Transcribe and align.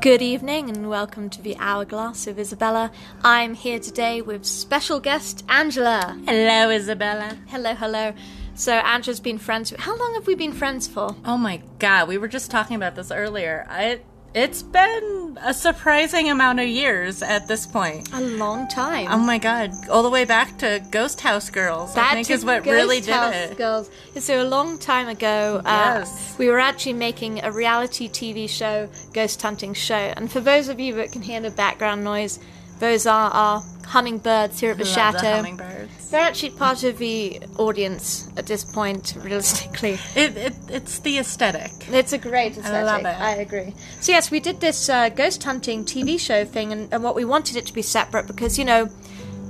Good 0.00 0.22
evening 0.22 0.70
and 0.70 0.88
welcome 0.88 1.28
to 1.30 1.42
the 1.42 1.56
Hourglass 1.58 2.28
of 2.28 2.38
Isabella. 2.38 2.92
I'm 3.24 3.54
here 3.54 3.80
today 3.80 4.22
with 4.22 4.46
special 4.46 5.00
guest 5.00 5.44
Angela. 5.48 6.16
Hello, 6.24 6.70
Isabella. 6.70 7.36
Hello, 7.48 7.74
hello. 7.74 8.12
So 8.54 8.74
Angela's 8.74 9.18
been 9.18 9.38
friends. 9.38 9.72
With, 9.72 9.80
how 9.80 9.98
long 9.98 10.14
have 10.14 10.28
we 10.28 10.36
been 10.36 10.52
friends 10.52 10.86
for? 10.86 11.16
Oh 11.24 11.36
my 11.36 11.62
god, 11.80 12.06
we 12.06 12.16
were 12.16 12.28
just 12.28 12.48
talking 12.48 12.76
about 12.76 12.94
this 12.94 13.10
earlier. 13.10 13.66
I, 13.68 14.00
it's 14.34 14.62
been 14.62 15.38
a 15.42 15.54
surprising 15.54 16.30
amount 16.30 16.60
of 16.60 16.68
years 16.68 17.22
at 17.22 17.48
this 17.48 17.66
point. 17.66 18.08
A 18.12 18.20
long 18.20 18.68
time. 18.68 19.08
Oh 19.10 19.18
my 19.18 19.38
god, 19.38 19.70
all 19.90 20.02
the 20.02 20.10
way 20.10 20.24
back 20.24 20.58
to 20.58 20.82
Ghost 20.90 21.20
House 21.20 21.50
Girls. 21.50 21.96
I 21.96 22.14
think 22.14 22.30
is 22.30 22.44
what 22.44 22.62
Ghost 22.64 22.72
really 22.74 23.00
did 23.00 23.14
House 23.14 23.34
it. 23.34 23.56
Girls. 23.56 23.90
So 24.18 24.42
a 24.42 24.44
long 24.48 24.78
time 24.78 25.08
ago, 25.08 25.60
Yes. 25.64 26.32
uh, 26.32 26.34
we 26.38 26.48
were 26.48 26.58
actually 26.58 26.92
making 26.94 27.42
a 27.42 27.50
reality 27.50 28.08
TV 28.08 28.48
show, 28.48 28.88
ghost 29.12 29.40
hunting 29.40 29.74
show. 29.74 29.94
And 30.16 30.30
for 30.30 30.40
those 30.40 30.68
of 30.68 30.78
you 30.78 30.94
that 30.96 31.12
can 31.12 31.22
hear 31.22 31.40
the 31.40 31.50
background 31.50 32.04
noise, 32.04 32.38
those 32.78 33.06
are 33.06 33.30
our 33.30 33.62
hummingbirds 33.86 34.60
here 34.60 34.72
at 34.72 34.78
the 34.78 34.84
Love 34.84 34.94
chateau. 34.94 35.20
the 35.20 35.36
hummingbirds. 35.36 36.10
They're 36.10 36.20
actually 36.20 36.50
part 36.50 36.84
of 36.84 36.98
the 36.98 37.40
audience 37.58 38.30
at 38.36 38.46
this 38.46 38.64
point, 38.64 39.14
realistically. 39.22 39.98
It, 40.14 40.36
it, 40.36 40.54
it's 40.68 40.98
the 41.00 41.18
aesthetic. 41.18 41.72
It's 41.88 42.12
a 42.12 42.18
great 42.18 42.52
aesthetic. 42.52 42.72
I 42.72 42.82
love 42.82 43.00
it. 43.00 43.20
I 43.20 43.36
agree. 43.36 43.74
So 44.00 44.12
yes, 44.12 44.30
we 44.30 44.40
did 44.40 44.60
this 44.60 44.88
uh, 44.88 45.08
ghost 45.08 45.42
hunting 45.44 45.84
TV 45.84 46.18
show 46.18 46.44
thing, 46.44 46.72
and, 46.72 46.92
and 46.92 47.02
what 47.02 47.14
we 47.14 47.24
wanted 47.24 47.56
it 47.56 47.66
to 47.66 47.72
be 47.72 47.82
separate 47.82 48.26
because 48.26 48.58
you 48.58 48.64
know, 48.64 48.88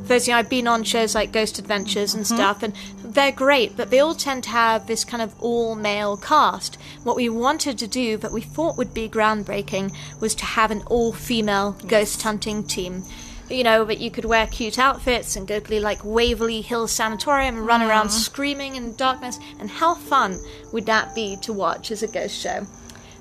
first, 0.08 0.26
you 0.26 0.32
know, 0.32 0.38
I've 0.38 0.48
been 0.48 0.66
on 0.66 0.82
shows 0.82 1.14
like 1.14 1.32
Ghost 1.32 1.58
Adventures 1.58 2.14
and 2.14 2.24
mm-hmm. 2.24 2.34
stuff, 2.34 2.62
and 2.62 2.74
they're 3.04 3.30
great, 3.30 3.76
but 3.76 3.90
they 3.90 4.00
all 4.00 4.14
tend 4.14 4.42
to 4.44 4.50
have 4.50 4.86
this 4.86 5.04
kind 5.04 5.22
of 5.22 5.40
all 5.40 5.74
male 5.74 6.16
cast. 6.16 6.76
What 7.04 7.16
we 7.16 7.28
wanted 7.28 7.78
to 7.78 7.86
do, 7.86 8.16
that 8.16 8.32
we 8.32 8.40
thought 8.40 8.76
would 8.78 8.94
be 8.94 9.08
groundbreaking, 9.08 9.94
was 10.20 10.34
to 10.36 10.44
have 10.44 10.70
an 10.70 10.82
all 10.86 11.12
female 11.12 11.72
ghost 11.86 12.22
hunting 12.22 12.64
team. 12.64 13.04
You 13.50 13.64
know, 13.64 13.84
that 13.84 13.98
you 13.98 14.10
could 14.10 14.26
wear 14.26 14.46
cute 14.46 14.78
outfits 14.78 15.36
and 15.36 15.48
go 15.48 15.58
to 15.60 15.80
like 15.80 16.04
Waverly 16.04 16.60
Hills 16.60 16.92
Sanatorium 16.92 17.56
and 17.56 17.66
run 17.66 17.82
around 17.82 18.10
screaming 18.10 18.76
in 18.76 18.94
darkness. 18.96 19.38
And 19.58 19.70
how 19.70 19.94
fun 19.94 20.38
would 20.72 20.84
that 20.86 21.14
be 21.14 21.36
to 21.42 21.52
watch 21.52 21.90
as 21.90 22.02
a 22.02 22.08
ghost 22.08 22.38
show? 22.38 22.66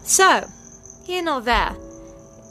So, 0.03 0.45
here 1.05 1.23
nor 1.23 1.39
there, 1.39 1.77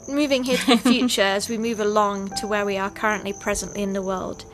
moving 0.07 0.43
here 0.43 0.57
to 0.57 0.65
the 0.75 0.77
future 0.77 1.21
as 1.21 1.49
we 1.49 1.57
move 1.57 1.79
along 1.79 2.29
to 2.37 2.47
where 2.47 2.65
we 2.65 2.77
are 2.77 2.89
currently 2.89 3.33
presently 3.33 3.83
in 3.83 3.93
the 3.93 4.01
world. 4.01 4.45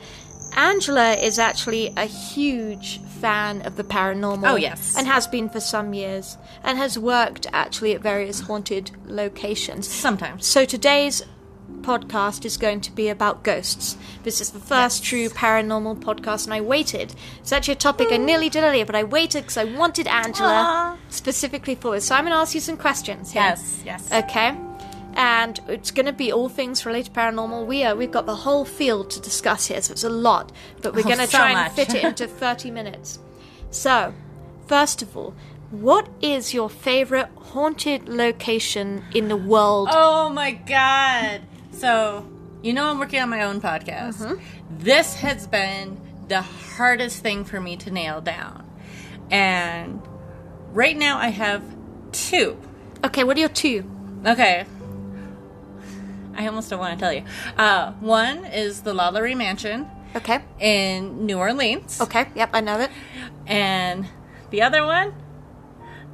Angela 0.56 1.14
is 1.14 1.38
actually 1.38 1.92
a 1.96 2.04
huge 2.04 3.00
fan 3.20 3.62
of 3.62 3.76
the 3.76 3.84
paranormal. 3.84 4.48
Oh, 4.48 4.56
yes. 4.56 4.96
And 4.96 5.06
has 5.06 5.26
been 5.26 5.48
for 5.48 5.60
some 5.60 5.94
years, 5.94 6.36
and 6.62 6.78
has 6.78 6.98
worked 6.98 7.46
actually 7.52 7.94
at 7.94 8.02
various 8.02 8.40
haunted 8.40 8.90
locations. 9.06 9.88
Sometimes. 9.88 10.46
So 10.46 10.64
today's 10.64 11.22
podcast 11.80 12.44
is 12.44 12.56
going 12.56 12.80
to 12.82 12.92
be 12.92 13.08
about 13.08 13.42
ghosts. 13.42 13.96
This 14.22 14.40
is 14.40 14.50
the 14.50 14.58
first 14.60 15.02
true 15.02 15.28
paranormal 15.28 16.00
podcast, 16.00 16.44
and 16.44 16.54
I 16.54 16.60
waited. 16.60 17.14
It's 17.40 17.52
actually 17.52 17.74
a 17.74 17.78
topic 17.78 18.08
I 18.10 18.16
nearly 18.16 18.48
did 18.48 18.62
earlier, 18.62 18.84
but 18.84 18.94
I 18.94 19.02
waited 19.02 19.42
because 19.42 19.56
I 19.56 19.64
wanted 19.64 20.06
Angela 20.06 20.48
Aw. 20.48 20.96
specifically 21.08 21.74
for 21.74 21.92
this. 21.94 22.06
So 22.06 22.14
I'm 22.14 22.24
going 22.24 22.32
to 22.32 22.38
ask 22.38 22.54
you 22.54 22.60
some 22.60 22.76
questions. 22.76 23.32
Here. 23.32 23.42
Yes, 23.42 23.82
yes. 23.84 24.12
Okay. 24.12 24.56
And 25.16 25.60
it's 25.68 25.90
going 25.90 26.06
to 26.06 26.12
be 26.12 26.32
all 26.32 26.48
things 26.48 26.84
related 26.84 27.14
to 27.14 27.20
paranormal. 27.20 27.66
We 27.66 27.84
are, 27.84 27.94
we've 27.94 28.10
got 28.10 28.26
the 28.26 28.34
whole 28.34 28.64
field 28.64 29.10
to 29.10 29.20
discuss 29.20 29.66
here, 29.66 29.80
so 29.80 29.92
it's 29.92 30.04
a 30.04 30.08
lot. 30.10 30.50
But 30.82 30.94
we're 30.94 31.00
Oh, 31.00 31.04
going 31.04 31.18
to 31.18 31.26
so 31.26 31.38
try 31.38 31.52
and 31.64 31.72
fit 31.72 31.94
it 31.94 32.02
into 32.04 32.26
30 32.28 32.70
minutes. 32.72 33.18
So, 33.70 34.12
first 34.66 35.02
of 35.02 35.16
all, 35.16 35.34
what 35.70 36.08
is 36.20 36.52
your 36.54 36.68
favorite 36.70 37.28
haunted 37.36 38.08
location 38.08 39.04
in 39.14 39.28
the 39.28 39.36
world? 39.36 39.88
Oh 39.92 40.28
my 40.30 40.52
god. 40.52 41.42
So, 41.72 42.28
you 42.62 42.72
know 42.72 42.86
I'm 42.86 42.98
working 42.98 43.20
on 43.20 43.28
my 43.30 43.42
own 43.42 43.60
podcast. 43.60 44.20
Mm-hmm. 44.22 44.78
This 44.78 45.14
has 45.16 45.46
been 45.46 46.00
the 46.28 46.42
hardest 46.42 47.22
thing 47.22 47.44
for 47.44 47.60
me 47.60 47.76
to 47.78 47.90
nail 47.90 48.20
down. 48.20 48.68
And 49.30 50.00
right 50.72 50.96
now 50.96 51.18
I 51.18 51.28
have 51.28 51.62
two. 52.12 52.56
Okay, 53.04 53.24
what 53.24 53.36
are 53.36 53.40
your 53.40 53.48
two? 53.48 53.84
Okay. 54.26 54.64
I 56.36 56.46
almost 56.46 56.70
don't 56.70 56.78
want 56.78 56.98
to 56.98 57.00
tell 57.02 57.12
you. 57.12 57.24
Uh, 57.56 57.92
one 58.00 58.44
is 58.44 58.82
the 58.82 58.92
Lalaurie 58.94 59.36
Mansion 59.36 59.86
Okay. 60.16 60.40
in 60.60 61.26
New 61.26 61.38
Orleans. 61.38 62.00
Okay, 62.00 62.26
yep, 62.34 62.50
I 62.52 62.60
know 62.60 62.80
it. 62.80 62.90
And 63.46 64.06
the 64.50 64.62
other 64.62 64.84
one, 64.86 65.12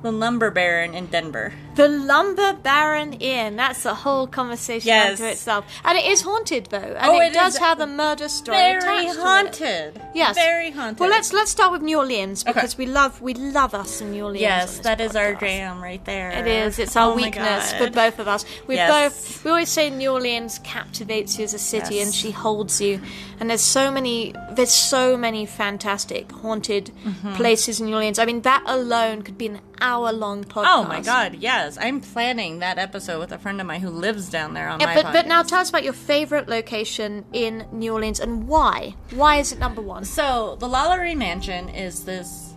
the 0.03 0.11
Lumber 0.13 0.51
Baron 0.51 0.95
in 0.95 1.07
Denver. 1.07 1.53
The 1.81 1.89
Lumber 1.89 2.53
Baron 2.63 3.15
Inn. 3.15 3.57
That's 3.57 3.87
a 3.87 3.95
whole 3.95 4.27
conversation 4.27 4.89
Yes. 4.89 5.13
unto 5.13 5.25
itself. 5.33 5.65
And 5.83 5.97
it 5.97 6.05
is 6.05 6.21
haunted, 6.21 6.67
though. 6.67 6.77
And 7.01 7.11
Oh, 7.11 7.19
it, 7.21 7.29
it 7.29 7.33
does 7.33 7.57
have 7.57 7.81
a 7.81 7.87
murder 7.87 8.29
story 8.29 8.59
Very 8.59 8.77
attached 8.77 9.15
to 9.15 9.21
it. 9.21 9.25
haunted. 9.25 10.03
Yes. 10.15 10.35
Very 10.35 10.71
haunted. 10.73 11.01
Well, 11.01 11.09
let's 11.09 11.33
let's 11.33 11.51
start 11.51 11.73
with 11.73 11.81
New 11.81 11.97
Orleans 11.97 12.43
Okay. 12.43 12.53
because 12.53 12.77
we 12.77 12.85
love 12.85 13.23
we 13.23 13.33
love 13.33 13.73
us 13.75 14.03
in 14.03 14.11
New 14.13 14.25
Orleans. 14.25 14.43
Yes, 14.43 14.79
that 14.81 15.01
is 15.01 15.17
our 15.17 15.33
podcast. 15.35 15.41
jam 15.41 15.83
right 15.83 16.05
there. 16.05 16.31
It 16.33 16.47
is. 16.47 16.79
It's 16.79 16.97
our 16.97 17.13
Oh 17.13 17.17
weakness 17.17 17.73
for 17.73 17.89
both 17.91 18.19
of 18.19 18.29
us. 18.29 18.45
We 18.67 18.75
Yes. 18.75 18.91
both. 18.91 19.45
We 19.45 19.51
always 19.51 19.71
say 19.71 19.89
New 19.89 20.11
Orleans 20.13 20.61
captivates 20.63 21.39
you 21.39 21.45
as 21.45 21.55
a 21.55 21.59
city, 21.59 21.95
Yes. 21.95 22.05
and 22.07 22.15
she 22.15 22.31
holds 22.31 22.81
you. 22.83 23.01
And 23.41 23.49
there's 23.49 23.63
so 23.79 23.91
many. 23.91 24.35
There's 24.53 24.75
so 24.75 25.17
many 25.17 25.47
fantastic 25.47 26.31
haunted 26.43 26.91
Mm-hmm. 27.07 27.35
places 27.37 27.81
in 27.81 27.87
New 27.87 27.95
Orleans. 27.95 28.19
I 28.19 28.27
mean, 28.27 28.43
that 28.43 28.63
alone 28.67 29.23
could 29.23 29.39
be 29.39 29.47
an 29.47 29.61
hour-long 29.81 30.45
podcast. 30.45 30.67
Oh 30.77 30.85
my 30.85 31.01
god, 31.01 31.37
yes. 31.41 31.70
I'm 31.79 32.01
planning 32.01 32.61
that 32.61 32.79
episode 32.79 33.19
with 33.21 33.33
a 33.33 33.39
friend 33.39 33.61
of 33.61 33.67
mine 33.67 33.81
who 33.81 33.91
lives 33.91 34.29
down 34.31 34.55
there 34.55 34.69
on 34.69 34.81
Yeah, 34.81 34.87
my 34.87 35.03
but 35.03 35.13
but 35.13 35.27
now 35.27 35.43
tell 35.43 35.61
us 35.61 35.69
about 35.69 35.85
your 35.85 35.93
favorite 35.93 36.49
location 36.49 37.25
in 37.33 37.67
New 37.73 37.93
Orleans 37.93 38.21
and 38.21 38.49
why. 38.49 38.95
Why 39.11 39.37
is 39.37 39.53
it 39.53 39.59
number 39.59 39.81
one? 39.83 40.05
So, 40.05 40.57
the 40.61 40.69
Lalaurie 40.69 41.17
Mansion 41.17 41.69
is 41.69 42.05
this 42.05 42.55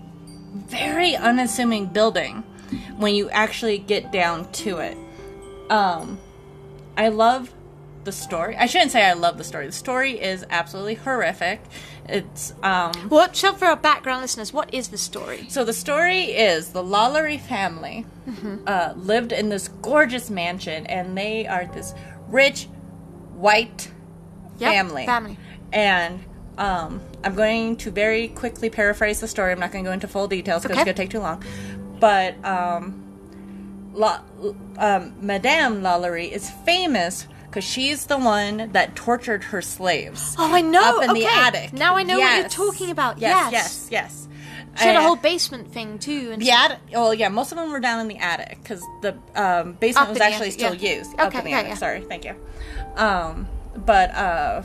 very 0.53 1.16
unassuming 1.16 1.88
building 1.88 2.44
when 2.97 3.16
you 3.16 3.29
actually 3.29 3.78
get 3.78 4.12
down 4.12 4.51
to 4.51 4.78
it. 4.79 4.97
Um, 5.69 6.19
I 6.97 7.09
love 7.09 7.53
the 8.03 8.12
story. 8.12 8.56
I 8.58 8.66
shouldn't 8.66 8.91
say 8.91 9.03
I 9.03 9.14
love 9.14 9.38
the 9.38 9.44
story. 9.44 9.66
The 9.68 9.72
story 9.72 10.19
is 10.22 10.46
absolutely 10.50 10.96
horrific. 10.96 11.62
It's 12.08 12.53
um 12.64 12.94
What? 13.09 13.36
So 13.36 13.53
for 13.53 13.66
our 13.66 13.75
background 13.75 14.22
listeners, 14.22 14.52
what 14.53 14.74
is 14.74 14.90
the 14.90 14.97
story? 14.97 15.46
So 15.50 15.64
the 15.64 15.74
story 15.74 16.24
is 16.25 16.69
the 16.69 16.84
Lalaurie 16.84 17.40
family 17.40 18.06
uh, 18.68 18.94
lived 18.96 19.31
in 19.31 19.50
this 19.50 19.68
gorgeous 19.68 20.30
mansion, 20.30 20.86
and 20.88 21.18
they 21.18 21.46
are 21.47 21.66
this 21.66 21.94
rich 22.28 22.68
white 23.36 23.90
Yep, 24.59 24.72
family. 24.72 25.06
family. 25.06 25.38
And 25.72 26.24
um, 26.58 27.02
I'm 27.24 27.34
going 27.36 27.75
to 27.78 27.90
very 27.92 28.28
quickly 28.28 28.69
paraphrase 28.69 29.19
the 29.19 29.28
story. 29.28 29.52
I'm 29.52 29.59
not 29.59 29.72
going 29.72 29.84
to 29.84 29.90
go 29.90 29.94
into 29.94 30.08
full 30.08 30.28
details 30.28 30.62
because 30.63 30.78
Okay. 30.78 30.81
it's 30.81 30.86
going 30.86 30.96
to 30.96 31.02
take 31.03 31.09
too 31.09 31.19
long. 31.19 31.44
But 32.00 32.44
um, 32.46 33.00
La- 33.94 34.22
um, 34.78 35.13
Madame 35.22 35.81
Lalaurie 35.81 36.30
is 36.31 36.50
famous 36.66 37.28
because 37.53 37.64
she's 37.69 38.08
the 38.08 38.18
one 38.18 38.72
that 38.72 38.96
tortured 38.96 39.44
her 39.44 39.62
slaves. 39.62 40.36
Oh, 40.40 40.52
I 40.56 40.62
know. 40.62 40.97
Up 40.97 41.03
in 41.03 41.14
the 41.14 41.24
Okay. 41.28 41.40
attic. 41.40 41.72
Now 41.74 41.96
I 41.96 42.02
know 42.02 42.18
what 42.19 42.40
you're 42.40 42.50
talking 42.50 42.90
about. 42.90 43.19
Yes, 43.19 43.52
Yes. 43.52 43.88
yes, 43.91 43.91
yes. 43.91 44.28
She 44.80 44.86
had 44.86 44.96
a 44.96 45.02
whole 45.03 45.16
basement 45.18 45.72
thing 45.72 46.00
too. 46.00 46.31
And 46.34 46.42
the 46.42 46.50
attic. 46.50 46.80
Well, 46.92 47.13
yeah, 47.13 47.28
most 47.30 47.52
of 47.52 47.59
them 47.59 47.72
were 47.72 47.80
down 47.80 48.00
in 48.00 48.08
the 48.08 48.18
attic 48.18 48.58
because 48.63 48.84
the 49.03 49.16
um, 49.36 49.74
basement 49.74 49.97
Up 50.06 50.09
was 50.09 50.18
the 50.18 50.24
actually 50.24 50.47
attic, 50.47 50.59
still 50.59 50.74
yeah. 50.74 50.96
used. 50.97 51.12
up 51.19 51.28
Okay, 51.28 51.38
in 51.38 51.44
the 51.44 51.50
yeah, 51.52 51.58
attic. 51.59 51.69
yeah. 51.69 51.75
Sorry, 51.75 52.02
thank 52.02 52.25
you. 52.25 52.36
Um, 52.96 53.47
but 53.75 54.09
uh, 54.16 54.63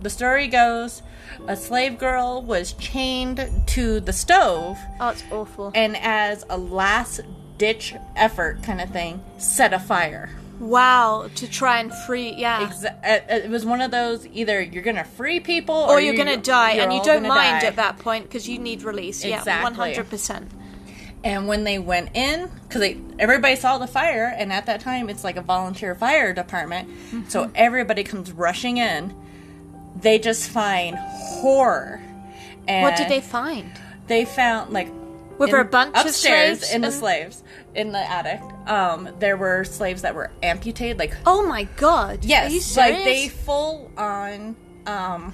the 0.00 0.08
story 0.08 0.46
goes, 0.46 1.02
a 1.48 1.56
slave 1.56 1.98
girl 1.98 2.42
was 2.42 2.74
chained 2.74 3.44
to 3.68 3.98
the 3.98 4.12
stove, 4.12 4.78
oh, 5.00 5.08
it's 5.08 5.24
awful. 5.32 5.72
and 5.74 5.96
as 5.96 6.44
a 6.48 6.56
last 6.56 7.22
ditch 7.58 7.96
effort, 8.14 8.62
kind 8.62 8.80
of 8.80 8.90
thing, 8.90 9.20
set 9.38 9.72
a 9.72 9.80
fire. 9.80 10.30
Wow, 10.60 11.28
to 11.34 11.48
try 11.48 11.80
and 11.80 11.92
free. 12.06 12.34
Yeah. 12.36 12.68
Exa- 12.68 12.96
uh, 13.04 13.34
It 13.44 13.50
was 13.50 13.64
one 13.66 13.80
of 13.80 13.90
those 13.90 14.26
either 14.28 14.60
you're 14.62 14.82
gonna 14.82 15.04
free 15.04 15.40
people 15.40 15.74
or, 15.74 15.94
or, 15.96 16.00
you're 16.00 16.12
you- 16.12 16.18
gonna 16.18 16.36
die, 16.36 16.72
you're 16.74 16.84
and 16.84 16.92
you 16.92 17.02
don't 17.02 17.26
mind 17.26 17.62
die. 17.62 17.66
at 17.66 17.76
that 17.76 17.98
point 17.98 18.24
because 18.24 18.48
you 18.48 18.58
need 18.58 18.82
release. 18.82 19.24
Yeah, 19.24 19.38
Exactly. 19.38 19.64
one 19.64 19.74
hundred 19.74 20.08
percent. 20.10 20.50
And 21.22 21.46
when 21.48 21.64
they 21.64 21.78
went 21.78 22.10
in, 22.16 22.50
because 22.68 22.94
everybody 23.18 23.54
saw 23.56 23.76
the 23.78 23.86
fire, 23.86 24.34
and 24.38 24.52
at 24.52 24.66
that 24.66 24.80
time 24.80 25.10
it's 25.10 25.22
like 25.24 25.36
a 25.36 25.42
volunteer 25.42 25.94
fire 25.94 26.32
department, 26.32 26.88
Mm-hmm. 26.88 27.28
so 27.28 27.50
everybody 27.54 28.04
comes 28.04 28.32
rushing 28.32 28.78
in. 28.78 29.14
They 30.00 30.18
just 30.18 30.48
find 30.48 30.96
horror. 30.96 32.00
And 32.68 32.84
What 32.84 32.96
did 32.96 33.08
they 33.08 33.20
find? 33.20 33.70
They 34.06 34.24
found 34.24 34.72
like 34.72 34.88
Were 35.48 35.60
in- 35.60 35.66
a 35.66 35.70
bunch 35.70 35.96
of 35.96 36.06
upstairs 36.06 36.58
slaves 36.60 36.74
in 36.74 36.80
the 36.82 36.90
slaves 36.92 37.42
in 37.74 37.92
the 37.92 37.98
attic. 37.98 38.40
Um, 38.68 39.08
there 39.18 39.36
were 39.36 39.64
slaves 39.64 40.02
that 40.02 40.14
were 40.14 40.30
amputated, 40.42 40.98
like 40.98 41.16
Oh 41.26 41.46
my 41.46 41.64
god! 41.76 42.24
yes, 42.24 42.52
you 42.52 42.80
like 42.82 43.04
they 43.04 43.28
full 43.28 43.90
on 43.96 44.56
um 44.86 45.32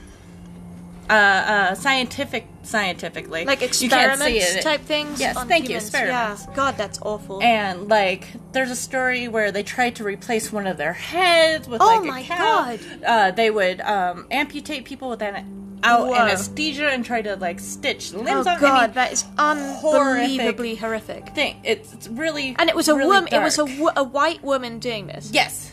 uh, 1.09 1.13
uh, 1.13 1.75
scientific, 1.77 2.49
scientifically, 2.65 3.45
Like 3.45 3.61
You 3.61 3.67
experiments 3.69 4.65
type 4.65 4.81
things. 4.81 5.21
Yes, 5.21 5.37
thank 5.45 5.65
you, 5.65 5.69
humans. 5.77 5.85
experiments. 5.85 6.47
Yeah. 6.49 6.55
God, 6.57 6.77
that's 6.77 6.99
awful. 7.01 7.41
And 7.41 7.89
like, 7.89 8.27
there's 8.51 8.73
a 8.73 8.77
story 8.77 9.29
where 9.29 9.53
they 9.53 9.63
tried 9.63 9.95
to 9.97 10.05
replace 10.05 10.53
one 10.53 10.67
of 10.67 10.77
their 10.79 10.95
heads 10.95 11.69
with 11.69 11.81
Oh 11.81 11.87
like 11.87 12.03
my 12.05 12.21
a 12.21 12.25
cow. 12.25 12.37
God. 12.37 12.81
Uh, 13.07 13.31
they 13.31 13.53
would 13.53 13.81
um, 13.83 14.27
amputate 14.33 14.85
people 14.85 15.09
with 15.09 15.23
an 15.23 15.37
out 15.83 16.09
Whoa. 16.09 16.15
anesthesia 16.15 16.89
and 16.89 17.05
try 17.05 17.23
to 17.23 17.37
like 17.37 17.61
stitch 17.61 18.13
oh 18.15 18.21
limbs 18.21 18.47
on. 18.47 18.57
I 18.57 18.61
God, 18.61 18.95
that 18.95 19.13
is 19.13 19.25
unbelievably 19.39 20.77
horrific. 20.77 21.35
thing. 21.35 21.61
It's, 21.65 21.93
it's 21.93 22.09
really 22.09 22.57
And 22.59 22.69
it 22.69 22.77
was 22.77 22.89
a 22.89 22.95
really 22.95 23.09
woman. 23.09 23.33
It 23.33 23.43
was 23.43 23.59
a, 23.59 23.65
a 23.97 24.05
white 24.05 24.43
woman 24.43 24.79
doing 24.79 25.07
this. 25.07 25.31
yes. 25.33 25.73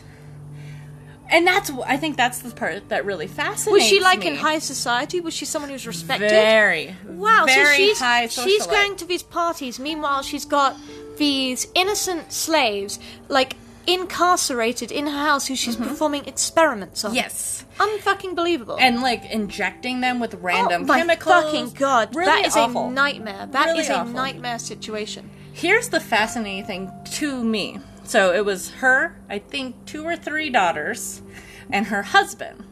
And 1.30 1.46
that's 1.46 1.70
I 1.86 1.96
think 1.96 2.16
that's 2.18 2.40
the 2.40 2.50
part 2.50 2.90
that 2.90 3.06
really 3.06 3.26
fascinates 3.26 3.66
me. 3.66 3.72
Was 3.72 3.82
she 3.84 3.98
like 4.00 4.20
me. 4.20 4.28
in 4.28 4.36
high 4.36 4.58
society? 4.58 5.20
Was 5.20 5.32
she 5.32 5.46
someone 5.46 5.70
who 5.70 5.72
was 5.72 5.86
respected? 5.86 6.28
Very, 6.28 6.94
Wow, 7.08 7.44
very 7.46 7.64
so 7.64 7.72
she's 7.74 7.98
high 7.98 8.26
she's 8.26 8.66
going 8.66 8.96
to 8.96 9.06
these 9.06 9.22
parties. 9.22 9.80
Meanwhile, 9.80 10.22
she's 10.22 10.44
got 10.44 10.76
these 11.16 11.66
innocent 11.74 12.30
slaves 12.30 12.98
like 13.28 13.56
incarcerated 13.86 14.90
in 14.92 15.06
her 15.06 15.18
house 15.18 15.46
who 15.46 15.56
she's 15.56 15.76
performing 15.76 16.24
experiments 16.26 17.04
on. 17.04 17.10
Mm-hmm. 17.10 17.16
Yes. 17.16 17.64
unfucking 17.78 18.34
believable. 18.34 18.76
and 18.78 19.00
like 19.02 19.24
injecting 19.30 20.00
them 20.00 20.20
with 20.20 20.34
random 20.34 20.86
chemicals. 20.86 20.90
oh, 20.90 20.92
my 20.92 20.98
chemicals. 20.98 21.44
fucking 21.44 21.70
god, 21.78 22.14
Really 22.14 22.26
that 22.26 22.46
is 22.46 22.56
awful. 22.56 22.88
a 22.88 22.90
nightmare. 22.90 23.46
That 23.50 23.68
is 23.70 23.88
Really 23.88 23.88
a 23.88 24.00
awful. 24.02 24.12
nightmare 24.12 24.58
situation. 24.58 25.30
Here's 25.52 25.88
the 25.88 26.00
fascinating 26.00 26.64
thing 26.66 26.92
to 27.12 27.42
me. 27.44 27.78
So 28.04 28.32
it 28.34 28.44
was 28.44 28.70
her, 28.74 29.16
I 29.30 29.38
think, 29.38 29.86
two 29.86 30.04
or 30.06 30.16
three 30.16 30.50
daughters, 30.50 31.22
and 31.70 31.86
her 31.86 32.02
husband. 32.02 32.62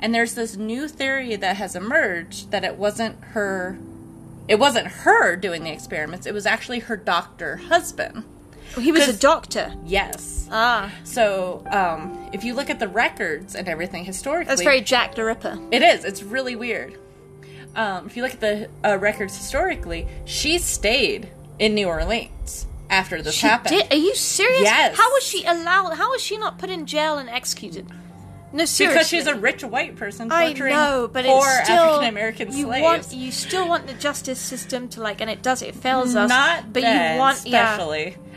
And 0.00 0.14
there's 0.14 0.34
this 0.34 0.56
new 0.56 0.88
theory 0.88 1.36
that 1.36 1.56
has 1.56 1.74
emerged 1.76 2.50
that 2.52 2.64
it 2.64 2.76
wasn't 2.76 3.22
her. 3.34 3.78
It 4.46 4.58
wasn't 4.58 4.86
her 4.86 5.36
doing 5.36 5.64
the 5.64 5.72
experiments. 5.72 6.24
It 6.26 6.32
was 6.32 6.46
actually 6.46 6.78
her 6.78 6.96
doctor 6.96 7.56
husband. 7.56 8.24
He 8.78 8.92
was 8.92 9.08
a 9.08 9.16
doctor. 9.18 9.72
Yes. 9.84 10.48
Ah, 10.50 10.90
So 11.04 11.62
um, 11.70 12.30
if 12.32 12.42
you 12.44 12.54
look 12.54 12.70
at 12.70 12.78
the 12.78 12.88
records 12.88 13.54
and 13.54 13.68
everything 13.68 14.04
historically, 14.04 14.48
that's 14.48 14.62
very 14.62 14.80
Jack 14.80 15.14
the 15.14 15.24
Ripper. 15.24 15.58
It 15.70 15.82
is. 15.82 16.04
It's 16.04 16.22
really 16.22 16.56
weird. 16.56 16.96
Um, 17.76 18.06
if 18.06 18.16
you 18.16 18.22
look 18.22 18.32
at 18.32 18.40
the 18.40 18.68
uh, 18.84 18.98
records 18.98 19.36
historically, 19.36 20.06
she 20.24 20.58
stayed 20.58 21.28
in 21.58 21.74
New 21.74 21.86
Orleans 21.86 22.66
after 22.90 23.20
this 23.20 23.34
She 23.34 23.46
happened. 23.46 23.76
did. 23.76 23.92
Are 23.92 23.96
you 23.96 24.14
serious? 24.14 24.62
Yes. 24.62 24.96
How 24.96 25.10
was 25.12 25.22
she 25.22 25.44
allowed? 25.44 25.94
How 25.94 26.10
was 26.10 26.22
she 26.22 26.38
not 26.38 26.58
put 26.58 26.70
in 26.70 26.86
jail 26.86 27.18
and 27.18 27.28
executed? 27.28 27.86
No, 28.50 28.64
seriously. 28.64 28.94
Because 28.94 29.08
she's 29.08 29.26
a 29.26 29.34
rich 29.34 29.62
white 29.62 29.96
person 29.96 30.32
I 30.32 30.46
torturing 30.48 30.72
know, 30.74 31.10
but 31.12 31.26
poor 31.26 31.46
it's 31.46 31.64
still 31.64 31.76
African 31.76 32.08
American 32.08 32.56
you 32.56 32.64
slaves. 32.64 32.82
want 32.82 33.12
you 33.12 33.30
still 33.30 33.68
want 33.68 33.86
the 33.86 33.92
justice 33.92 34.38
system 34.40 34.88
to 34.90 35.02
like, 35.02 35.20
and 35.20 35.28
it 35.28 35.42
does. 35.42 35.60
It 35.60 35.74
fails 35.74 36.16
us. 36.16 36.30
not 36.30 36.72
but 36.72 36.82
you 36.82 37.18
want 37.18 37.44
yeah. 37.44 37.76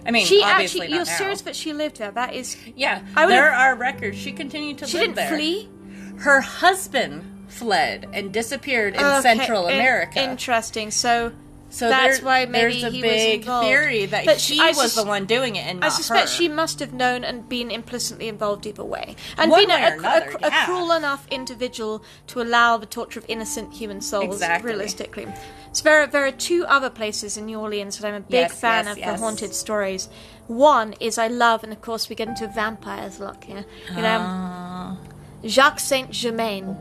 I 0.06 0.12
mean, 0.12 0.26
She 0.26 0.42
obviously 0.44 0.82
actually, 0.82 0.96
you're 0.96 1.06
now. 1.06 1.18
serious 1.18 1.42
that 1.42 1.56
she 1.56 1.74
lived 1.74 1.98
there. 1.98 2.12
That 2.12 2.34
is, 2.34 2.58
Yeah, 2.76 3.02
I 3.16 3.26
there 3.28 3.52
are 3.52 3.76
records. 3.76 4.18
She 4.18 4.32
continued 4.32 4.80
to 4.80 4.88
she 4.88 4.98
live 4.98 5.08
didn't 5.08 5.16
there. 5.16 5.30
flee. 5.30 5.70
Her 6.18 6.42
husband 6.42 7.46
fled 7.48 8.08
and 8.14 8.32
disappeared 8.32 8.96
in 8.96 9.00
Okay, 9.04 9.22
Central 9.22 9.68
in- 9.68 9.76
America. 9.76 10.22
interesting. 10.22 10.90
So, 10.92 11.34
so 11.70 11.90
that's 11.90 12.18
there- 12.20 12.26
why 12.26 12.46
maybe 12.46 12.82
there's 12.82 12.84
a 12.84 12.90
he 12.90 13.02
big 13.02 13.12
was 13.40 13.46
involved. 13.46 13.68
theory 13.68 14.06
that 14.08 14.26
But 14.26 14.38
he 14.38 14.60
I 14.60 14.68
was 14.70 14.78
sus- 14.94 14.96
the 14.96 15.04
one 15.04 15.26
doing 15.26 15.56
it 15.56 15.66
and 15.68 15.80
not 15.80 15.92
I 15.92 15.96
suspect 15.96 16.30
her. 16.30 16.36
she 16.36 16.48
must 16.50 16.80
have 16.80 16.94
known 16.94 17.24
and 17.24 17.48
been 17.48 17.70
implicitly 17.72 18.28
involved 18.28 18.66
either 18.66 18.84
way, 18.84 19.16
and 19.38 19.50
One 19.52 19.62
been 19.68 19.72
a- 19.72 19.94
another, 19.98 20.32
a- 20.42 20.48
a 20.48 20.50
yeah. 20.50 20.66
cruel 20.66 20.92
enough 20.92 21.26
individual 21.32 22.04
to 22.28 22.42
allow 22.42 22.78
the 22.78 22.86
torture 22.86 23.20
of 23.20 23.26
innocent 23.28 23.74
human 23.74 24.02
souls. 24.02 24.36
Exactly. 24.36 24.70
Realistically, 24.72 25.28
so 25.74 25.84
there 25.84 26.02
are, 26.02 26.08
there 26.08 26.26
are 26.26 26.32
two 26.32 26.66
other 26.68 26.90
places 26.90 27.38
in 27.38 27.46
New 27.46 27.60
Orleans 27.60 27.98
that 28.00 28.08
I'm 28.08 28.16
a 28.16 28.20
big 28.20 28.50
Yes, 28.50 28.60
fan 28.60 28.86
yes, 28.86 28.92
of 28.94 28.98
yes. 28.98 29.20
for 29.20 29.26
haunted 29.26 29.54
stories. 29.56 30.10
One 30.48 30.94
is 31.00 31.18
I 31.18 31.28
love, 31.28 31.64
and 31.64 31.72
of 31.72 31.82
course 31.82 32.10
we 32.10 32.16
get 32.16 32.28
into 32.28 32.48
vampires 32.48 33.20
a 33.20 33.24
lot 33.26 33.44
here. 33.44 33.66
You 33.90 34.02
know, 34.02 34.18
Ah. 34.22 34.98
Jacques 35.46 35.80
Saint 35.80 36.12
Germain, 36.12 36.76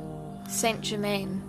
Saint 0.49 0.81
Germain. 0.81 1.43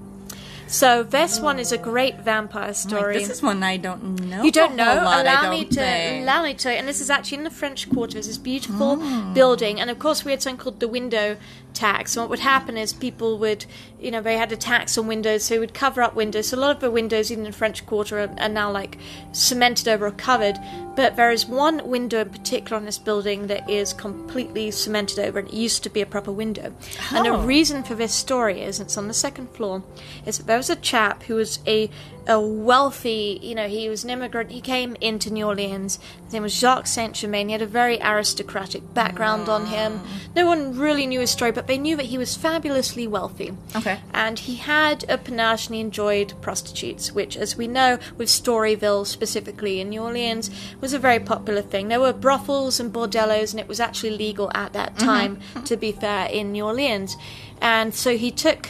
So 0.72 1.04
this 1.04 1.42
one 1.42 1.60
is 1.60 1.74
a 1.74 1.78
great 1.78 2.22
vampire 2.22 2.68
Like, 2.68 2.76
story. 2.76 3.18
this 3.18 3.30
is 3.30 3.42
one 3.42 3.62
I 3.62 3.76
don't 3.76 4.22
know. 4.30 4.42
You 4.42 4.52
don't 4.54 4.76
know? 4.76 4.86
lot, 5.04 5.26
allow 5.26 5.42
don't 5.42 5.52
me 5.52 5.66
to 5.66 5.76
think. 5.76 6.24
allow 6.24 6.44
me 6.44 6.54
to. 6.54 6.72
And 6.72 6.88
this 6.88 7.02
is 7.02 7.10
actually 7.10 7.40
in 7.40 7.44
the 7.44 7.50
French 7.50 7.90
Quarter. 7.90 8.18
It's 8.18 8.28
this 8.28 8.38
beautiful 8.38 8.96
hmm. 8.96 9.34
building, 9.34 9.82
and 9.82 9.90
of 9.90 10.00
course 10.00 10.24
we 10.24 10.32
had 10.32 10.42
something 10.42 10.64
called 10.64 10.80
the 10.80 10.88
window 10.88 11.36
tax. 11.74 12.16
And 12.16 12.24
what 12.24 12.30
would 12.30 12.40
happen 12.40 12.78
is 12.78 12.94
people 12.94 13.38
would, 13.40 13.66
you 14.00 14.12
know, 14.12 14.22
they 14.22 14.38
had 14.38 14.54
a 14.54 14.58
tax 14.58 14.98
on 14.98 15.08
windows, 15.08 15.44
so 15.44 15.56
they 15.56 15.60
would 15.60 15.74
cover 15.74 16.02
up 16.02 16.16
windows. 16.16 16.48
So 16.48 16.58
a 16.58 16.60
lot 16.60 16.72
of 16.74 16.80
the 16.80 16.90
windows, 16.90 17.32
even 17.32 17.46
in 17.46 17.52
the 17.52 17.58
French 17.58 17.86
Quarter, 17.86 18.20
are, 18.20 18.36
are 18.40 18.50
now 18.50 18.72
like 18.72 18.98
cemented 19.34 19.90
over 19.90 20.08
or 20.08 20.12
covered. 20.12 20.58
But 20.96 21.16
there 21.16 21.32
is 21.32 21.46
one 21.46 21.88
window 21.90 22.20
in 22.22 22.30
particular 22.30 22.76
on 22.78 22.86
this 22.86 22.98
building 22.98 23.48
that 23.48 23.70
is 23.70 23.94
completely 23.94 24.72
cemented 24.72 25.20
over, 25.20 25.40
and 25.40 25.48
it 25.48 25.54
used 25.54 25.84
to 25.84 25.90
be 25.90 26.02
a 26.02 26.06
proper 26.06 26.32
window. 26.32 26.74
And 27.12 27.26
the 27.26 27.30
Oh. 27.32 27.42
reason 27.44 27.84
for 27.84 27.96
this 27.96 28.14
story 28.14 28.62
is 28.62 28.80
it's 28.80 28.98
on 28.98 29.08
the 29.08 29.14
second 29.14 29.50
floor. 29.52 29.84
Is 30.26 30.38
that 30.38 30.48
there 30.48 30.58
was 30.58 30.70
a 30.70 30.76
chap 30.76 31.24
who 31.24 31.36
was 31.36 31.60
a 31.66 31.90
a 32.28 32.40
wealthy, 32.40 33.40
you 33.42 33.56
know, 33.56 33.68
he 33.68 33.90
was 33.90 34.04
an 34.04 34.12
immigrant. 34.12 34.52
He 34.52 34.62
came 34.62 34.96
into 35.02 35.34
New 35.34 35.48
Orleans. 35.48 35.98
His 36.32 36.36
name 36.36 36.44
was 36.44 36.58
Jacques 36.58 36.88
Saint 36.88 37.14
Germain. 37.14 37.50
He 37.50 37.52
had 37.52 37.62
a 37.62 37.66
very 37.66 38.00
aristocratic 38.02 38.94
background 38.94 39.50
on 39.50 39.66
him. 39.66 40.00
Mm. 40.00 40.06
No 40.34 40.46
one 40.46 40.78
really 40.78 41.06
knew 41.06 41.20
his 41.20 41.30
story, 41.30 41.52
but 41.52 41.68
they 41.68 41.78
knew 41.78 41.98
that 41.98 42.06
he 42.06 42.18
was 42.18 42.38
fabulously 42.38 43.06
wealthy. 43.06 43.52
Okay. 43.76 44.00
And 44.14 44.40
he 44.40 44.56
had 44.56 45.04
a 45.10 45.18
panache 45.18 45.68
and 45.68 45.76
he 45.76 45.82
enjoyed 45.82 46.34
prostitutes, 46.40 47.12
which, 47.12 47.36
as 47.36 47.58
we 47.58 47.68
know, 47.68 48.00
with 48.16 48.30
Storyville 48.30 49.06
specifically 49.06 49.82
in 49.82 49.90
New 49.90 50.04
Orleans, 50.04 50.50
was 50.80 50.94
a 50.94 51.00
very 51.00 51.20
popular 51.20 51.62
thing. 51.62 51.90
There 51.90 52.00
were 52.00 52.14
brothels 52.14 52.80
and 52.80 52.94
bordellos, 52.94 53.52
and 53.52 53.60
it 53.60 53.68
was 53.68 53.82
actually 53.82 54.12
legal 54.12 54.50
at 54.56 54.72
that 54.72 54.96
mm-hmm. 54.96 55.06
time, 55.06 55.40
to 55.66 55.76
be 55.76 55.92
fair, 55.92 56.30
in 56.30 56.54
New 56.54 56.64
Orleans. 56.64 57.18
And 57.62 57.94
so 57.94 58.16
he 58.16 58.32
took 58.32 58.70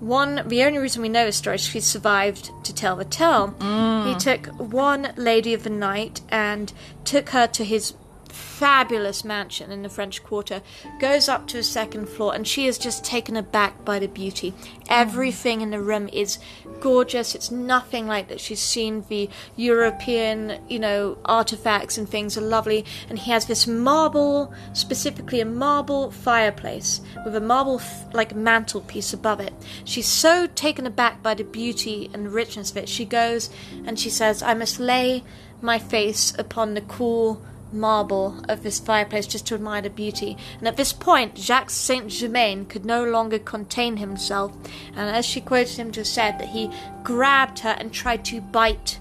one 0.00 0.42
the 0.46 0.62
only 0.64 0.78
reason 0.78 1.02
we 1.02 1.08
know 1.08 1.26
his 1.26 1.36
story 1.36 1.56
is 1.56 1.62
she 1.62 1.80
survived 1.80 2.50
to 2.64 2.74
tell 2.74 2.96
the 2.96 3.04
tale. 3.04 3.54
Mm. 3.58 4.08
He 4.08 4.14
took 4.18 4.46
one 4.58 5.12
lady 5.16 5.54
of 5.54 5.62
the 5.62 5.70
night 5.70 6.22
and 6.30 6.72
took 7.04 7.30
her 7.30 7.46
to 7.48 7.64
his 7.64 7.94
fabulous 8.30 9.24
mansion 9.24 9.70
in 9.70 9.82
the 9.82 9.88
French 9.88 10.22
Quarter, 10.22 10.62
goes 10.98 11.28
up 11.28 11.46
to 11.48 11.58
a 11.58 11.62
second 11.62 12.08
floor, 12.08 12.34
and 12.34 12.46
she 12.46 12.66
is 12.66 12.78
just 12.78 13.04
taken 13.04 13.36
aback 13.36 13.84
by 13.84 13.98
the 13.98 14.08
beauty. 14.08 14.54
Everything 14.88 15.60
in 15.60 15.70
the 15.70 15.80
room 15.80 16.08
is 16.12 16.38
gorgeous. 16.80 17.34
It's 17.34 17.50
nothing 17.50 18.06
like 18.06 18.28
that 18.28 18.40
she's 18.40 18.60
seen. 18.60 19.04
The 19.08 19.28
European, 19.56 20.60
you 20.68 20.78
know, 20.78 21.18
artifacts 21.24 21.98
and 21.98 22.08
things 22.08 22.36
are 22.36 22.42
lovely. 22.42 22.84
And 23.08 23.18
he 23.18 23.30
has 23.30 23.46
this 23.46 23.66
marble, 23.66 24.52
specifically 24.72 25.40
a 25.40 25.44
marble 25.44 26.10
fireplace 26.10 27.00
with 27.24 27.36
a 27.36 27.40
marble 27.40 27.80
like 28.12 28.34
mantelpiece 28.34 29.12
above 29.12 29.40
it. 29.40 29.52
She's 29.84 30.08
so 30.08 30.46
taken 30.46 30.86
aback 30.86 31.22
by 31.22 31.34
the 31.34 31.44
beauty 31.44 32.10
and 32.12 32.32
richness 32.32 32.70
of 32.70 32.78
it. 32.78 32.88
She 32.88 33.04
goes 33.04 33.50
and 33.84 33.98
she 33.98 34.10
says, 34.10 34.42
"I 34.42 34.54
must 34.54 34.80
lay 34.80 35.22
my 35.60 35.78
face 35.78 36.32
upon 36.38 36.74
the 36.74 36.80
cool." 36.80 37.42
Marble 37.72 38.42
of 38.48 38.62
this 38.62 38.78
fireplace 38.80 39.26
just 39.26 39.46
to 39.46 39.54
admire 39.54 39.82
the 39.82 39.90
beauty. 39.90 40.36
And 40.58 40.68
at 40.68 40.76
this 40.76 40.92
point, 40.92 41.38
Jacques 41.38 41.70
Saint 41.70 42.08
Germain 42.08 42.66
could 42.66 42.84
no 42.84 43.04
longer 43.04 43.38
contain 43.38 43.96
himself, 43.98 44.52
and 44.94 45.14
as 45.14 45.24
she 45.24 45.40
quoted 45.40 45.76
him, 45.76 45.92
just 45.92 46.12
said 46.12 46.38
that 46.38 46.48
he 46.48 46.70
grabbed 47.02 47.60
her 47.60 47.76
and 47.78 47.92
tried 47.92 48.24
to 48.26 48.40
bite. 48.40 48.98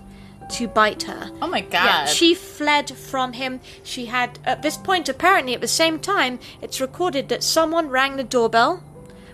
To 0.54 0.68
bite 0.68 1.04
her. 1.04 1.30
Oh 1.44 1.48
my 1.48 1.62
god. 1.62 1.86
Yeah, 1.86 2.06
she 2.08 2.34
fled 2.34 2.90
from 2.90 3.34
him. 3.34 3.60
She 3.84 4.08
had, 4.08 4.40
at 4.46 4.64
this 4.64 4.78
point, 4.78 5.08
apparently 5.08 5.54
at 5.54 5.62
the 5.62 5.68
same 5.68 6.00
time, 6.00 6.40
it's 6.60 6.82
recorded 6.82 7.30
that 7.30 7.44
someone 7.44 7.90
rang 7.90 8.16
the 8.16 8.24
doorbell, 8.24 8.78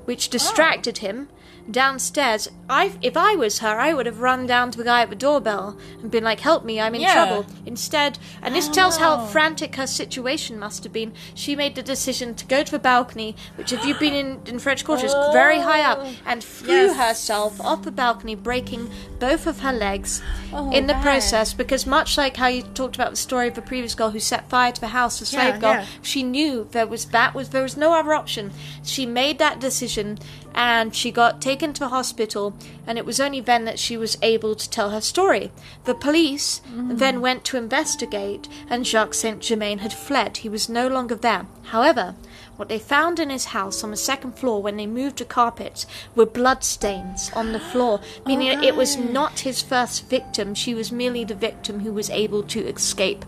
which 0.04 0.28
oh. 0.28 0.32
distracted 0.32 0.98
him 0.98 1.30
downstairs. 1.70 2.48
I, 2.70 2.94
if 3.02 3.16
I 3.16 3.36
was 3.36 3.60
her, 3.60 3.80
I 3.80 3.94
would 3.94 4.06
have 4.06 4.20
run 4.22 4.48
down 4.48 4.72
to 4.72 4.78
the 4.78 4.84
guy 4.84 5.02
at 5.02 5.10
the 5.10 5.16
doorbell 5.16 5.78
and 6.02 6.10
been 6.10 6.24
like, 6.24 6.40
"Help 6.40 6.64
me, 6.66 6.80
I'm 6.80 6.96
in 6.96 7.02
Yeah. 7.02 7.14
trouble." 7.14 7.46
Instead, 7.66 8.18
and 8.42 8.56
this 8.56 8.70
oh, 8.70 8.72
tells 8.72 8.98
how 8.98 9.22
Oh. 9.22 9.26
frantic 9.28 9.76
her 9.76 9.86
situation 9.88 10.58
must 10.58 10.84
have 10.84 10.94
been. 10.94 11.14
She 11.36 11.56
made 11.56 11.76
the 11.76 11.84
decision 11.84 12.34
to 12.36 12.46
go 12.46 12.64
to 12.64 12.72
the 12.72 12.80
balcony, 12.80 13.36
which, 13.56 13.72
if 13.72 13.86
you've 13.86 14.00
been 14.00 14.14
in, 14.16 14.40
in 14.48 14.60
French 14.60 14.84
Quarter, 14.84 15.06
is 15.06 15.14
very 15.32 15.60
high 15.60 15.82
up, 15.82 16.00
oh. 16.02 16.16
and 16.26 16.44
threw 16.44 16.88
Yes. 16.88 16.98
herself 16.98 17.60
off 17.62 17.84
the 17.84 17.92
balcony, 17.92 18.36
breaking 18.36 18.90
both 19.20 19.46
of 19.48 19.60
her 19.60 19.74
legs 19.74 20.22
Oh, 20.54 20.72
in 20.72 20.88
the 20.88 20.94
God. 20.94 21.04
process. 21.04 21.54
Because 21.54 21.86
much 21.86 22.18
like 22.18 22.38
how 22.38 22.48
you 22.48 22.64
talked 22.64 22.96
about 22.96 23.12
the 23.12 23.16
story 23.18 23.48
of 23.48 23.54
the 23.56 23.62
previous 23.62 23.94
girl 23.96 24.10
who 24.10 24.20
set 24.20 24.50
fire 24.50 24.72
to 24.72 24.82
the 24.82 24.88
house, 24.88 25.20
the 25.20 25.26
slave 25.26 25.56
Yeah, 25.56 25.60
girl, 25.60 25.74
yeah. 25.74 25.86
she 26.02 26.24
knew 26.24 26.68
there 26.72 26.88
was 26.88 27.06
that 27.06 27.34
was 27.36 27.50
there 27.50 27.64
was 27.64 27.78
no 27.78 27.94
other 27.94 28.14
option. 28.14 28.52
She 28.84 29.06
made 29.06 29.38
that 29.40 29.60
decision, 29.60 30.18
and 30.56 30.96
she 30.96 31.12
got 31.12 31.42
taken 31.42 31.74
to 31.74 31.90
hospital, 31.90 32.56
and 32.88 32.98
it 32.98 33.06
was 33.06 33.20
only 33.20 33.42
then 33.42 33.66
that 33.66 33.78
she 33.78 33.98
was 33.98 34.18
able 34.22 34.56
to 34.56 34.70
tell 34.70 34.90
her 34.90 35.02
story. 35.02 35.52
The 35.84 35.94
police 35.94 36.62
mm. 36.74 36.98
then 36.98 37.20
went 37.20 37.44
to 37.46 37.58
investigate, 37.58 38.48
and 38.70 38.88
Jacques 38.88 39.14
Saint 39.14 39.42
Germain 39.42 39.80
had 39.80 39.94
fled. 39.94 40.38
He 40.38 40.50
was 40.50 40.70
no 40.70 40.88
longer 40.88 41.16
there. 41.16 41.46
However, 41.64 42.16
what 42.56 42.70
they 42.70 42.80
found 42.80 43.20
in 43.20 43.30
his 43.30 43.46
house 43.46 43.84
on 43.84 43.92
the 43.92 43.98
second 43.98 44.38
floor 44.38 44.62
when 44.62 44.78
they 44.78 44.88
moved 44.88 45.18
the 45.18 45.26
carpets 45.26 45.86
were 46.16 46.26
bloodstains 46.26 47.30
on 47.36 47.52
the 47.52 47.60
floor, 47.60 48.00
meaning 48.26 48.64
it 48.64 48.78
was 48.78 48.96
not 48.96 49.42
his 49.42 49.62
first 49.62 50.10
victim. 50.10 50.56
She 50.56 50.74
was 50.74 50.90
merely 50.90 51.26
the 51.26 51.36
victim 51.36 51.82
who 51.82 51.92
was 51.92 52.10
able 52.10 52.44
to 52.44 52.66
escape 52.66 53.26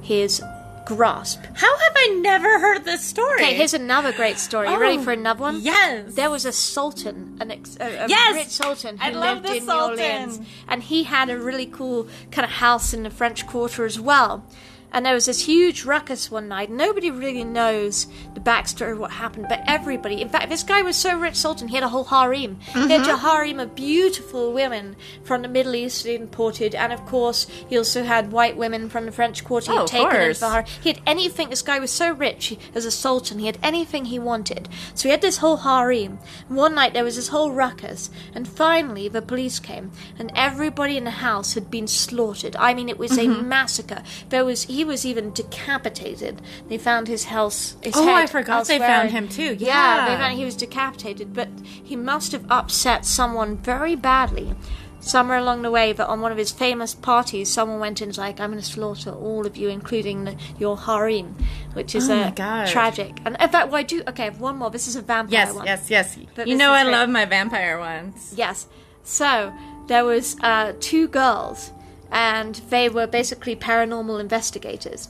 his 0.00 0.42
grasp. 0.86 1.40
How 1.54 1.78
have 1.78 1.92
I 1.96 2.18
never 2.22 2.58
heard 2.58 2.84
this 2.84 3.02
story? 3.04 3.34
Okay, 3.36 3.54
here's 3.54 3.74
another 3.74 4.12
great 4.12 4.38
story. 4.38 4.68
You 4.68 4.78
ready 4.80 4.98
Oh, 4.98 5.02
for 5.02 5.12
another 5.12 5.40
one? 5.42 5.60
Yes. 5.60 6.14
There 6.14 6.30
was 6.30 6.44
a 6.44 6.52
sultan, 6.52 7.36
an 7.40 7.50
ex- 7.50 7.76
a, 7.80 8.04
a 8.04 8.08
Yes! 8.08 8.34
rich 8.34 8.48
sultan 8.48 8.98
who 8.98 9.04
I 9.04 9.10
love 9.10 9.38
lived 9.42 9.48
the 9.48 9.56
in 9.58 9.66
sultan. 9.66 9.96
New 9.96 10.02
Orleans, 10.02 10.40
and 10.68 10.82
he 10.82 11.04
had 11.04 11.30
a 11.30 11.38
really 11.38 11.66
cool 11.66 12.08
kind 12.30 12.44
of 12.44 12.50
house 12.52 12.92
in 12.94 13.02
the 13.02 13.10
French 13.10 13.46
Quarter 13.46 13.84
as 13.84 14.00
well. 14.00 14.44
And 14.92 15.06
there 15.06 15.14
was 15.14 15.26
this 15.26 15.46
huge 15.46 15.84
ruckus 15.84 16.30
one 16.30 16.48
night. 16.48 16.70
Nobody 16.70 17.10
really 17.10 17.44
knows 17.44 18.06
the 18.34 18.40
backstory 18.40 18.92
of 18.92 18.98
what 18.98 19.12
happened, 19.12 19.46
but 19.48 19.62
everybody. 19.66 20.20
In 20.20 20.28
fact, 20.28 20.48
this 20.48 20.62
guy 20.62 20.82
was 20.82 20.96
so 20.96 21.16
rich, 21.16 21.36
Sultan, 21.36 21.68
he 21.68 21.74
had 21.76 21.84
a 21.84 21.88
whole 21.88 22.04
harem. 22.04 22.58
He 22.60 22.72
Mm-hmm. 22.80 22.88
had 22.90 23.06
a 23.08 23.16
harem 23.18 23.60
of 23.60 23.74
beautiful 23.74 24.52
women 24.52 24.96
from 25.22 25.42
the 25.42 25.48
Middle 25.48 25.74
East 25.74 26.04
he 26.06 26.14
imported, 26.14 26.74
and 26.74 26.92
of 26.92 27.04
course, 27.06 27.46
he 27.68 27.76
also 27.78 28.02
had 28.02 28.32
white 28.32 28.56
women 28.56 28.88
from 28.88 29.06
the 29.06 29.12
French 29.12 29.44
Quarter 29.44 29.72
he 29.72 29.78
Oh, 29.78 29.80
had 29.80 29.84
of 29.84 29.90
taken 29.90 30.20
into 30.22 30.40
the 30.40 30.48
harem. 30.50 30.66
He 30.82 30.88
had 30.90 31.00
anything. 31.06 31.50
This 31.50 31.62
guy 31.62 31.78
was 31.78 31.90
so 31.90 32.12
rich 32.12 32.46
he, 32.46 32.58
as 32.74 32.84
a 32.84 32.90
sultan. 32.90 33.38
He 33.38 33.46
had 33.46 33.58
anything 33.62 34.06
he 34.06 34.18
wanted. 34.18 34.68
So 34.94 35.04
he 35.08 35.10
had 35.10 35.20
this 35.22 35.38
whole 35.38 35.58
harem. 35.58 36.18
One 36.48 36.74
night 36.74 36.94
there 36.94 37.04
was 37.04 37.16
this 37.16 37.28
whole 37.28 37.52
ruckus, 37.52 38.10
and 38.34 38.48
finally 38.48 39.08
the 39.08 39.22
police 39.22 39.60
came, 39.60 39.92
and 40.18 40.32
everybody 40.34 40.96
in 40.96 41.04
the 41.04 41.10
house 41.10 41.54
had 41.54 41.70
been 41.70 41.86
slaughtered. 41.86 42.56
I 42.56 42.74
mean, 42.74 42.88
it 42.88 42.98
was 42.98 43.16
a 43.16 43.20
Mm-hmm. 43.20 43.48
massacre. 43.48 44.02
There 44.30 44.44
was 44.44 44.62
he 44.64 44.79
was 44.84 45.04
even 45.06 45.32
decapitated. 45.32 46.40
They 46.68 46.78
found 46.78 47.08
his 47.08 47.24
house. 47.24 47.76
His 47.82 47.94
Oh, 47.96 48.12
I 48.14 48.26
forgot 48.26 48.66
they 48.66 48.78
found 48.78 49.10
him 49.10 49.28
too. 49.28 49.54
Yeah, 49.58 49.66
Yeah. 50.06 50.08
they 50.08 50.16
found 50.22 50.34
he 50.36 50.44
was 50.44 50.56
decapitated, 50.56 51.32
but 51.34 51.48
he 51.64 51.96
must 51.96 52.32
have 52.32 52.44
upset 52.50 53.04
someone 53.04 53.56
very 53.58 53.94
badly. 53.96 54.54
Somewhere 55.02 55.38
along 55.38 55.62
the 55.62 55.70
way, 55.70 55.94
that 55.94 56.06
on 56.08 56.20
one 56.20 56.30
of 56.30 56.36
his 56.36 56.50
famous 56.50 56.94
parties, 56.94 57.48
someone 57.50 57.80
went 57.80 58.00
in 58.02 58.04
and 58.04 58.10
was 58.10 58.18
like, 58.18 58.38
"I'm 58.38 58.50
going 58.50 58.62
to 58.62 58.68
slaughter 58.68 59.10
all 59.10 59.46
of 59.46 59.56
you, 59.56 59.70
including 59.70 60.24
the, 60.24 60.36
your 60.58 60.76
harem," 60.76 61.36
which 61.72 61.94
is 61.94 62.10
Oh 62.10 62.14
uh, 62.20 62.30
God. 62.32 62.66
tragic. 62.68 63.18
And 63.24 63.34
in 63.40 63.48
fact, 63.48 63.68
well, 63.68 63.76
I 63.76 63.82
do. 63.82 64.02
Okay, 64.08 64.24
I 64.24 64.26
have 64.26 64.40
one 64.42 64.56
more. 64.58 64.68
This 64.70 64.86
is 64.86 64.96
a 64.96 65.00
vampire 65.00 65.32
Yes, 65.32 65.54
one. 65.54 65.64
yes, 65.64 65.88
yes. 65.88 66.18
But 66.34 66.48
you 66.48 66.54
know 66.54 66.72
I 66.72 66.82
great. 66.82 66.92
love 66.92 67.08
my 67.08 67.24
vampire 67.24 67.78
ones. 67.78 68.34
Yes. 68.36 68.66
So 69.02 69.54
there 69.86 70.04
was 70.04 70.36
uh, 70.42 70.74
two 70.80 71.08
girls, 71.08 71.70
and 72.12 72.56
they 72.70 72.88
were 72.88 73.06
basically 73.06 73.54
paranormal 73.54 74.20
investigators. 74.20 75.08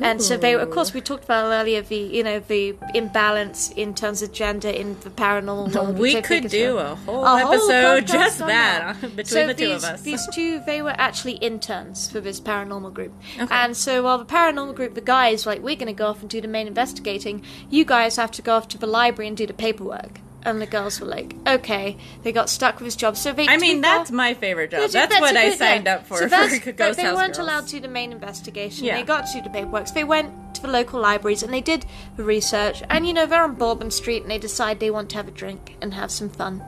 And 0.00 0.20
so 0.22 0.36
they, 0.36 0.54
of 0.54 0.70
course, 0.70 0.92
we 0.92 1.00
talked 1.00 1.24
about 1.24 1.50
earlier 1.52 1.82
the 1.82 1.96
you 1.96 2.22
know 2.24 2.40
the 2.40 2.74
imbalance 2.94 3.70
in 3.72 3.94
terms 3.94 4.22
of 4.22 4.32
gender 4.32 4.68
in 4.68 4.98
the 5.00 5.10
paranormal. 5.10 5.74
world, 5.74 5.98
We 5.98 6.20
could 6.22 6.48
do 6.48 6.78
a- 6.78 6.92
a 6.92 6.94
whole 6.96 7.24
a 7.24 7.36
episode 7.44 8.04
podcast 8.04 8.12
just 8.12 8.38
that 8.38 9.00
between 9.00 9.24
so 9.26 9.46
the 9.46 9.54
two 9.54 9.68
these, 9.68 9.84
of 9.84 9.90
us. 9.90 10.02
These 10.02 10.26
two, 10.34 10.60
they 10.66 10.82
were 10.82 10.94
actually 10.96 11.34
interns 11.34 12.10
for 12.10 12.20
this 12.20 12.40
paranormal 12.40 12.92
group. 12.94 13.12
Okay. 13.38 13.46
And 13.54 13.76
so 13.76 14.02
while 14.02 14.18
the 14.18 14.24
paranormal 14.24 14.74
group, 14.74 14.94
the 14.94 15.00
guys 15.00 15.46
like, 15.46 15.62
we're 15.62 15.76
going 15.76 15.86
to 15.86 15.92
go 15.92 16.06
off 16.08 16.20
and 16.20 16.30
do 16.30 16.40
the 16.40 16.48
main 16.48 16.66
investigating, 16.66 17.42
you 17.68 17.84
guys 17.84 18.16
have 18.16 18.30
to 18.32 18.42
go 18.42 18.56
off 18.56 18.68
to 18.68 18.78
the 18.78 18.86
library 18.86 19.28
and 19.28 19.36
do 19.36 19.46
the 19.46 19.52
paperwork. 19.52 20.20
And 20.42 20.60
the 20.60 20.66
girls 20.66 21.00
were 21.00 21.06
like, 21.06 21.34
okay. 21.46 21.96
They 22.22 22.32
got 22.32 22.48
stuck 22.48 22.76
with 22.76 22.86
this 22.86 22.96
job. 22.96 23.16
So 23.16 23.32
they, 23.32 23.46
I 23.46 23.58
mean, 23.58 23.80
that's 23.82 24.10
my 24.10 24.32
favorite 24.34 24.70
job. 24.70 24.80
that's, 24.80 24.92
That's, 24.94 25.20
what 25.20 25.36
I 25.36 25.54
signed 25.54 25.86
up 25.86 26.06
for 26.06 26.16
So 26.16 26.28
for 26.48 26.72
Ghost 26.72 26.96
they 26.96 27.04
House 27.04 27.14
weren't 27.16 27.36
Girls. 27.36 27.38
allowed 27.46 27.66
to 27.66 27.72
do 27.72 27.80
the 27.80 27.88
main 27.88 28.10
investigation. 28.12 28.86
Yeah. 28.86 28.96
They 28.96 29.02
got 29.02 29.26
to 29.26 29.32
do 29.34 29.42
the 29.42 29.50
paperwork. 29.50 29.88
So 29.88 29.94
they 29.94 30.04
went 30.04 30.54
to 30.54 30.62
the 30.62 30.68
local 30.68 30.98
libraries 31.00 31.42
and 31.42 31.52
they 31.52 31.60
did 31.60 31.84
the 32.16 32.24
research. 32.24 32.82
And 32.88 33.06
you 33.06 33.12
know, 33.12 33.26
they're 33.26 33.42
on 33.44 33.54
Bourbon 33.54 33.90
Street 33.90 34.22
and 34.22 34.30
they 34.30 34.38
decide 34.38 34.80
they 34.80 34.90
want 34.90 35.10
to 35.10 35.16
have 35.16 35.28
a 35.28 35.32
drink 35.32 35.76
and 35.82 35.92
have 35.94 36.10
some 36.10 36.30
fun. 36.30 36.62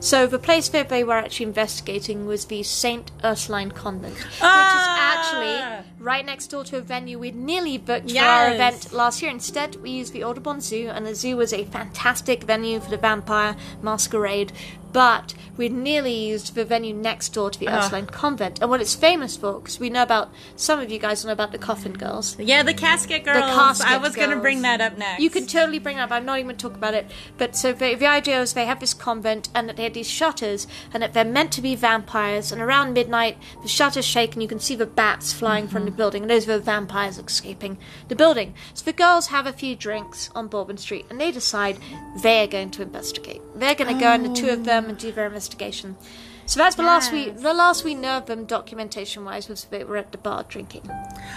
So 0.00 0.26
the 0.26 0.38
place 0.38 0.68
that 0.70 0.88
they 0.88 1.04
were 1.04 1.12
actually 1.14 1.46
investigating 1.46 2.26
was 2.26 2.46
the 2.46 2.62
Saint 2.64 3.12
Ursuline 3.22 3.70
Convent, 3.70 4.14
which 4.16 4.24
Ah! 4.40 4.80
is 4.80 5.82
actually 5.84 5.91
right 6.02 6.24
next 6.26 6.48
door 6.48 6.64
to 6.64 6.76
a 6.78 6.80
venue 6.80 7.18
we'd 7.18 7.36
nearly 7.36 7.78
booked 7.78 8.10
for 8.10 8.18
our 8.18 8.52
event 8.54 8.92
last 8.92 9.22
year. 9.22 9.30
Instead, 9.30 9.76
we 9.76 9.90
used 9.90 10.12
the 10.12 10.24
Audubon 10.24 10.60
Zoo, 10.60 10.88
and 10.92 11.06
the 11.06 11.14
zoo 11.14 11.36
was 11.36 11.52
a 11.52 11.64
fantastic 11.64 12.42
venue 12.44 12.80
for 12.80 12.90
the 12.90 12.96
vampire 12.96 13.56
masquerade. 13.80 14.52
But 14.92 15.32
we'd 15.56 15.72
nearly 15.72 16.12
used 16.12 16.54
the 16.54 16.66
venue 16.66 16.92
next 16.92 17.30
door 17.30 17.48
to 17.50 17.58
the 17.58 17.66
Ah. 17.66 17.78
Ursuline 17.78 18.04
Convent, 18.04 18.60
and 18.60 18.68
what 18.68 18.82
it's 18.82 18.94
famous 18.94 19.38
for, 19.38 19.54
because 19.54 19.80
we 19.80 19.88
know 19.88 20.02
about 20.02 20.30
some 20.54 20.80
of 20.80 20.90
you 20.90 20.98
guys 20.98 21.24
know 21.24 21.32
about 21.32 21.50
the 21.50 21.56
Coffin 21.56 21.94
Girls. 21.94 22.36
Yeah, 22.38 22.62
the 22.62 22.74
casket 22.74 23.24
girls. 23.24 23.36
The 23.38 23.40
casket 23.40 23.90
I 23.90 23.96
was 23.96 24.14
gonna 24.14 24.36
bring 24.36 24.60
that 24.62 24.82
up 24.82 24.98
next. 24.98 25.22
You 25.22 25.30
can 25.30 25.46
totally 25.46 25.78
bring 25.78 25.96
it 25.96 26.00
up. 26.00 26.10
I'm 26.10 26.26
not 26.26 26.36
even 26.38 26.48
going 26.48 26.58
to 26.58 26.68
talk 26.68 26.76
about 26.76 26.92
it. 26.92 27.10
But 27.38 27.56
so 27.56 27.72
the, 27.72 27.94
the 27.94 28.06
idea 28.06 28.42
is 28.42 28.52
they 28.52 28.66
have 28.66 28.80
this 28.80 28.92
convent 28.92 29.48
and 29.54 29.66
that 29.66 29.76
they 29.76 29.84
had 29.84 29.94
these 29.94 30.10
shutters 30.10 30.66
and 30.92 31.02
that 31.02 31.14
they're 31.14 31.24
meant 31.24 31.52
to 31.52 31.62
be 31.62 31.74
vampires. 31.74 32.52
And 32.52 32.60
around 32.60 32.92
midnight, 32.92 33.38
the 33.62 33.68
shutters 33.68 34.04
shake 34.04 34.34
and 34.34 34.42
you 34.42 34.48
can 34.48 34.60
see 34.60 34.74
the 34.76 34.84
bats 34.84 35.32
flying 35.32 35.68
from 35.68 35.86
the 35.86 35.90
building. 35.92 36.22
And 36.22 36.30
those 36.30 36.48
are 36.48 36.58
the 36.58 36.64
vampires 36.64 37.18
escaping 37.18 37.78
the 38.08 38.16
building. 38.16 38.54
So 38.74 38.84
the 38.84 38.92
girls 38.92 39.28
have 39.28 39.46
a 39.46 39.52
few 39.52 39.76
drinks 39.76 40.30
on 40.34 40.48
Bourbon 40.48 40.76
Street 40.76 41.06
and 41.10 41.20
they 41.20 41.30
decide 41.32 41.78
they're 42.22 42.46
going 42.46 42.70
to 42.72 42.82
investigate. 42.82 43.40
They're 43.54 43.74
going 43.74 43.94
to 43.94 44.00
go 44.00 44.12
in 44.12 44.22
the 44.22 44.32
two 44.32 44.50
of 44.50 44.64
them 44.64 44.86
and 44.86 44.98
do 44.98 45.12
their 45.12 45.26
investigation. 45.26 45.96
So 46.44 46.58
that's 46.58 46.74
the 46.74 46.82
last 46.82 47.12
we 47.12 47.30
the 47.30 47.54
last 47.54 47.84
we 47.84 47.94
know 47.94 48.16
of 48.16 48.26
them 48.26 48.46
documentation 48.46 49.24
wise 49.24 49.48
was 49.48 49.64
they 49.66 49.84
were 49.84 49.96
at 49.96 50.10
the 50.10 50.18
bar 50.18 50.44
drinking. 50.48 50.82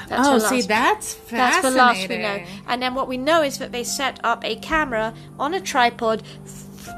That's 0.09 0.27
Oh, 0.27 0.39
the 0.39 0.47
see, 0.49 0.61
that's 0.63 1.13
that's 1.29 1.61
the 1.61 1.69
last 1.69 2.09
we 2.09 2.17
know. 2.17 2.43
And 2.67 2.81
then 2.81 2.95
what 2.95 3.07
we 3.07 3.15
know 3.17 3.43
is 3.43 3.59
that 3.59 3.71
they 3.71 3.83
set 3.83 4.19
up 4.23 4.43
a 4.43 4.55
camera 4.55 5.13
on 5.39 5.53
a 5.53 5.61
tripod 5.61 6.23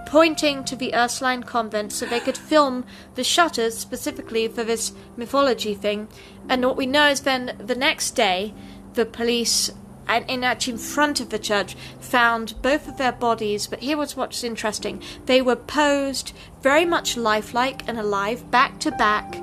pointing 0.07 0.63
to 0.63 0.75
the 0.75 0.95
Ursuline 0.95 1.43
convent 1.43 1.91
so 1.91 2.05
they 2.05 2.21
could 2.21 2.37
film 2.37 2.85
the 3.15 3.23
shutters 3.23 3.77
specifically 3.77 4.47
for 4.47 4.63
this 4.63 4.93
mythology 5.17 5.75
thing. 5.75 6.07
And 6.47 6.63
what 6.65 6.77
we 6.77 6.85
know 6.85 7.09
is 7.09 7.21
then 7.21 7.57
the 7.59 7.75
next 7.75 8.11
day, 8.11 8.53
the 8.93 9.05
police. 9.05 9.69
And 10.07 10.23
in 10.29 10.45
actually 10.45 10.73
in 10.73 10.79
front 10.79 11.19
of 11.19 11.31
the 11.31 11.37
church, 11.37 11.75
found 11.99 12.55
both 12.61 12.87
of 12.87 12.97
their 12.97 13.11
bodies. 13.11 13.67
But 13.67 13.79
here 13.79 13.97
was 13.97 14.15
what's 14.15 14.41
interesting: 14.41 15.03
they 15.25 15.41
were 15.41 15.57
posed 15.57 16.31
very 16.61 16.85
much 16.85 17.17
lifelike 17.17 17.83
and 17.89 17.99
alive, 17.99 18.49
back 18.49 18.79
to 18.79 18.91
back, 18.91 19.35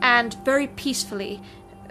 and 0.00 0.34
very 0.44 0.68
peacefully 0.68 1.42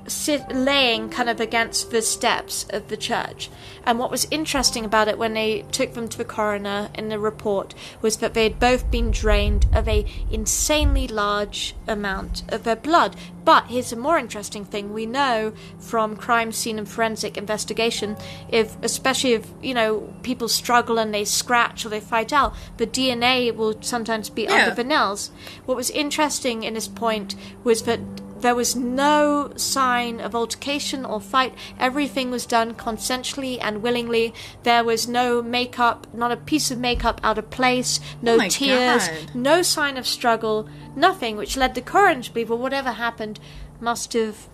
sit 0.07 0.49
laying 0.51 1.09
kind 1.09 1.29
of 1.29 1.39
against 1.39 1.91
the 1.91 2.01
steps 2.01 2.65
of 2.69 2.87
the 2.87 2.97
church. 2.97 3.49
And 3.85 3.97
what 3.97 4.11
was 4.11 4.27
interesting 4.29 4.85
about 4.85 5.07
it 5.07 5.17
when 5.17 5.33
they 5.33 5.63
took 5.71 5.93
them 5.93 6.07
to 6.09 6.17
the 6.17 6.25
coroner 6.25 6.89
in 6.93 7.09
the 7.09 7.17
report 7.19 7.73
was 8.01 8.17
that 8.17 8.33
they 8.33 8.43
had 8.43 8.59
both 8.59 8.91
been 8.91 9.11
drained 9.11 9.65
of 9.73 9.87
a 9.87 10.05
insanely 10.29 11.07
large 11.07 11.75
amount 11.87 12.43
of 12.49 12.63
their 12.63 12.75
blood. 12.75 13.15
But 13.43 13.65
here's 13.67 13.91
a 13.91 13.95
more 13.95 14.19
interesting 14.19 14.65
thing: 14.65 14.93
we 14.93 15.07
know 15.07 15.53
from 15.79 16.15
crime 16.15 16.51
scene 16.51 16.77
and 16.77 16.87
forensic 16.87 17.37
investigation, 17.37 18.15
if 18.49 18.77
especially 18.83 19.33
if 19.33 19.47
you 19.63 19.73
know 19.73 20.13
people 20.21 20.47
struggle 20.47 20.99
and 20.99 21.11
they 21.11 21.25
scratch 21.25 21.83
or 21.85 21.89
they 21.89 21.99
fight 21.99 22.31
out, 22.31 22.53
the 22.77 22.85
DNA 22.85 23.55
will 23.55 23.81
sometimes 23.81 24.29
be 24.29 24.43
Yeah. 24.43 24.53
under 24.53 24.75
the 24.75 24.83
nails. 24.83 25.31
What 25.65 25.75
was 25.75 25.89
interesting 25.89 26.61
in 26.63 26.75
this 26.75 26.87
point 26.87 27.35
was 27.63 27.83
that 27.83 27.99
there 28.41 28.55
was 28.55 28.75
no 28.75 29.51
sign 29.55 30.19
of 30.19 30.35
altercation 30.35 31.05
or 31.05 31.21
fight. 31.21 31.53
Everything 31.79 32.31
was 32.31 32.45
done 32.45 32.73
consensually 32.73 33.57
and 33.61 33.81
willingly. 33.81 34.33
There 34.63 34.83
was 34.83 35.07
no 35.07 35.41
makeup, 35.41 36.07
not 36.13 36.31
a 36.31 36.37
piece 36.37 36.71
of 36.71 36.79
makeup 36.79 37.21
out 37.23 37.37
of 37.37 37.49
place, 37.49 37.99
no 38.21 38.35
Oh 38.35 38.47
tears, 38.49 39.07
God. 39.07 39.35
no 39.35 39.61
sign 39.61 39.97
of 39.97 40.07
struggle, 40.07 40.67
nothing, 40.95 41.37
which 41.37 41.57
led 41.57 41.75
the 41.75 41.81
coroner 41.81 42.23
to 42.23 42.31
believe, 42.31 42.49
well, 42.49 42.59
whatever 42.59 42.91
happened 42.91 43.39
must 43.79 44.13
have 44.13 44.47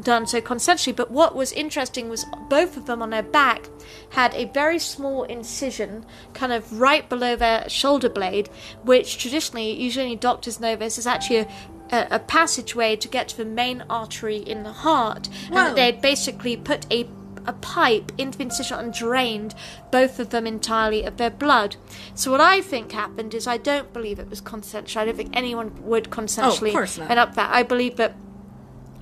done 0.00 0.26
so 0.26 0.40
consensually. 0.40 0.94
But 0.96 1.10
what 1.10 1.34
was 1.34 1.52
interesting 1.52 2.08
was 2.08 2.24
both 2.48 2.76
of 2.76 2.86
them 2.86 3.02
on 3.02 3.10
their 3.10 3.22
back 3.22 3.68
had 4.10 4.34
a 4.34 4.46
very 4.46 4.78
small 4.78 5.24
incision, 5.24 6.06
kind 6.34 6.52
of 6.52 6.80
right 6.80 7.08
below 7.08 7.36
their 7.36 7.68
shoulder 7.68 8.08
blade, 8.08 8.48
which 8.84 9.18
traditionally, 9.18 9.72
usually 9.72 10.16
doctors 10.16 10.60
know 10.60 10.76
this, 10.76 10.98
is 10.98 11.06
actually 11.06 11.38
a 11.38 11.48
a, 11.92 12.08
a 12.10 12.18
passageway 12.18 12.96
to 12.96 13.08
get 13.08 13.28
to 13.28 13.36
the 13.36 13.44
main 13.44 13.84
artery 13.88 14.38
in 14.38 14.62
the 14.62 14.72
heart, 14.72 15.28
and 15.46 15.56
that 15.56 15.76
they 15.76 15.92
basically 15.92 16.56
put 16.56 16.90
a 16.92 17.06
a 17.44 17.52
pipe 17.54 18.12
into 18.18 18.38
the 18.38 18.44
incision 18.44 18.78
and 18.78 18.92
drained 18.92 19.52
both 19.90 20.20
of 20.20 20.30
them 20.30 20.46
entirely 20.46 21.02
of 21.02 21.16
their 21.16 21.28
blood. 21.30 21.74
So 22.14 22.30
what 22.30 22.40
I 22.40 22.60
think 22.60 22.92
happened 22.92 23.34
is 23.34 23.46
I 23.46 23.56
don't 23.56 23.92
believe 23.92 24.20
it 24.20 24.30
was 24.30 24.40
consensual. 24.40 25.02
I 25.02 25.04
don't 25.06 25.16
think 25.16 25.36
anyone 25.36 25.82
would 25.82 26.10
consensually 26.10 26.72
not. 26.72 27.10
end 27.10 27.18
up 27.18 27.34
that. 27.34 27.52
I 27.52 27.64
believe 27.64 27.96
that 27.96 28.14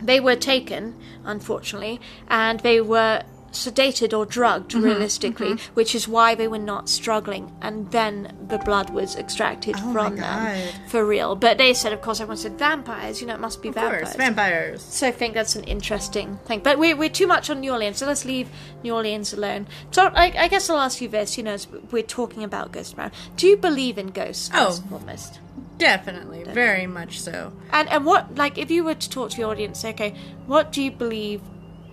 they 0.01 0.21
were 0.21 0.37
taken, 0.37 0.99
unfortunately, 1.25 2.01
and 2.29 2.61
they 2.61 2.81
were 2.81 3.23
sedated 3.53 4.17
or 4.17 4.25
drugged, 4.27 4.73
Mm-hmm, 4.73 4.85
realistically, 4.85 5.57
which 5.75 5.95
is 5.95 6.07
why 6.07 6.35
they 6.35 6.47
were 6.49 6.59
not 6.59 6.89
struggling. 6.89 7.53
And 7.61 7.91
then 7.91 8.37
the 8.49 8.59
blood 8.59 8.91
was 8.91 9.17
extracted 9.17 9.75
Oh 9.79 9.93
from 9.93 10.17
them 10.17 10.73
for 10.89 11.05
real. 11.05 11.35
But 11.37 11.59
they 11.59 11.75
said, 11.75 11.93
of 11.93 12.01
course, 12.01 12.21
everyone 12.21 12.37
said 12.37 12.59
vampires. 12.59 13.21
You 13.21 13.27
know, 13.27 13.35
it 13.35 13.41
must 13.41 13.61
be 13.63 13.69
Of 13.69 13.75
vampires. 13.75 14.03
course, 14.05 14.17
vampires. 14.17 14.83
So 14.83 15.09
I 15.09 15.11
think 15.13 15.35
that's 15.35 15.57
an 15.57 15.65
interesting 15.65 16.39
thing. 16.45 16.61
But 16.61 16.79
we're, 16.79 16.97
we're 16.97 17.09
too 17.09 17.27
much 17.27 17.51
on 17.51 17.61
New 17.61 17.73
Orleans, 17.73 17.99
so 17.99 18.07
let's 18.07 18.25
leave 18.25 18.49
New 18.83 18.95
Orleans 18.95 19.33
alone. 19.33 19.67
So 19.91 20.07
I, 20.15 20.33
I 20.39 20.49
guess 20.49 20.71
I'll 20.71 20.79
ask 20.79 21.01
you 21.01 21.09
this, 21.09 21.37
you 21.37 21.43
know, 21.45 21.57
we're 21.91 22.03
talking 22.03 22.45
about 22.45 22.73
ghosts 22.73 22.95
around. 22.95 23.13
Do 23.37 23.47
you 23.47 23.57
believe 23.57 23.99
in 23.99 24.09
ghosts, 24.09 24.51
Oh. 24.55 24.83
almost? 24.93 25.41
Definitely, 25.79 26.45
very 26.45 26.87
much 26.87 27.21
so. 27.21 27.53
And, 27.73 27.89
and 27.89 28.05
what, 28.05 28.35
like, 28.35 28.59
if 28.59 28.71
you 28.71 28.85
were 28.85 28.95
to 28.95 29.11
talk 29.11 29.31
to 29.31 29.37
the 29.39 29.45
audience, 29.45 29.81
say, 29.81 29.91
okay, 29.91 30.15
what 30.47 30.73
do 30.73 30.83
you 30.83 30.91
believe 30.91 31.41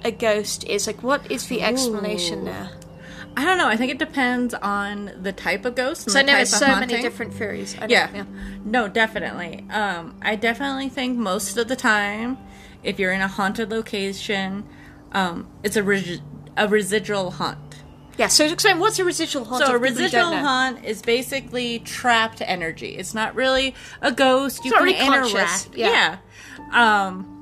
a 0.08 0.12
ghost 0.12 0.64
is? 0.66 0.88
Like, 0.88 1.04
what 1.04 1.30
is 1.32 1.48
the 1.48 1.62
explanation 1.62 2.42
Ooh. 2.42 2.46
there? 2.46 2.70
I 3.36 3.46
don't 3.46 3.60
know. 3.60 3.68
I 3.68 3.76
think 3.78 3.92
it 3.92 4.00
depends 4.00 4.56
on 4.56 5.12
the 5.22 5.32
type 5.32 5.64
of 5.66 5.76
ghost. 5.76 6.10
So 6.10 6.20
I 6.20 6.24
know 6.24 6.34
there's 6.34 6.52
of 6.54 6.60
so 6.60 6.66
haunting. 6.66 6.90
many 6.90 7.04
different 7.04 7.34
theories. 7.36 7.76
I 7.78 7.82
know, 7.82 7.88
Yeah. 7.94 8.24
No, 8.66 8.88
definitely. 8.88 9.64
Um, 9.70 10.16
I 10.24 10.36
definitely 10.36 10.90
think 10.90 11.18
most 11.20 11.56
of 11.56 11.68
the 11.68 11.76
time, 11.76 12.40
if 12.84 12.98
you're 13.00 13.12
in 13.12 13.22
a 13.22 13.28
haunted 13.28 13.70
location, 13.70 14.66
um, 15.12 15.46
it's 15.64 15.76
a 15.76 15.84
resi- 15.84 16.22
a 16.58 16.68
residual 16.68 17.30
haunt. 17.32 17.60
Yeah, 18.18 18.26
so 18.28 18.46
explain 18.46 18.80
what's 18.80 18.98
a 18.98 19.04
residual 19.06 19.46
haunt? 19.46 19.64
So 19.64 19.74
a 19.74 19.76
if 19.76 19.84
people 19.84 19.96
don't 19.98 20.04
residual 20.06 20.38
haunt 20.38 20.84
is 20.84 21.04
basically 21.04 21.78
trapped 21.80 22.42
energy. 22.44 22.98
It's 22.98 23.14
not 23.14 23.36
really 23.36 23.76
a 24.02 24.12
ghost. 24.12 24.66
You 24.66 24.72
not 24.72 24.78
can 24.80 24.86
really 24.88 24.98
interact. 25.28 25.70
yeah. 25.76 26.18
Yeah. 26.72 27.06
Um. 27.08 27.37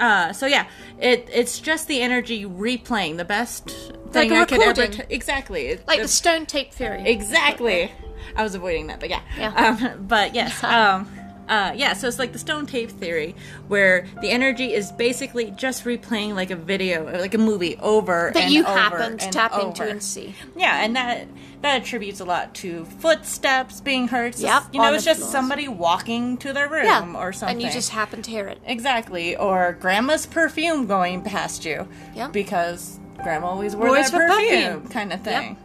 Uh. 0.00 0.32
So 0.32 0.46
yeah, 0.46 0.66
it 1.00 1.28
it's 1.32 1.58
just 1.60 1.88
the 1.88 2.00
energy 2.02 2.44
replaying. 2.44 3.16
The 3.16 3.24
best 3.24 3.70
thing 4.10 4.32
a 4.32 4.36
I 4.40 4.44
could 4.44 4.60
ever 4.62 4.80
recording. 4.82 5.06
t- 5.08 5.14
exactly. 5.14 5.66
It- 5.68 5.86
Like 5.86 5.98
the 5.98 6.04
it's- 6.04 6.10
stone 6.12 6.46
tape 6.46 6.72
theory. 6.72 7.02
Exactly. 7.06 7.92
I 8.36 8.42
was 8.42 8.54
avoiding 8.54 8.86
that, 8.88 9.00
but 9.00 9.10
yeah. 9.10 9.20
Yeah. 9.38 9.52
Um, 9.92 10.06
but 10.06 10.34
yes. 10.34 10.62
Um, 10.64 11.08
uh, 11.48 11.72
yeah. 11.76 11.92
So 11.92 12.08
it's 12.08 12.18
like 12.18 12.32
the 12.32 12.38
stone 12.38 12.66
tape 12.66 12.90
theory, 12.90 13.34
where 13.68 14.06
the 14.20 14.30
energy 14.30 14.72
is 14.72 14.90
basically 14.92 15.50
just 15.52 15.84
replaying 15.84 16.34
like 16.34 16.50
a 16.50 16.56
video, 16.56 17.04
like 17.18 17.34
a 17.34 17.38
movie, 17.38 17.76
over 17.82 18.30
that 18.34 18.44
and 18.44 18.52
you 18.52 18.64
over 18.64 18.78
happen 18.78 19.18
to 19.18 19.30
tap 19.30 19.52
into 19.58 19.82
and 19.88 20.02
see. 20.02 20.34
Yeah, 20.56 20.82
and 20.84 20.96
that 20.96 21.26
that 21.62 21.82
attributes 21.82 22.20
a 22.20 22.24
lot 22.24 22.54
to 22.56 22.84
footsteps 22.84 23.80
being 23.80 24.08
heard. 24.08 24.32
It's 24.34 24.42
Yep, 24.42 24.64
you 24.72 24.80
know, 24.82 24.92
it's 24.92 25.04
just 25.04 25.20
floors. 25.20 25.32
somebody 25.32 25.68
walking 25.68 26.36
to 26.38 26.52
their 26.52 26.68
room 26.68 26.84
Yeah, 26.84 27.14
or 27.16 27.32
something. 27.32 27.56
and 27.56 27.62
you 27.62 27.70
just 27.70 27.90
happen 27.90 28.20
to 28.22 28.30
hear 28.30 28.46
it. 28.48 28.58
exactly, 28.66 29.36
or 29.36 29.76
grandma's 29.80 30.26
perfume 30.26 30.86
going 30.86 31.22
past 31.22 31.64
you. 31.64 31.88
Yep. 32.14 32.32
because 32.32 32.98
grandma 33.22 33.46
always 33.48 33.74
wore 33.76 33.88
Always 33.88 34.10
that 34.10 34.16
perfume, 34.28 34.72
perfume. 34.82 34.88
kind 34.88 35.12
of 35.12 35.20
thing. 35.22 35.56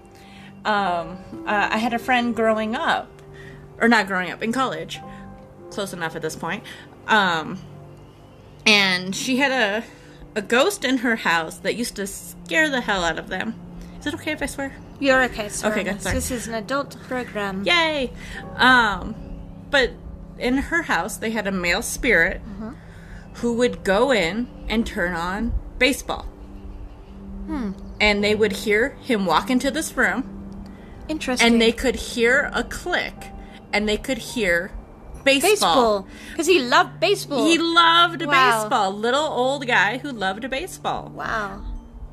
Um, 0.66 1.18
uh, 1.48 1.70
I 1.72 1.78
had 1.78 1.94
a 1.94 2.00
friend 2.00 2.36
growing 2.36 2.76
up, 2.76 3.10
or 3.82 3.88
not 3.88 4.08
growing 4.08 4.30
up 4.32 4.44
in 4.44 4.52
college, 4.52 5.00
close 5.70 5.94
enough 5.94 6.16
at 6.16 6.22
this 6.22 6.36
point. 6.36 6.64
Um, 7.08 7.60
and 8.66 9.16
she 9.16 9.38
had 9.38 9.52
a 9.52 9.84
a 10.36 10.42
ghost 10.44 10.86
in 10.86 10.98
her 11.00 11.16
house 11.18 11.58
that 11.60 11.76
used 11.76 11.96
to 11.96 12.06
scare 12.06 12.70
the 12.70 12.82
hell 12.82 13.04
out 13.04 13.18
of 13.18 13.30
them. 13.30 13.56
Is 14.00 14.06
it 14.08 14.14
okay 14.14 14.32
if 14.32 14.42
I 14.44 14.46
swear? 14.46 14.76
You're 15.00 15.24
okay, 15.24 15.50
sorry. 15.50 15.82
Okay, 15.82 15.84
good, 15.92 16.02
sorry. 16.02 16.16
This 16.16 16.30
is 16.30 16.48
an 16.48 16.54
adult 16.54 16.98
program. 17.08 17.64
Yay! 17.64 18.12
Um, 18.56 19.16
but 19.72 19.92
in 20.38 20.58
her 20.58 20.84
house, 20.84 21.18
they 21.18 21.32
had 21.32 21.48
a 21.48 21.52
male 21.52 21.82
spirit 21.82 22.42
Mm-hmm. 22.46 22.70
who 23.36 23.54
would 23.54 23.84
go 23.84 24.12
in 24.12 24.48
and 24.68 24.86
turn 24.86 25.14
on 25.14 25.52
baseball. 25.80 26.24
Hmm. 27.48 27.72
And 28.00 28.24
they 28.24 28.36
would 28.36 28.52
hear 28.52 28.90
him 29.02 29.26
walk 29.26 29.50
into 29.50 29.72
this 29.72 29.98
room, 29.98 30.24
Interesting. 31.08 31.46
and 31.54 31.62
they 31.62 31.72
could 31.72 31.96
hear 31.96 32.50
a 32.54 32.64
click, 32.64 33.32
and 33.74 33.90
they 33.90 33.98
could 33.98 34.18
hear 34.20 34.72
baseball. 35.24 36.02
baseball 36.04 36.08
because 36.32 36.48
he 36.48 36.60
loved 36.60 37.00
baseball. 37.00 37.46
He 37.46 37.58
loved 37.58 38.24
Wow. 38.26 38.62
baseball. 38.64 38.92
Little 38.94 39.24
old 39.24 39.68
guy 39.68 39.98
who 40.00 40.12
loved 40.12 40.50
baseball. 40.50 41.12
wow. 41.14 41.62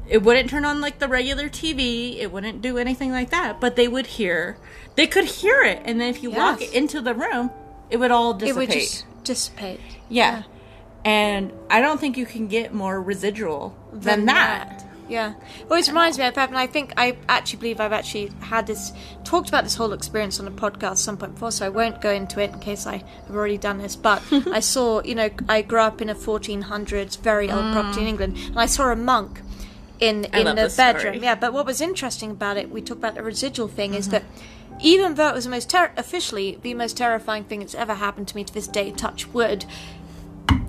It 0.09 0.23
wouldn't 0.23 0.49
turn 0.51 0.65
on 0.65 0.81
like 0.81 1.01
the 1.01 1.09
regular 1.09 1.49
TV. 1.49 2.19
It 2.21 2.31
wouldn't 2.31 2.63
do 2.63 2.79
anything 2.79 3.11
like 3.11 3.31
that. 3.31 3.61
But 3.61 3.75
they 3.75 3.89
would 3.89 4.07
hear. 4.07 4.57
They 4.95 5.07
could 5.09 5.25
hear 5.25 5.63
it, 5.63 5.83
and 5.85 6.01
then 6.01 6.09
if 6.11 6.23
you 6.23 6.31
walk 6.31 6.63
into 6.73 7.01
the 7.01 7.13
room, 7.13 7.51
it 7.91 7.97
would 7.99 8.13
all 8.13 8.31
It 8.31 8.39
dissipate. 8.39 8.57
would 8.69 8.71
just 8.71 9.05
dissipate. 9.25 9.81
yeah. 10.09 10.43
And 11.05 11.53
I 11.71 11.81
don't 11.81 12.01
think 12.01 12.17
you 12.17 12.25
can 12.27 12.47
get 12.49 12.73
more 12.73 13.01
residual 13.03 13.77
than, 13.93 14.27
that. 14.27 14.86
Yeah. 15.09 15.35
Always 15.71 15.89
reminds 15.89 16.19
me 16.19 16.25
of 16.27 16.35
that, 16.35 16.49
and 16.49 16.59
I 16.59 16.67
think 16.67 16.93
I 16.97 17.17
actually 17.29 17.61
believe 17.61 17.81
I've 17.81 17.93
actually 17.93 18.33
had 18.41 18.67
this 18.67 18.93
talked 19.25 19.49
about 19.49 19.65
this 19.65 19.77
whole 19.77 19.93
experience 19.93 20.41
on 20.41 20.47
a 20.47 20.51
podcast 20.51 20.93
at 20.93 20.99
some 20.99 21.17
point 21.17 21.35
before, 21.35 21.53
so 21.53 21.67
I 21.67 21.69
won't 21.69 22.01
go 22.01 22.11
into 22.11 22.41
it 22.41 22.53
in 22.53 22.59
case 22.61 22.87
I 22.87 23.05
have 23.27 23.35
already 23.35 23.59
done 23.59 23.79
this. 23.79 23.97
But 23.97 24.23
I 24.31 24.61
saw, 24.61 25.03
you 25.03 25.15
know, 25.15 25.31
I 25.49 25.63
grew 25.63 25.81
up 25.81 26.01
in 26.01 26.11
a 26.11 26.15
1400s 26.15 27.19
very 27.21 27.51
old 27.51 27.73
property 27.73 28.01
in 28.01 28.07
mm. 28.07 28.11
England, 28.11 28.37
and 28.37 28.59
I 28.59 28.67
saw 28.67 28.91
a 28.91 28.97
monk 28.97 29.41
in 30.01 30.27
I 30.33 30.41
in 30.41 30.47
the 30.47 30.55
this 30.55 30.75
story. 30.75 30.93
bedroom. 30.93 31.23
Yeah, 31.23 31.35
but 31.35 31.53
what 31.53 31.67
was 31.67 31.81
interesting 31.81 32.33
about 32.33 32.57
it, 32.57 32.71
we 32.71 32.81
talked 32.81 32.99
about 32.99 33.15
the 33.15 33.23
residual 33.23 33.69
thing, 33.69 33.95
is 33.95 34.09
that 34.11 34.23
mm-hmm. 34.23 34.79
even 34.81 35.15
though 35.15 35.29
it 35.29 35.35
was 35.35 35.45
the 35.45 35.51
most 35.51 35.71
ter- 35.71 35.93
officially 35.97 36.59
the 36.63 36.75
most 36.75 36.97
terrifying 36.97 37.45
thing 37.45 37.61
that's 37.61 37.75
ever 37.75 37.95
happened 37.95 38.29
to 38.29 38.37
me 38.37 38.45
to 38.45 38.53
this 38.53 38.67
day, 38.67 38.91
touch 38.91 39.29
wood, 39.29 39.65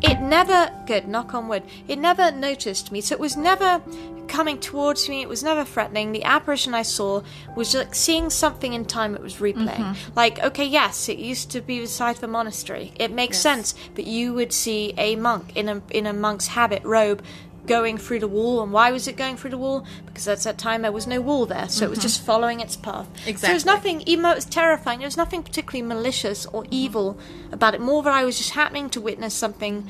it 0.02 0.20
never 0.22 0.72
good 0.86 1.08
knock 1.08 1.34
on 1.34 1.48
wood 1.48 1.64
it 1.88 1.98
never 1.98 2.32
noticed 2.32 2.92
me 2.92 3.02
so 3.02 3.14
it 3.14 3.20
was 3.20 3.36
never 3.36 3.82
coming 4.28 4.60
towards 4.60 5.10
me 5.10 5.22
it 5.22 5.30
was 5.30 5.44
never 5.44 5.64
threatening. 5.64 6.12
The 6.12 6.24
apparition 6.24 6.74
i 6.74 6.82
saw 6.82 7.24
was 7.56 7.74
like 7.74 7.96
seeing 7.96 8.30
something 8.30 8.74
in 8.74 8.86
time 8.86 9.16
it 9.16 9.22
was 9.22 9.36
replaying. 9.36 9.78
Mm-hmm. 9.78 10.12
Like 10.16 10.40
okay 10.44 10.66
yes 10.66 11.10
it 11.10 11.18
used 11.18 11.50
to 11.52 11.62
be 11.62 11.80
beside 11.80 12.16
the 12.16 12.18
site 12.18 12.18
of 12.18 12.24
a 12.24 12.28
monastery. 12.32 12.94
It 13.00 13.12
makes 13.12 13.40
sense 13.40 13.74
but 13.96 14.06
you 14.06 14.34
would 14.34 14.54
see 14.54 14.94
a 14.98 15.16
monk 15.16 15.56
in 15.56 15.70
a 15.70 15.82
in 15.90 16.06
a 16.06 16.14
monk's 16.14 16.48
habit 16.48 16.84
robe 16.84 17.24
going 17.68 17.98
through 17.98 18.20
the 18.20 18.28
wall. 18.28 18.64
And 18.64 18.72
why 18.72 18.92
was 18.92 19.08
it 19.08 19.18
going 19.18 19.38
through 19.38 19.52
the 19.52 19.58
wall? 19.58 19.86
Because 20.06 20.28
at 20.28 20.40
that 20.40 20.58
time 20.58 20.82
there 20.82 20.92
was 20.92 21.06
no 21.06 21.22
wall 21.22 21.46
there. 21.46 21.70
So 21.70 21.86
it 21.86 21.90
was 21.90 22.00
mm-hmm. 22.00 22.04
just 22.04 22.24
following 22.24 22.60
its 22.60 22.76
path. 22.76 23.08
So 23.26 23.34
there 23.34 23.54
was 23.54 23.66
nothing 23.66 24.02
even 24.06 24.24
though 24.24 24.32
it 24.32 24.36
was 24.36 24.46
terrifying 24.46 25.00
there 25.00 25.08
was 25.08 25.18
nothing 25.18 25.44
particularly 25.44 25.82
malicious 25.88 26.46
or 26.48 26.66
evil 26.72 27.18
about 27.52 27.76
it. 27.76 27.82
More 27.82 28.02
that 28.04 28.14
i 28.14 28.24
was 28.26 28.38
just 28.38 28.52
happening 28.52 28.90
to 28.92 29.02
witness 29.02 29.34
something 29.34 29.88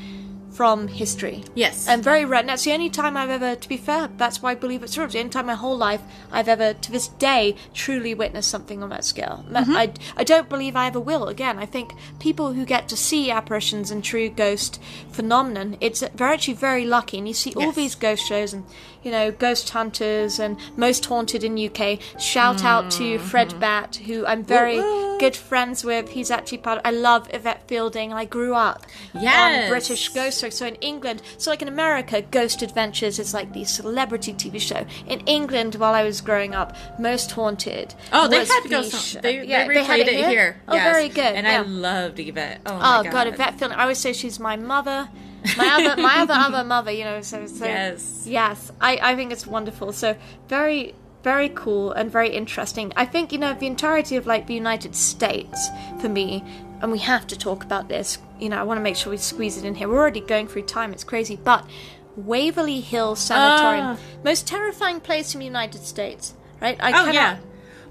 from 0.57 0.87
history. 0.87 1.43
Yes. 1.53 1.87
and 1.87 2.03
very 2.03 2.25
rare. 2.25 2.39
And 2.39 2.49
that's 2.49 2.63
the 2.63 2.73
only 2.73 2.89
time 2.89 3.15
i've 3.15 3.29
ever 3.29 3.55
to 3.55 3.69
be 3.69 3.77
fair 3.77 4.09
that's 4.17 4.41
why 4.41 4.51
i 4.51 4.55
believe 4.55 4.81
it's 4.83 4.97
it's 4.97 5.13
the 5.13 5.19
only 5.19 5.29
time 5.29 5.41
in 5.45 5.47
my 5.47 5.53
whole 5.53 5.77
life 5.77 6.01
i've 6.31 6.47
ever 6.47 6.73
to 6.73 6.91
this 6.91 7.07
day 7.29 7.55
truly 7.73 8.13
witnessed 8.15 8.49
something 8.49 8.81
on 8.83 8.89
that 8.89 9.05
scale. 9.05 9.45
Ma- 9.49 9.61
mm-hmm. 9.61 9.77
I, 9.83 9.85
I 10.15 10.23
don't 10.23 10.49
believe 10.49 10.75
i 10.75 10.87
ever 10.87 10.99
will. 10.99 11.25
Again 11.27 11.59
i 11.59 11.65
think 11.65 11.93
people 12.19 12.53
who 12.53 12.65
get 12.65 12.89
to 12.89 12.97
see 12.97 13.29
apparitions 13.29 13.91
and 13.91 14.03
true 14.03 14.29
ghost 14.29 14.81
phenomenon 15.11 15.77
it's 15.79 15.99
they're 16.15 16.33
actually 16.35 16.55
very 16.55 16.85
lucky. 16.85 17.17
And 17.19 17.27
you 17.27 17.33
see 17.35 17.53
all 17.55 17.67
Yes. 17.73 17.75
these 17.75 17.95
ghost 17.95 18.25
shows 18.25 18.53
and 18.53 18.63
you 19.07 19.13
know 19.13 19.31
ghost 19.31 19.69
hunters 19.69 20.37
and 20.37 20.57
most 20.75 21.05
haunted 21.05 21.41
in 21.45 21.53
uk 21.67 21.81
shout 22.19 22.63
out 22.65 22.91
to 22.91 23.03
mm-hmm. 23.15 23.25
fred 23.25 23.57
bat 23.57 23.95
who 24.05 24.25
i'm 24.25 24.43
very 24.43 24.77
Woo 24.79 25.11
woo. 25.13 25.17
good 25.17 25.33
friends 25.35 25.85
with 25.85 26.09
he's 26.09 26.29
actually 26.29 26.57
part 26.57 26.81
i 26.83 26.91
love 26.91 27.29
yvette 27.33 27.61
fielding 27.69 28.11
i 28.11 28.25
grew 28.25 28.53
up 28.53 28.85
Yes. 29.13 29.63
on 29.63 29.69
british 29.69 30.09
ghost 30.09 30.41
shows 30.41 30.55
so 30.55 30.65
in 30.67 30.75
england 30.75 31.21
so 31.37 31.49
like 31.51 31.61
in 31.61 31.69
america 31.69 32.21
ghost 32.21 32.61
adventures 32.61 33.17
is 33.17 33.33
like 33.33 33.53
the 33.53 33.63
celebrity 33.63 34.33
tv 34.33 34.59
show 34.59 34.85
in 35.07 35.21
england 35.21 35.75
while 35.75 35.93
i 35.93 36.03
was 36.03 36.19
growing 36.19 36.53
up 36.53 36.75
most 36.99 37.31
haunted 37.31 37.95
Oh, 38.11 38.27
they 38.27 38.43
had 38.45 38.63
Ghost 38.69 38.93
show- 39.13 39.21
They, 39.21 39.45
yeah, 39.47 39.65
they 39.67 39.83
had 39.83 39.99
replayed 40.01 40.07
it 40.07 40.27
here. 40.27 40.57
oh 40.67 40.75
yes. 40.75 40.93
very 40.93 41.07
good 41.07 41.33
And 41.37 41.47
yeah. 41.47 41.59
I 41.59 41.63
loved 41.63 42.19
Yvette. 42.19 42.59
Oh, 42.65 42.73
Oh 42.73 42.77
my 42.79 43.03
god, 43.03 43.11
god. 43.11 43.27
Yvette 43.27 43.57
Fielding. 43.59 43.77
I 43.77 43.83
always 43.83 43.97
say 43.99 44.11
she's 44.11 44.39
my 44.39 44.55
mother, 44.57 45.07
my 45.57 45.67
other, 45.69 46.01
my 46.01 46.19
other 46.19 46.33
other 46.37 46.63
mother. 46.63 46.91
You 46.91 47.03
know, 47.05 47.21
so, 47.21 47.45
so 47.47 47.65
Yes. 47.65 48.23
yes. 48.25 48.71
I 48.81 48.99
I 49.01 49.15
think 49.15 49.31
it's 49.31 49.45
wonderful. 49.47 49.93
So 49.93 50.15
very 50.47 50.93
very 51.23 51.49
cool 51.49 51.91
and 51.91 52.11
very 52.11 52.29
interesting. 52.29 52.93
I 52.95 53.05
think 53.05 53.31
you 53.31 53.37
know 53.39 53.53
the 53.53 53.67
entirety 53.67 54.15
of 54.15 54.25
like 54.27 54.47
the 54.47 54.53
United 54.53 54.95
States 54.95 55.69
for 55.99 56.09
me, 56.09 56.43
and 56.81 56.91
we 56.91 56.99
have 56.99 57.27
to 57.27 57.37
talk 57.37 57.63
about 57.63 57.87
this. 57.89 58.17
You 58.39 58.49
know, 58.49 58.57
I 58.59 58.63
want 58.63 58.77
to 58.77 58.83
make 58.83 58.95
sure 58.95 59.11
we 59.11 59.17
squeeze 59.17 59.57
it 59.57 59.65
in 59.65 59.75
here. 59.75 59.87
We're 59.89 59.97
already 59.97 60.21
going 60.21 60.47
through 60.47 60.63
time; 60.63 60.93
it's 60.93 61.03
crazy, 61.03 61.35
but 61.35 61.65
Waverly 62.15 62.81
Hill 62.81 63.15
Sanatorium, 63.15 63.85
Ah. 63.85 63.97
most 64.23 64.47
terrifying 64.47 64.99
place 64.99 65.33
in 65.33 65.39
the 65.39 65.45
United 65.45 65.83
States, 65.85 66.33
right? 66.61 66.77
I 66.79 66.89
Oh 66.89 66.93
cannot- 67.05 67.13
yeah. 67.13 67.37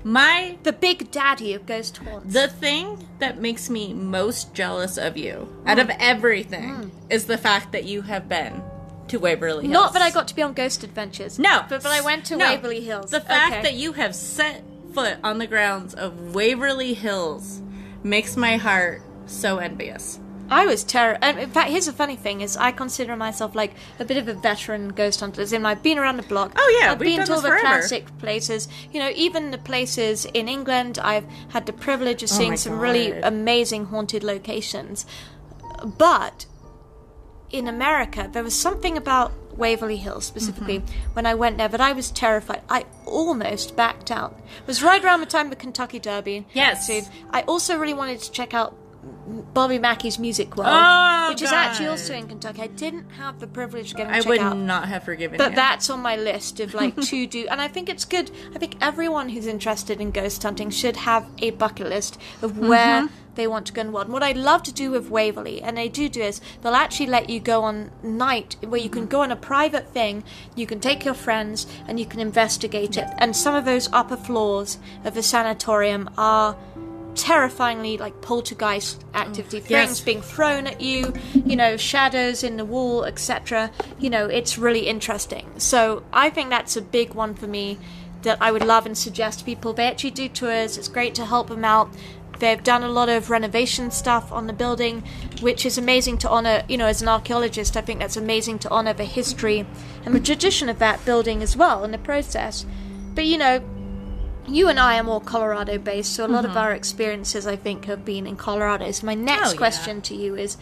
My 0.07 0.57
the 0.63 0.73
big 0.73 1.11
daddy 1.11 1.53
of 1.55 1.67
ghost 1.67 1.97
haunts. 1.97 2.33
the 2.33 2.47
thing 2.47 3.09
that 3.19 3.41
makes 3.41 3.69
me 3.69 3.93
most 3.93 4.55
jealous 4.55 4.99
of 4.99 5.17
you 5.17 5.53
out 5.67 5.81
of 5.81 5.89
mm. 5.89 5.97
everything 5.99 6.71
mm. 6.71 6.91
is 7.11 7.27
the 7.27 7.37
fact 7.37 7.73
that 7.73 7.87
you 7.87 8.03
have 8.03 8.29
been 8.29 8.63
to 9.09 9.19
Waverly 9.19 9.65
Hills. 9.65 9.73
Not 9.73 9.95
that 9.95 10.03
I 10.03 10.13
got 10.13 10.29
to 10.29 10.37
be 10.37 10.43
on 10.43 10.53
Ghost 10.53 10.85
Adventures. 10.85 11.41
No, 11.41 11.65
but, 11.69 11.83
but 11.83 11.91
I 11.91 12.03
went 12.03 12.25
to 12.27 12.37
no. 12.37 12.45
Waverly 12.45 12.83
Hills. 12.83 13.11
The 13.11 13.21
fact 13.21 13.53
Okay. 13.53 13.63
that 13.63 13.75
you 13.75 13.95
have 13.95 14.15
set 14.15 14.63
foot 14.95 15.19
on 15.25 15.39
the 15.39 15.49
grounds 15.49 15.93
of 15.93 16.37
Waverly 16.37 16.95
Hills 16.95 17.61
makes 18.05 18.37
my 18.37 18.59
heart 18.59 19.03
so 19.27 19.59
envious. 19.59 20.21
I 20.49 20.67
was 20.67 20.85
terrified. 20.85 21.39
In 21.39 21.51
fact, 21.51 21.71
here's 21.71 21.87
the 21.87 21.93
funny 21.93 22.17
thing: 22.17 22.41
is 22.41 22.57
I 22.57 22.71
consider 22.73 23.17
myself 23.17 23.55
like 23.55 23.75
a 23.99 24.05
bit 24.05 24.17
of 24.17 24.29
a 24.29 24.35
veteran 24.35 24.91
ghost 24.91 25.21
hunter. 25.21 25.43
As 25.43 25.53
in, 25.53 25.67
I've 25.67 25.83
been 25.83 25.99
around 25.99 26.17
the 26.19 26.23
block. 26.23 26.53
Oh, 26.57 26.79
yeah, 26.81 26.93
I've 26.93 26.99
been 26.99 27.25
to 27.25 27.33
all 27.35 27.41
the 27.41 27.59
classic 27.61 28.07
places. 28.19 28.69
You 28.93 29.01
know, 29.01 29.11
even 29.15 29.51
the 29.51 29.59
places 29.59 30.25
in 30.27 30.49
England. 30.49 30.99
I've 31.03 31.27
had 31.49 31.67
the 31.67 31.73
privilege 31.73 32.23
of 32.23 32.31
Oh 32.31 32.35
seeing 32.35 32.51
my 32.51 32.57
some 32.57 32.79
really 32.79 33.13
amazing 33.13 33.87
haunted 33.87 34.23
locations. 34.23 35.07
But 35.85 36.47
in 37.51 37.69
America, 37.69 38.29
there 38.33 38.43
was 38.43 38.59
something 38.59 38.97
about 38.97 39.33
Waverly 39.57 39.97
Hills 39.97 40.25
specifically 40.27 40.81
Mm-hmm. 40.81 41.13
when 41.15 41.27
I 41.27 41.35
went 41.35 41.59
there 41.59 41.69
that 41.69 41.81
I 41.81 41.93
was 41.93 42.11
terrified. 42.11 42.63
I 42.69 42.85
almost 43.05 43.75
backed 43.77 44.11
out. 44.11 44.39
It 44.61 44.67
was 44.67 44.83
right 44.83 45.03
around 45.03 45.21
the 45.21 45.27
time 45.27 45.47
of 45.47 45.51
the 45.51 45.57
Kentucky 45.57 45.99
Derby. 45.99 46.47
Yes. 46.53 46.91
I 47.31 47.43
also 47.43 47.79
really 47.79 47.95
wanted 47.95 48.21
to 48.21 48.31
check 48.31 48.53
out 48.53 48.77
Bobby 49.55 49.79
Mackey's 49.79 50.19
Music 50.19 50.57
World, 50.57 50.71
Oh, 50.73 51.29
which 51.31 51.43
is 51.43 51.51
actually 51.53 51.87
also 51.89 52.15
in 52.15 52.29
Kentucky. 52.29 52.63
I 52.63 52.67
didn't 52.69 53.11
have 53.13 53.41
the 53.41 53.47
privilege 53.47 53.91
of 53.93 53.97
getting 53.99 54.13
to 54.13 54.27
I 54.27 54.29
would 54.29 54.39
out. 54.41 54.57
not 54.57 54.89
have 54.89 55.05
forgiven 55.05 55.39
But 55.39 55.55
that's 55.55 55.89
on 55.91 56.01
my 56.01 56.17
list 56.17 56.61
of 56.61 56.75
like 56.75 56.97
to 57.01 57.27
do, 57.37 57.47
and 57.51 57.61
I 57.61 57.69
think 57.69 57.89
it's 57.89 58.05
good. 58.05 58.31
I 58.55 58.59
think 58.59 58.77
everyone 58.81 59.31
who's 59.31 59.47
interested 59.47 60.01
in 60.01 60.11
ghost 60.11 60.43
hunting 60.43 60.71
should 60.71 60.97
have 60.99 61.27
a 61.39 61.51
bucket 61.53 61.89
list 61.89 62.19
of 62.43 62.59
where 62.59 63.03
Mm-hmm. 63.03 63.15
they 63.35 63.47
want 63.47 63.67
to 63.67 63.73
go 63.73 63.81
and 63.83 63.93
what. 63.93 64.07
And 64.07 64.13
what 64.13 64.23
I 64.23 64.33
love 64.33 64.63
to 64.65 64.73
do 64.73 64.91
with 64.91 65.11
Waverly, 65.11 65.61
and 65.61 65.77
they 65.77 65.89
do 65.89 66.09
do 66.09 66.23
is 66.23 66.41
they'll 66.63 66.75
actually 66.75 67.07
let 67.07 67.29
you 67.29 67.41
go 67.41 67.63
on 67.63 67.91
night 68.03 68.57
where 68.63 68.81
you 68.81 68.89
can 68.91 69.07
go 69.07 69.21
on 69.23 69.31
a 69.33 69.37
private 69.37 69.89
thing. 69.89 70.25
You 70.55 70.67
can 70.67 70.81
take 70.81 71.05
your 71.05 71.15
friends 71.15 71.67
and 71.89 71.99
you 72.01 72.07
can 72.07 72.21
investigate 72.21 72.97
it. 72.97 73.07
And 73.19 73.35
some 73.37 73.55
of 73.55 73.65
those 73.65 73.89
upper 73.93 74.17
floors 74.17 74.79
of 75.05 75.15
the 75.15 75.23
sanatorium 75.23 76.09
are 76.17 76.57
terrifyingly 77.17 77.97
like 77.97 78.21
poltergeist 78.21 79.05
activity. 79.15 79.59
Mm. 79.61 79.65
Things 79.65 79.71
yes. 79.71 80.01
being 80.01 80.23
thrown 80.23 80.67
at 80.67 80.81
you 80.81 81.13
you 81.35 81.57
know 81.57 81.77
shadows 81.77 82.45
in 82.45 82.57
the 82.57 82.65
wall 82.65 83.05
etc 83.05 83.71
you 83.99 84.11
know 84.11 84.27
it's 84.27 84.59
really 84.59 84.87
interesting. 84.87 85.47
So 85.59 86.05
i 86.13 86.31
think 86.31 86.51
that's 86.51 86.77
a 86.77 86.83
big 86.83 87.15
one 87.15 87.35
for 87.35 87.47
me 87.47 87.79
that 88.23 88.39
i 88.41 88.51
would 88.51 88.65
love 88.65 88.87
and 88.87 88.97
suggest 88.97 89.45
people. 89.45 89.73
They 89.73 89.87
actually 89.87 90.11
do 90.13 90.29
tours. 90.29 90.79
It's 90.79 90.89
great 90.89 91.15
to 91.17 91.25
help 91.25 91.49
them 91.49 91.65
out. 91.65 91.89
They've 92.39 92.63
done 92.63 92.83
a 92.83 92.89
lot 92.89 93.09
of 93.09 93.31
renovation 93.31 93.91
stuff 93.91 94.31
on 94.31 94.47
the 94.47 94.53
building 94.53 95.03
which 95.41 95.65
is 95.65 95.79
amazing 95.79 96.19
to 96.19 96.29
honor. 96.29 96.63
You 96.69 96.77
know 96.77 96.87
as 96.87 97.03
an 97.03 97.09
archaeologist 97.09 97.77
i 97.77 97.81
think 97.81 98.01
that's 98.01 98.17
amazing 98.17 98.59
to 98.61 98.71
honor 98.71 98.93
the 98.93 99.05
history 99.05 99.67
and 100.05 100.15
the 100.15 100.21
tradition 100.21 100.69
of 100.69 100.79
that 100.79 101.05
building 101.05 101.43
as 101.43 101.57
well 101.57 101.83
in 101.85 101.93
the 101.93 101.99
process. 101.99 102.67
But 103.15 103.25
you 103.25 103.39
know 103.39 103.61
you 104.49 104.69
and 104.69 104.79
I 104.79 104.99
are 104.99 105.03
more 105.03 105.21
Colorado 105.21 105.79
based, 105.79 106.15
so 106.15 106.25
a 106.25 106.29
lot 106.29 106.45
of 106.45 106.57
our 106.57 106.73
experiences, 106.73 107.47
I 107.47 107.57
think, 107.57 107.85
have 107.87 108.05
been 108.05 108.27
in 108.27 108.37
Colorado. 108.37 108.91
So, 108.93 109.07
my 109.07 109.15
next 109.15 109.41
Mm-hmm. 109.41 109.49
Oh, 109.49 109.53
yeah. 109.53 109.57
question 109.59 110.01
to 110.03 110.15
you 110.15 110.35
is 110.37 110.57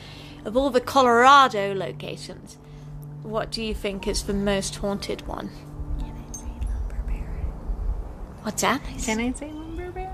of 0.45 0.57
all 0.57 0.71
the 0.71 0.81
Colorado 0.81 1.75
locations, 1.75 2.59
what 3.23 3.51
do 3.51 3.63
you 3.63 3.75
think 3.75 4.07
is 4.07 4.25
the 4.25 4.35
most 4.35 4.77
haunted 4.77 5.27
one? 5.27 5.51
Can 5.99 6.13
I 6.29 6.33
say 6.33 6.45
Lumber 6.67 7.03
Baron? 7.07 7.45
What's 8.43 8.63
that? 8.63 8.83
Can 9.05 9.19
I 9.21 9.33
say 9.33 9.51
lumber 9.51 9.91
baron? 9.91 10.11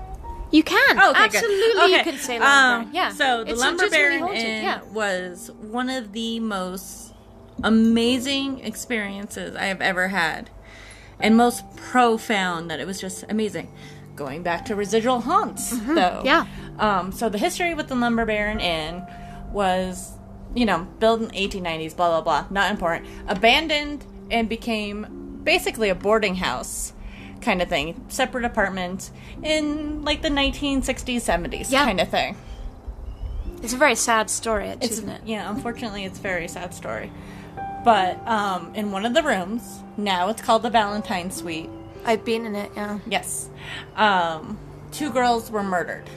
You 0.51 0.63
can. 0.63 0.99
Oh, 0.99 1.11
okay, 1.11 1.23
Absolutely, 1.25 1.73
good. 1.73 1.91
you 1.91 2.03
can 2.03 2.17
say 2.17 2.39
lumber. 2.39 2.87
um, 2.87 2.93
yeah. 2.93 3.09
So 3.11 3.43
the 3.43 3.51
It's 3.51 3.59
lumber 3.59 3.83
legitimately 3.83 3.97
baron 4.17 4.21
haunted, 4.21 4.43
Inn 4.45 4.63
yeah. 4.63 4.81
was 4.93 5.51
one 5.61 5.89
of 5.89 6.11
the 6.13 6.39
most 6.39 7.13
amazing 7.63 8.59
experiences 8.59 9.55
I 9.55 9.65
have 9.65 9.81
ever 9.81 10.07
had, 10.09 10.49
and 11.21 11.35
most 11.37 11.63
profound. 11.75 12.69
That 12.71 12.79
it 12.79 12.87
was 12.87 12.99
just 12.99 13.23
amazing. 13.29 13.71
Going 14.15 14.43
back 14.43 14.65
to 14.65 14.75
residual 14.75 15.21
haunts, 15.21 15.69
though. 15.71 15.77
Mm-hmm. 15.95 16.25
yeah. 16.25 16.45
Um, 16.79 17.11
so 17.11 17.29
the 17.29 17.37
history 17.37 17.73
with 17.73 17.87
the 17.87 17.95
lumber 17.95 18.25
baron 18.25 18.59
inn 18.59 19.03
was, 19.51 20.11
you 20.53 20.65
know, 20.65 20.85
built 20.99 21.21
in 21.21 21.29
1890s. 21.29 21.95
Blah 21.95 22.09
blah 22.09 22.21
blah. 22.21 22.45
Not 22.51 22.71
important. 22.71 23.07
Abandoned 23.27 24.05
and 24.29 24.47
became 24.49 25.39
basically 25.43 25.89
a 25.89 25.95
boarding 25.95 26.35
house 26.35 26.93
kind 27.41 27.61
of 27.61 27.67
thing 27.67 28.05
separate 28.07 28.45
apartments 28.45 29.11
in 29.41 30.03
like 30.03 30.21
the 30.21 30.29
1960s 30.29 31.15
70s 31.17 31.71
Yeah. 31.71 31.85
kind 31.85 31.99
of 31.99 32.07
thing 32.09 32.37
It's 33.63 33.73
a 33.73 33.77
very 33.77 33.95
sad 33.95 34.29
story, 34.29 34.67
it's 34.67 34.87
isn't 34.91 35.09
it? 35.09 35.21
yeah 35.25 35.49
unfortunately 35.49 36.05
it's 36.05 36.19
a 36.19 36.21
very 36.21 36.47
sad 36.47 36.71
story 36.75 37.11
but 37.83 38.17
um 38.27 38.71
in 38.75 38.91
one 38.91 39.05
of 39.05 39.13
the 39.13 39.23
rooms 39.23 39.79
now 39.97 40.29
it's 40.29 40.41
called 40.41 40.61
the 40.63 40.69
valentine 40.69 41.31
suite 41.31 41.69
I've 42.05 42.25
been 42.25 42.45
in 42.45 42.55
it, 42.55 42.71
yeah. 42.75 42.99
yes 43.07 43.49
um 43.95 44.57
two 44.91 45.11
girls 45.11 45.49
were 45.51 45.63
murdered 45.63 46.09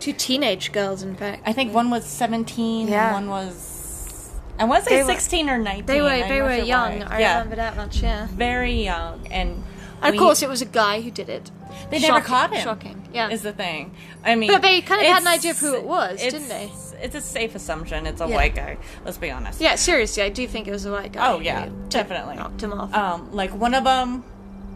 Two 0.00 0.12
teenage 0.12 0.70
girls, 0.72 1.02
in 1.02 1.16
fact. 1.16 1.42
i 1.46 1.52
think 1.52 1.72
one 1.72 1.88
was 1.90 2.04
17 2.04 2.88
Yeah. 2.88 3.16
and 3.16 3.26
one 3.26 3.28
was 3.30 4.32
i 4.58 4.64
want 4.64 4.84
to 4.84 4.90
say 4.90 4.96
They 4.98 5.02
were- 5.04 5.12
16 5.12 5.48
or 5.48 5.58
19 5.58 5.86
They 5.86 6.02
were 6.02 6.28
they 6.28 6.42
were 6.42 6.54
young. 6.56 7.00
why. 7.00 7.06
I 7.16 7.20
yeah 7.20 7.34
remember 7.38 7.56
that 7.56 7.76
much. 7.76 8.02
Yeah. 8.02 8.26
very 8.32 8.82
young 8.84 9.26
and 9.28 9.62
And 10.02 10.14
of 10.14 10.20
course, 10.20 10.42
it 10.42 10.50
was 10.50 10.60
a 10.60 10.66
guy 10.66 11.00
who 11.00 11.10
did 11.10 11.30
it. 11.30 11.50
They 11.90 11.98
never 11.98 12.20
caught 12.20 12.52
him. 12.52 12.62
Shocking. 12.62 12.98
Yeah. 13.14 13.30
is 13.30 13.40
the 13.40 13.52
thing. 13.54 13.92
I 14.22 14.34
mean, 14.34 14.50
But 14.52 14.60
they 14.60 14.82
kind 14.82 15.00
of 15.00 15.06
had 15.08 15.22
an 15.22 15.28
idea 15.38 15.52
of 15.52 15.58
who 15.64 15.72
it 15.74 15.84
was, 15.84 16.20
didn't 16.20 16.48
they? 16.48 16.68
It's 17.04 17.14
a 17.14 17.20
safe 17.20 17.54
assumption. 17.54 18.06
It's 18.06 18.20
a 18.20 18.26
Yeah. 18.26 18.34
white 18.34 18.54
guy. 18.54 18.78
Let's 19.04 19.18
be 19.18 19.30
honest. 19.30 19.60
yeah, 19.60 19.74
seriously, 19.76 20.22
I 20.22 20.30
do 20.30 20.48
think 20.48 20.66
it 20.66 20.70
was 20.72 20.86
a 20.86 20.90
white 20.92 21.12
guy. 21.12 21.30
Oh 21.30 21.38
yeah, 21.40 21.68
definitely. 21.90 22.36
knocked 22.36 22.62
him 22.62 22.72
off. 22.72 22.94
Um, 22.94 23.30
like 23.32 23.54
one 23.54 23.74
of 23.74 23.84
them, 23.84 24.24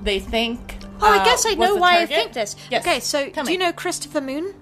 they 0.02 0.20
think. 0.20 0.76
oh, 1.00 1.10
I 1.12 1.18
uh, 1.18 1.24
guess 1.24 1.46
I 1.46 1.54
know 1.54 1.76
why 1.76 1.98
target. 1.98 2.12
I 2.12 2.20
think 2.20 2.32
this. 2.34 2.56
Yes. 2.70 2.86
Okay, 2.86 3.00
so 3.00 3.28
Tell 3.30 3.44
do 3.44 3.48
me. 3.48 3.52
you 3.54 3.58
know 3.58 3.72
Christopher 3.72 4.20
Moon? 4.20 4.54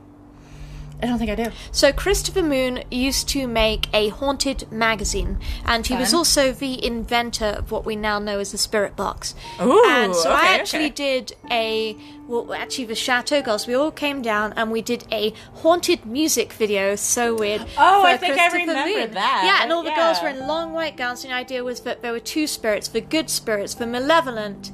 I 1.02 1.06
don't 1.06 1.18
think 1.18 1.30
I 1.30 1.35
do. 1.35 1.50
So 1.72 1.92
Christopher 1.92 2.42
Moon 2.42 2.82
used 2.90 3.28
to 3.30 3.46
make 3.46 3.88
a 3.92 4.09
haunted 4.09 4.70
magazine, 4.72 5.38
and 5.64 5.87
he 5.87 5.94
was 5.94 6.14
also 6.14 6.52
the 6.52 6.85
inventor 6.85 7.56
of 7.59 7.70
what 7.70 7.85
we 7.85 7.96
now 7.96 8.18
know 8.18 8.38
as 8.38 8.52
the 8.52 8.59
Spirit 8.59 8.96
Box. 8.96 9.35
Ooh, 9.61 9.85
and 9.87 10.14
so 10.14 10.30
I 10.30 10.54
actually 10.54 10.87
okay. 10.87 11.20
did 11.20 11.37
a 11.50 11.96
well, 12.26 12.54
actually 12.54 12.87
the 12.87 12.94
Chateau 12.94 13.42
Girls. 13.42 13.66
We 13.66 13.74
all 13.74 13.90
came 13.90 14.22
down 14.22 14.52
and 14.54 14.70
we 14.70 14.82
did 14.82 15.04
a 15.12 15.32
haunted 15.56 16.06
music 16.06 16.52
video. 16.52 16.96
So 16.96 17.35
weird. 17.35 17.66
Oh, 17.76 18.04
I 18.04 18.16
think 18.16 18.38
I 18.38 18.46
remember 18.46 18.98
Moon. 18.98 19.11
that. 19.12 19.42
Yeah, 19.44 19.62
and 19.62 19.72
all 19.72 19.82
the 19.82 19.94
girls 19.94 20.20
were 20.22 20.28
in 20.28 20.46
long 20.46 20.72
white 20.72 20.96
gowns. 20.96 21.24
And 21.24 21.30
the 21.30 21.37
idea 21.37 21.62
was 21.62 21.80
that 21.80 22.02
there 22.02 22.12
were 22.12 22.20
two 22.20 22.46
spirits: 22.46 22.88
the 22.88 23.00
good 23.00 23.28
spirits, 23.28 23.74
the 23.74 23.87
malevolent 23.87 24.72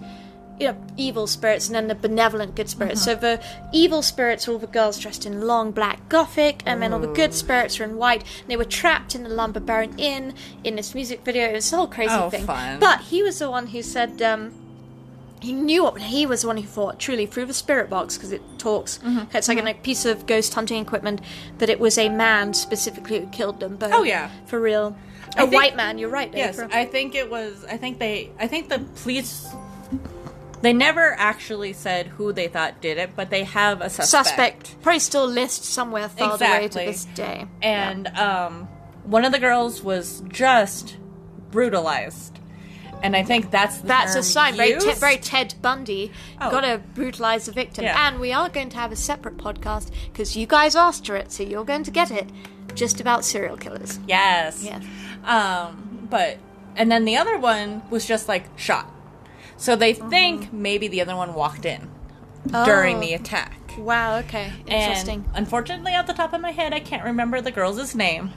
you 0.62 0.68
know, 0.72 0.77
evil 0.96 1.27
spirits 1.27 1.66
and 1.66 1.75
then 1.75 1.88
the 1.88 1.94
benevolent 1.94 2.55
good 2.55 2.68
spirits. 2.68 3.07
Uh-huh. 3.07 3.20
So 3.20 3.20
the 3.20 3.44
evil 3.72 4.03
spirits 4.03 4.46
were 4.46 4.55
all 4.55 4.59
the 4.59 4.66
girls 4.66 4.98
dressed 4.98 5.27
in 5.27 5.42
long 5.46 5.72
black 5.72 6.09
gothic, 6.09 6.62
and 6.66 6.81
then 6.81 6.92
all 6.92 7.01
the 7.01 7.09
good 7.09 7.35
spirits 7.35 7.79
were 7.79 7.85
in 7.85 7.96
white. 7.96 8.22
And 8.40 8.48
they 8.48 8.57
were 8.57 8.64
trapped 8.64 9.14
in 9.14 9.22
the 9.25 9.29
Lumber 9.31 9.61
Baron 9.61 9.98
Inn 9.98 10.35
in 10.64 10.77
this 10.77 10.94
music 10.94 11.25
video. 11.25 11.48
It 11.48 11.55
was 11.55 11.72
a 11.72 11.77
whole 11.77 11.87
crazy 11.87 12.14
Oh, 12.14 12.31
thing. 12.31 12.44
fun. 12.46 12.79
But 12.81 13.01
he 13.03 13.22
was 13.22 13.38
the 13.38 13.51
one 13.51 13.66
who 13.68 13.83
said, 13.83 14.22
um, 14.22 14.55
he 15.40 15.53
knew 15.53 15.83
what 15.83 16.01
he 16.01 16.25
was 16.25 16.42
the 16.42 16.46
one 16.46 16.57
who 16.57 16.62
thought 16.62 17.01
truly 17.01 17.27
through 17.27 17.46
the 17.46 17.55
spirit 17.55 17.90
box 17.90 18.16
because 18.16 18.31
it 18.31 18.42
talks. 18.59 18.98
Mm-hmm. 18.98 19.37
It's 19.37 19.48
like 19.48 19.59
a 19.59 19.75
piece 19.75 20.05
of 20.05 20.25
ghost 20.27 20.55
hunting 20.55 20.81
equipment 20.81 21.20
that 21.59 21.68
it 21.68 21.81
was 21.81 21.98
a 21.98 22.09
man 22.09 22.55
specifically 22.55 23.18
who 23.20 23.27
killed 23.27 23.59
them. 23.59 23.75
But 23.77 23.92
Oh, 23.92 24.05
yeah. 24.05 24.31
for 24.46 24.61
real, 24.61 24.96
I 25.37 25.42
a 25.42 25.46
think- 25.46 25.53
white 25.55 25.75
man. 25.77 25.98
You're 25.98 26.11
right. 26.11 26.33
Yes, 26.33 26.55
for- 26.55 26.68
I 26.72 26.85
think 26.85 27.16
it 27.16 27.29
was. 27.29 27.64
I 27.68 27.77
think 27.77 27.98
they. 27.98 28.31
I 28.38 28.46
think 28.46 28.68
the 28.68 28.79
police. 29.03 29.48
They 30.62 30.72
never 30.72 31.14
actually 31.18 31.72
said 31.72 32.07
who 32.07 32.33
they 32.33 32.48
thought 32.48 32.81
did 32.81 32.96
it, 32.96 33.11
but 33.16 33.31
they 33.31 33.44
have 33.44 33.81
a 33.81 33.90
suspect. 33.90 34.27
suspect 34.27 34.83
probably 34.83 35.01
still 35.01 35.27
list 35.27 35.64
somewhere 35.64 36.09
filed 36.09 36.40
away 36.40 36.68
to 36.68 36.79
this 36.79 37.05
day. 37.14 37.46
and 37.61 38.07
um, 38.16 38.68
one 39.05 39.25
of 39.25 39.33
the 39.33 39.38
girls 39.40 39.83
was 39.83 40.22
just 40.29 40.96
brutalized, 41.51 42.38
and 43.03 43.16
I 43.16 43.22
think 43.25 43.51
that's 43.51 43.79
the 43.79 43.88
That's 43.88 44.14
a 44.14 44.22
sign. 44.22 44.55
Very, 44.57 44.79
te- 44.79 44.92
very 44.94 45.16
Ted 45.16 45.55
Bundy. 45.61 46.12
Oh. 46.40 46.51
Gotta 46.51 46.81
brutalize 46.94 47.46
the 47.46 47.53
victim. 47.53 47.85
Yeah. 47.85 48.09
And 48.09 48.20
we 48.20 48.33
are 48.33 48.48
going 48.48 48.70
to 48.70 48.77
have 48.77 48.92
a 48.92 48.96
separate 48.96 49.37
podcast 49.38 49.90
because 50.12 50.37
you 50.37 50.46
guys 50.46 50.77
asked 50.77 51.07
for 51.07 51.16
it, 51.16 51.33
so 51.33 51.42
you're 51.42 51.64
going 51.64 51.83
to 51.85 51.90
get 51.90 52.11
it. 52.11 52.31
Just 52.75 53.01
about 53.01 53.25
serial 53.25 53.57
killers. 53.57 53.98
yes, 54.07 54.62
Yeah. 54.64 54.81
Um, 55.25 56.07
but 56.09 56.38
and 56.77 56.90
then 56.90 57.05
the 57.05 57.16
other 57.16 57.37
one 57.38 57.83
was 57.90 58.07
just 58.07 58.29
like 58.29 58.46
shot, 58.57 58.90
so 59.62 59.77
they 59.77 59.92
think 59.94 60.53
maybe 60.53 60.88
the 60.88 61.01
other 61.01 61.14
one 61.16 61.35
walked 61.35 61.64
in 61.64 61.88
during 62.64 62.96
Oh. 62.96 63.01
the 63.01 63.14
attack. 63.14 63.59
Wow. 63.79 64.18
Okay. 64.18 64.53
Interesting. 64.66 65.25
And 65.29 65.37
unfortunately, 65.37 65.94
off 65.94 66.07
the 66.07 66.12
top 66.12 66.33
of 66.33 66.40
my 66.40 66.51
head, 66.51 66.75
I 66.75 66.81
can't 66.81 67.05
remember 67.05 67.40
the 67.40 67.53
girl's 67.53 67.94
name. 67.94 68.33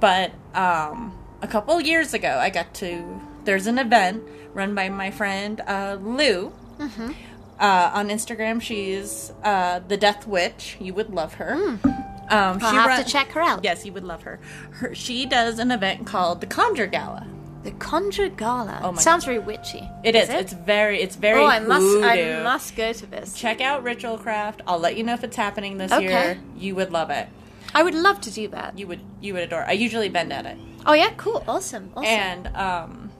But 0.00 0.32
um, 0.54 1.16
a 1.42 1.46
couple 1.46 1.80
years 1.80 2.14
ago, 2.14 2.38
I 2.38 2.50
got 2.50 2.74
to. 2.74 3.20
There's 3.44 3.66
an 3.66 3.78
event 3.78 4.22
run 4.54 4.74
by 4.74 4.88
my 4.88 5.10
friend 5.10 5.60
uh, 5.66 5.98
Lou. 6.00 6.52
Mm-hmm. 6.78 7.12
Uh, 7.60 7.90
on 7.92 8.08
Instagram, 8.08 8.60
she's 8.62 9.32
uh, 9.42 9.80
the 9.80 9.96
Death 9.96 10.26
Witch. 10.26 10.76
You 10.80 10.94
would 10.94 11.10
love 11.10 11.34
her. 11.34 11.52
Um, 11.54 11.78
Hmm. 11.78 12.30
I'll 12.30 12.58
have 12.58 12.86
run- 12.86 13.04
to 13.04 13.10
check 13.10 13.32
her 13.32 13.40
out. 13.40 13.64
Yes, 13.64 13.84
you 13.86 13.92
would 13.92 14.04
love 14.04 14.22
her. 14.22 14.38
her. 14.80 14.94
She 14.94 15.24
does 15.26 15.58
an 15.58 15.70
event 15.70 16.06
called 16.06 16.40
the 16.40 16.46
Conjure 16.46 16.86
Gala. 16.86 17.26
The 17.64 17.72
Conjure 17.72 18.28
Gala. 18.28 18.80
Oh 18.82 18.92
my 18.92 19.00
Sounds 19.00 19.24
very 19.24 19.38
witchy. 19.38 19.88
It 20.04 20.14
is. 20.14 20.28
it? 20.28 20.36
It's 20.36 20.52
very. 20.52 21.02
It's 21.02 21.16
very. 21.16 21.40
oh, 21.42 21.46
I 21.46 21.58
must. 21.58 21.86
I 22.04 22.40
must 22.42 22.76
go 22.76 22.92
to 22.92 23.06
this. 23.06 23.34
check 23.34 23.60
out 23.60 23.82
Ritual 23.82 24.16
Craft. 24.16 24.62
I'll 24.66 24.78
let 24.78 24.96
you 24.96 25.02
know 25.02 25.14
if 25.14 25.24
it's 25.24 25.36
happening 25.36 25.76
this 25.76 25.90
Okay. 25.92 26.04
year. 26.04 26.38
You 26.56 26.74
would 26.76 26.92
love 26.92 27.10
it. 27.10 27.28
I 27.74 27.82
would 27.82 27.94
love 27.94 28.20
to 28.22 28.30
do 28.30 28.48
that. 28.48 28.78
You 28.78 28.86
would 28.86 29.00
you 29.20 29.34
would 29.34 29.42
adore. 29.42 29.64
I 29.64 29.72
usually 29.72 30.08
bend 30.08 30.32
at 30.32 30.46
it. 30.46 30.56
Oh 30.86 30.94
yeah, 30.94 31.10
cool, 31.16 31.44
awesome, 31.48 31.90
awesome. 31.96 32.06
And 32.06 32.46
um, 32.56 33.10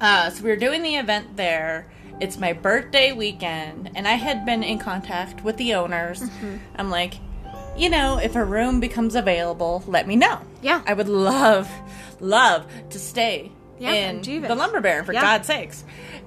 uh, 0.00 0.30
so 0.30 0.42
we 0.42 0.50
were 0.50 0.56
doing 0.56 0.82
the 0.82 0.96
event 0.96 1.36
there. 1.36 1.88
It's 2.20 2.36
my 2.38 2.52
birthday 2.52 3.12
weekend, 3.12 3.90
and 3.94 4.06
I 4.06 4.12
had 4.14 4.44
been 4.44 4.62
in 4.62 4.78
contact 4.78 5.42
with 5.42 5.56
the 5.56 5.74
owners. 5.74 6.20
Mm-hmm. 6.20 6.56
I'm 6.76 6.90
like, 6.90 7.14
you 7.76 7.90
know, 7.90 8.18
if 8.18 8.36
a 8.36 8.44
room 8.44 8.80
becomes 8.80 9.14
available, 9.14 9.82
let 9.86 10.06
me 10.06 10.16
know. 10.16 10.40
Yeah. 10.62 10.82
I 10.86 10.94
would 10.94 11.08
love, 11.08 11.70
love 12.20 12.66
to 12.90 12.98
stay 12.98 13.50
Yeah, 13.78 13.92
in 13.92 14.22
the. 14.22 14.54
Lumber 14.54 14.80
Baron 14.80 15.04
for 15.04 15.12
Yeah. 15.12 15.20
God's 15.22 15.46
sakes. 15.46 15.84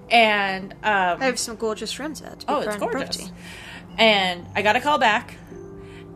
And 0.09 0.73
um, 0.73 1.21
I 1.21 1.25
have 1.25 1.39
some 1.39 1.55
gorgeous 1.57 1.97
rooms 1.99 2.21
there. 2.21 2.31
To 2.31 2.37
be 2.37 2.43
Oh, 2.47 2.59
it's 2.61 2.75
gorgeous. 2.77 3.17
property. 3.17 3.33
And 3.97 4.45
I 4.55 4.61
got 4.61 4.75
a 4.75 4.79
call 4.81 4.97
back 4.99 5.35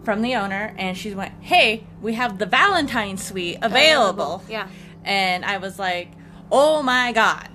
from 0.03 0.21
the 0.21 0.35
owner, 0.35 0.73
and 0.77 0.97
she 0.97 1.13
went, 1.13 1.33
"Hey, 1.41 1.83
we 2.01 2.13
have 2.13 2.37
the 2.37 2.45
Valentine 2.45 3.17
suite 3.17 3.57
available." 3.61 4.43
Yeah. 4.49 4.67
And 5.03 5.43
I 5.43 5.57
was 5.57 5.77
like, 5.79 6.11
"Oh 6.51 6.81
my 6.83 7.11
god!" 7.11 7.49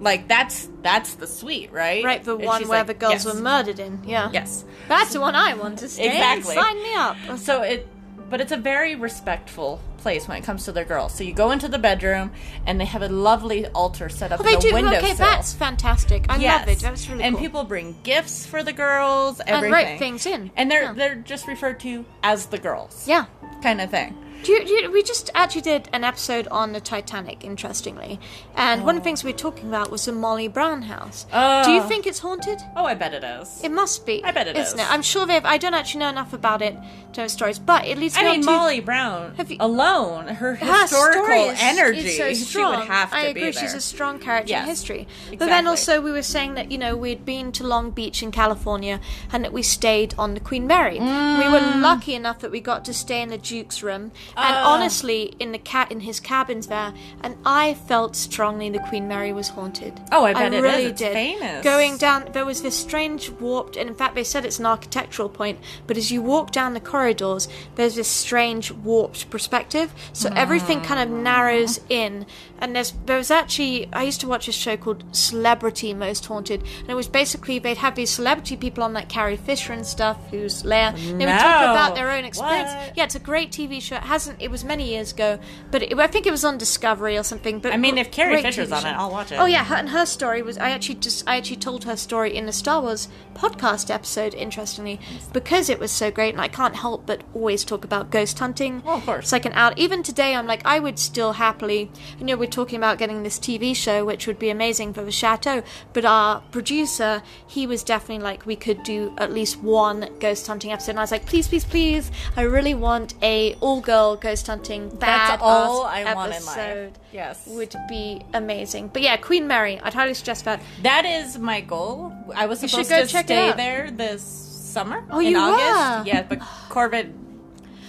Like 0.00 0.28
that's 0.28 0.68
that's 0.82 1.14
the 1.14 1.26
suite, 1.26 1.72
right? 1.72 2.04
Right, 2.04 2.22
the 2.24 2.36
And 2.36 2.44
one 2.44 2.68
where 2.68 2.78
like, 2.80 2.86
the 2.88 2.94
girls 2.94 3.12
"Yes." 3.12 3.26
were 3.26 3.34
murdered 3.40 3.78
in. 3.78 4.02
Yeah. 4.04 4.30
Yes. 4.32 4.64
That's 4.88 5.12
the 5.12 5.20
one 5.20 5.34
I 5.34 5.54
want 5.54 5.78
to 5.80 5.88
stay. 5.88 6.06
Exactly. 6.06 6.54
Sign 6.54 6.82
me 6.82 6.94
up. 6.94 7.16
So 7.38 7.62
it, 7.62 7.88
but 8.28 8.40
it's 8.40 8.52
a 8.52 8.56
very 8.56 8.96
respectful 8.96 9.80
place 9.98 10.26
when 10.28 10.36
it 10.36 10.44
comes 10.44 10.64
to 10.66 10.72
their 10.72 10.84
girls. 10.84 11.14
So 11.14 11.24
you 11.24 11.32
go 11.32 11.50
into 11.52 11.68
the 11.68 11.78
bedroom, 11.78 12.32
and 12.66 12.78
they 12.80 12.84
have 12.84 13.00
a 13.02 13.08
lovely 13.08 13.66
altar 13.68 14.08
set 14.10 14.32
up 14.32 14.40
Oh, 14.40 14.42
in 14.42 14.46
they 14.50 14.54
the 14.56 14.60
do. 14.68 14.72
windowsill. 14.74 14.98
Okay, 14.98 15.14
that's 15.14 15.54
fantastic. 15.54 16.26
I 16.28 16.36
Yes. 16.36 16.60
love 16.60 16.68
it. 16.76 16.78
That's 16.80 17.08
really 17.08 17.22
and 17.22 17.36
cool. 17.36 17.42
people 17.44 17.64
bring 17.64 17.96
gifts 18.02 18.44
for 18.44 18.62
the 18.62 18.72
girls, 18.72 19.40
and 19.40 19.48
everything. 19.50 19.72
write 19.72 19.98
things 19.98 20.26
in. 20.26 20.50
And 20.56 20.70
they're 20.70 20.82
yeah. 20.82 20.92
they're 20.92 21.14
just 21.14 21.46
referred 21.46 21.80
to 21.80 22.04
as 22.22 22.46
the 22.46 22.58
girls. 22.58 23.06
yeah. 23.08 23.26
Kind 23.62 23.80
of 23.80 23.90
thing. 23.90 24.14
Do 24.44 24.52
you, 24.52 24.64
do 24.66 24.72
you, 24.72 24.90
we 24.92 25.02
just 25.02 25.30
actually 25.34 25.62
did 25.62 25.88
an 25.92 26.04
episode 26.04 26.46
on 26.48 26.72
the 26.72 26.80
Titanic, 26.80 27.44
interestingly, 27.44 28.20
and 28.56 28.84
one 28.84 28.96
of 28.96 29.00
the 29.02 29.04
things 29.04 29.24
we 29.24 29.32
were 29.32 29.38
talking 29.38 29.68
about 29.68 29.90
was 29.90 30.04
the 30.04 30.12
Molly 30.12 30.48
Brown 30.48 30.82
house. 30.82 31.24
do 31.24 31.70
you 31.72 31.80
Oh. 31.80 31.86
think 31.88 32.06
it's 32.06 32.18
haunted? 32.18 32.60
Oh, 32.76 32.84
I 32.84 32.94
bet 32.94 33.14
it 33.14 33.24
is. 33.24 33.60
It 33.64 33.70
must 33.72 34.04
be. 34.06 34.22
I 34.22 34.30
bet 34.32 34.46
it 34.46 34.56
isn't 34.56 34.78
is. 34.78 34.84
it? 34.86 34.92
I'm 34.92 35.02
sure 35.02 35.26
they've. 35.26 35.44
I 35.44 35.56
don't 35.58 35.74
actually 35.74 36.00
know 36.00 36.08
enough 36.10 36.32
about 36.32 36.60
it 36.62 36.76
to 37.14 37.22
know 37.22 37.26
stories, 37.26 37.58
but 37.58 37.86
it 37.86 37.96
leads 37.98 38.16
me 38.16 38.22
I 38.26 38.32
mean, 38.32 38.40
to 38.42 38.46
Molly 38.46 38.80
Brown 38.80 39.34
you- 39.48 39.56
alone, 39.60 40.26
her 40.28 40.56
her 40.56 40.82
historical 40.82 41.50
is- 41.50 41.58
energy, 41.62 42.08
so 42.10 42.34
she 42.34 42.58
would 42.64 42.80
have 42.86 43.10
to 43.10 43.16
I 43.16 43.22
be 43.24 43.30
agree. 43.30 43.42
there. 43.50 43.52
She's 43.52 43.74
a 43.74 43.80
strong 43.80 44.18
character 44.18 44.52
in 44.52 44.58
Yes, 44.60 44.68
history. 44.68 45.08
But 45.30 45.46
then 45.46 45.66
also 45.66 46.00
we 46.00 46.10
were 46.12 46.22
saying 46.22 46.54
that 46.54 46.70
you 46.70 46.78
know 46.78 46.96
we'd 46.96 47.24
been 47.24 47.50
to 47.52 47.64
Long 47.66 47.90
Beach 47.90 48.22
in 48.22 48.30
California 48.30 49.00
and 49.32 49.42
that 49.44 49.52
we 49.52 49.62
stayed 49.62 50.14
on 50.18 50.34
the 50.34 50.40
Queen 50.40 50.66
Mary. 50.66 50.98
We 50.98 51.48
were 51.48 51.60
Mm. 51.64 51.80
lucky 51.80 52.14
enough 52.14 52.40
that 52.40 52.50
we 52.50 52.60
got 52.60 52.84
to 52.86 52.92
stay 52.94 53.22
in 53.22 53.30
the 53.30 53.38
Duke's 53.38 53.82
room, 53.82 54.12
and 54.36 54.56
Ah. 54.56 54.72
honestly, 54.74 55.34
in 55.38 55.52
the 55.52 55.58
cat 55.58 55.90
in 55.92 56.00
his 56.00 56.20
cabins 56.20 56.66
there, 56.68 56.92
and 57.22 57.36
I 57.44 57.74
felt 57.74 58.16
strongly 58.16 58.70
the 58.70 58.78
Queen 58.80 59.06
Mary 59.08 59.32
was 59.32 59.48
haunted. 59.48 60.00
Oh, 60.12 60.24
I 60.24 60.32
bet 60.34 60.52
it 60.52 60.56
is. 60.58 60.62
really 60.62 60.84
It's 60.86 60.98
did. 61.00 61.12
famous. 61.12 61.64
Going 61.64 61.96
down, 61.96 62.28
there 62.32 62.44
was 62.44 62.62
this 62.62 62.76
strange 62.76 63.30
warped, 63.30 63.76
and 63.76 63.88
in 63.88 63.94
fact, 63.94 64.14
they 64.14 64.24
said 64.24 64.44
it's 64.44 64.58
an 64.58 64.66
architectural 64.66 65.28
point. 65.28 65.58
But 65.86 65.96
as 65.96 66.10
you 66.10 66.22
walk 66.22 66.50
down 66.52 66.74
the 66.74 66.80
corridors, 66.80 67.48
there's 67.76 67.94
this 67.96 68.08
strange 68.08 68.70
warped 68.72 69.30
perspective, 69.30 69.92
so 70.12 70.30
everything 70.34 70.80
kind 70.82 71.00
of 71.00 71.16
narrows 71.16 71.80
in. 71.88 72.26
And 72.58 72.74
there's 72.74 72.94
there 73.06 73.18
was 73.18 73.30
actually 73.30 73.88
I 73.92 74.02
used 74.04 74.20
to 74.22 74.28
watch 74.28 74.48
a 74.48 74.52
show 74.52 74.76
called 74.76 75.04
Celebrity 75.12 75.92
Most 75.94 76.26
Haunted, 76.26 76.62
and 76.80 76.88
it 76.88 76.94
was 76.94 77.08
basically 77.08 77.58
they'd 77.58 77.76
have 77.78 77.94
these 77.94 78.10
celebrity 78.10 78.56
people 78.56 78.82
on 78.84 78.92
like 78.92 79.08
Carrie 79.08 79.36
Fisher 79.36 79.72
and 79.72 79.86
stuff, 79.86 80.16
who's 80.30 80.62
Leia. 80.62 80.94
They 80.94 81.26
would 81.26 81.32
talk 81.32 81.62
about 81.70 81.94
their 81.94 82.10
own 82.10 82.24
experience. 82.24 82.70
What? 82.72 82.96
Yeah, 82.96 83.04
it's 83.04 83.14
a 83.14 83.18
great 83.18 83.50
TV 83.50 83.80
show. 83.82 83.96
It 83.96 84.02
hasn't. 84.24 84.42
It 84.42 84.50
was 84.50 84.64
many 84.64 84.88
years 84.88 85.12
ago, 85.12 85.38
but 85.70 85.82
it, 85.82 85.98
I 85.98 86.06
think 86.06 86.26
it 86.26 86.30
was 86.30 86.44
on 86.44 86.58
Discovery 86.58 87.16
or 87.16 87.22
something. 87.22 87.60
But 87.60 87.72
I 87.72 87.76
mean, 87.76 87.98
if 87.98 88.10
Carrie 88.10 88.40
Fisher's 88.42 88.72
on 88.72 88.86
it, 88.86 88.92
I'll 88.92 89.10
watch 89.10 89.32
it. 89.32 89.36
Oh 89.36 89.44
yeah, 89.44 89.64
her, 89.64 89.76
and 89.76 89.90
her 89.90 90.06
story 90.06 90.42
was 90.42 90.58
I 90.58 90.70
actually 90.70 90.96
just 90.96 91.24
I 91.26 91.36
actually 91.36 91.56
told 91.56 91.84
her 91.84 91.96
story 91.96 92.34
in 92.34 92.46
the 92.46 92.52
Star 92.52 92.80
Wars 92.80 93.08
podcast 93.34 93.92
episode. 93.92 94.34
Interestingly, 94.34 95.00
because 95.32 95.68
it 95.68 95.78
was 95.78 95.90
so 95.90 96.10
great, 96.10 96.34
and 96.34 96.40
I 96.40 96.48
can't 96.48 96.76
help 96.76 97.06
but 97.06 97.22
always 97.34 97.64
talk 97.64 97.84
about 97.84 98.10
ghost 98.10 98.38
hunting. 98.38 98.82
Well, 98.84 98.96
of 98.96 99.06
course. 99.06 99.26
It's 99.26 99.32
like 99.32 99.44
an 99.44 99.52
out. 99.52 99.78
Even 99.78 100.02
today, 100.02 100.34
I'm 100.34 100.46
like 100.46 100.62
I 100.64 100.78
would 100.80 100.98
still 100.98 101.34
happily. 101.34 101.90
You 102.18 102.24
know, 102.24 102.36
we're 102.36 102.46
talking 102.48 102.76
about 102.76 102.98
getting 102.98 103.22
this 103.22 103.38
TV 103.38 103.74
show, 103.76 104.04
which 104.04 104.26
would 104.26 104.38
be 104.38 104.50
amazing 104.50 104.94
for 104.94 105.04
the 105.04 105.12
chateau. 105.12 105.62
But 105.92 106.04
our 106.04 106.40
producer, 106.50 107.22
he 107.46 107.66
was 107.66 107.82
definitely 107.82 108.24
like 108.24 108.46
we 108.46 108.56
could 108.56 108.82
do 108.82 109.14
at 109.18 109.32
least 109.32 109.62
one 109.62 110.08
ghost 110.20 110.46
hunting 110.46 110.72
episode. 110.72 110.92
And 110.92 110.98
I 110.98 111.02
was 111.02 111.10
like, 111.10 111.26
please, 111.26 111.48
please, 111.48 111.64
please, 111.64 112.10
I 112.36 112.42
really 112.42 112.74
want 112.74 113.14
a 113.22 113.54
all 113.60 113.80
girl 113.80 114.13
ghost 114.16 114.46
hunting. 114.46 114.88
That's 114.98 115.42
all 115.42 115.84
I 115.84 116.14
want 116.14 116.34
in 116.34 116.44
life. 116.44 116.92
Yes. 117.12 117.46
would 117.46 117.74
be 117.88 118.22
amazing. 118.32 118.88
But 118.88 119.02
yeah, 119.02 119.16
Queen 119.16 119.46
Mary, 119.46 119.78
I'd 119.80 119.94
highly 119.94 120.14
suggest 120.14 120.44
that. 120.44 120.60
That 120.82 121.04
is 121.04 121.38
my 121.38 121.60
goal. 121.60 122.12
I 122.34 122.46
was 122.46 122.60
supposed 122.60 122.88
to 122.90 123.06
stay 123.08 123.52
there 123.52 123.90
this 123.90 124.22
summer. 124.22 125.04
Oh, 125.10 125.20
in 125.20 125.32
you 125.32 125.38
August. 125.38 126.06
were? 126.06 126.12
Yeah, 126.12 126.22
but 126.22 126.40
Corbett, 126.68 127.08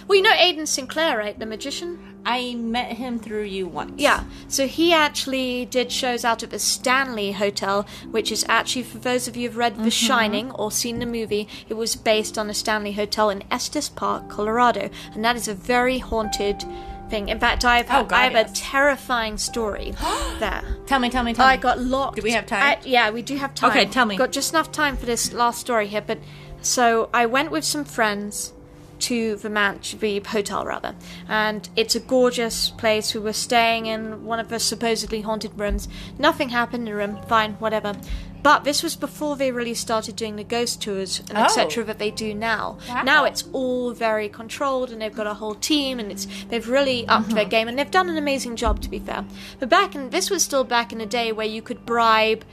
Well, 0.06 0.16
you 0.16 0.22
know 0.22 0.32
Aiden 0.32 0.66
Sinclair, 0.68 1.18
right? 1.18 1.38
The 1.38 1.46
magician? 1.46 2.15
I 2.26 2.56
met 2.56 2.92
him 2.92 3.20
through 3.20 3.44
you 3.44 3.68
once. 3.68 3.92
Yeah. 3.98 4.24
So 4.48 4.66
he 4.66 4.92
actually 4.92 5.64
did 5.64 5.92
shows 5.92 6.24
out 6.24 6.42
of 6.42 6.50
the 6.50 6.58
Stanley 6.58 7.30
Hotel, 7.30 7.86
which 8.10 8.32
is 8.32 8.44
actually, 8.48 8.82
for 8.82 8.98
those 8.98 9.28
of 9.28 9.36
you 9.36 9.48
who've 9.48 9.56
read 9.56 9.76
The 9.76 9.82
mm-hmm. 9.82 9.88
Shining 9.90 10.50
or 10.50 10.72
seen 10.72 10.98
the 10.98 11.06
movie, 11.06 11.48
it 11.68 11.74
was 11.74 11.94
based 11.94 12.36
on 12.36 12.48
the 12.48 12.54
Stanley 12.54 12.92
Hotel 12.92 13.30
in 13.30 13.44
Estes 13.48 13.88
Park, 13.88 14.28
Colorado. 14.28 14.90
And 15.14 15.24
that 15.24 15.36
is 15.36 15.46
a 15.46 15.54
very 15.54 15.98
haunted 15.98 16.64
thing. 17.08 17.28
In 17.28 17.38
fact, 17.38 17.64
I've, 17.64 17.86
Oh, 17.88 18.02
God, 18.02 18.12
I 18.12 18.24
have 18.24 18.34
a 18.34 18.48
yes. 18.48 18.50
terrifying 18.54 19.38
story 19.38 19.94
there. 20.40 20.64
Tell 20.86 20.98
me, 20.98 21.10
tell 21.10 21.22
me, 21.22 21.32
tell 21.32 21.46
I 21.46 21.50
me. 21.50 21.54
I 21.54 21.56
got 21.58 21.78
locked. 21.78 22.16
Do 22.16 22.22
we 22.22 22.32
have 22.32 22.46
time? 22.46 22.78
Yeah, 22.84 23.10
we 23.10 23.22
do 23.22 23.36
have 23.36 23.54
time. 23.54 23.70
Okay, 23.70 23.86
tell 23.86 24.04
me. 24.04 24.16
Got 24.16 24.32
just 24.32 24.52
enough 24.52 24.72
time 24.72 24.96
for 24.96 25.06
this 25.06 25.32
last 25.32 25.60
story 25.60 25.86
here, 25.86 26.02
but 26.04 26.18
so 26.60 27.08
I 27.14 27.26
went 27.26 27.52
with 27.52 27.64
some 27.64 27.84
friends 27.84 28.52
to 29.00 29.36
the 29.36 29.48
manch, 29.48 29.98
the 29.98 30.20
hotel 30.20 30.64
rather, 30.64 30.94
and 31.28 31.68
it's 31.76 31.94
a 31.94 32.00
gorgeous 32.00 32.70
place. 32.70 33.14
We 33.14 33.20
were 33.20 33.32
staying 33.32 33.86
in 33.86 34.24
one 34.24 34.40
of 34.40 34.48
the 34.48 34.58
supposedly 34.58 35.22
haunted 35.22 35.58
rooms. 35.58 35.88
Nothing 36.18 36.50
happened 36.50 36.88
in 36.88 36.94
the 36.94 36.98
room. 36.98 37.18
Fine, 37.28 37.54
whatever. 37.54 37.94
But 38.42 38.62
this 38.62 38.80
was 38.80 38.94
before 38.94 39.34
they 39.34 39.50
really 39.50 39.74
started 39.74 40.14
doing 40.14 40.36
the 40.36 40.44
ghost 40.44 40.80
tours 40.80 41.20
and 41.28 41.36
Oh. 41.36 41.42
etc. 41.42 41.82
that 41.82 41.98
they 41.98 42.12
do 42.12 42.32
now. 42.32 42.78
Wow. 42.88 43.02
Now 43.02 43.24
it's 43.24 43.42
all 43.52 43.90
very 43.90 44.28
controlled, 44.28 44.92
and 44.92 45.02
they've 45.02 45.12
got 45.12 45.26
a 45.26 45.34
whole 45.34 45.56
team, 45.56 45.98
and 45.98 46.12
it's 46.12 46.28
they've 46.48 46.68
really 46.68 47.08
upped 47.08 47.30
their 47.30 47.42
mm-hmm. 47.42 47.50
game, 47.50 47.68
and 47.68 47.76
they've 47.76 47.90
done 47.90 48.08
an 48.08 48.16
amazing 48.16 48.54
job, 48.54 48.80
to 48.82 48.88
be 48.88 49.00
fair. 49.00 49.24
But 49.58 49.68
back 49.68 49.96
in 49.96 50.10
this 50.10 50.30
was 50.30 50.44
still 50.44 50.62
back 50.62 50.92
in 50.92 50.98
the 50.98 51.06
day 51.06 51.32
where 51.32 51.46
you 51.46 51.60
could 51.60 51.84
bribe 51.84 52.44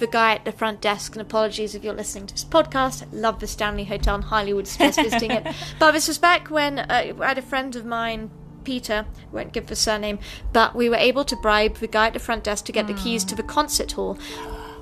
the 0.00 0.06
guy 0.06 0.34
at 0.34 0.44
the 0.44 0.52
front 0.52 0.80
desk. 0.80 1.12
And 1.12 1.22
apologies 1.22 1.74
if 1.74 1.84
you're 1.84 1.94
listening 1.94 2.26
to 2.26 2.34
this 2.34 2.44
podcast. 2.44 3.04
I 3.04 3.06
love 3.12 3.38
the 3.38 3.46
Stanley 3.46 3.84
Hotel, 3.84 4.16
in 4.16 4.22
Hollywood, 4.22 4.66
suggest 4.66 5.00
visiting 5.00 5.30
it. 5.30 5.46
But 5.78 5.92
this 5.92 6.08
was 6.08 6.18
back 6.18 6.50
when 6.50 6.80
uh, 6.80 7.14
I 7.20 7.26
had 7.28 7.38
a 7.38 7.42
friend 7.42 7.74
of 7.76 7.84
mine. 7.84 8.30
Peter, 8.62 9.06
won't 9.32 9.54
give 9.54 9.68
the 9.68 9.74
surname, 9.74 10.18
but 10.52 10.74
we 10.74 10.90
were 10.90 10.96
able 10.96 11.24
to 11.24 11.34
bribe 11.36 11.76
the 11.76 11.86
guy 11.86 12.08
at 12.08 12.12
the 12.12 12.18
front 12.18 12.44
desk 12.44 12.66
to 12.66 12.72
get 12.72 12.86
the 12.86 12.92
keys 12.92 13.24
to 13.24 13.34
the 13.34 13.42
concert 13.42 13.92
hall 13.92 14.18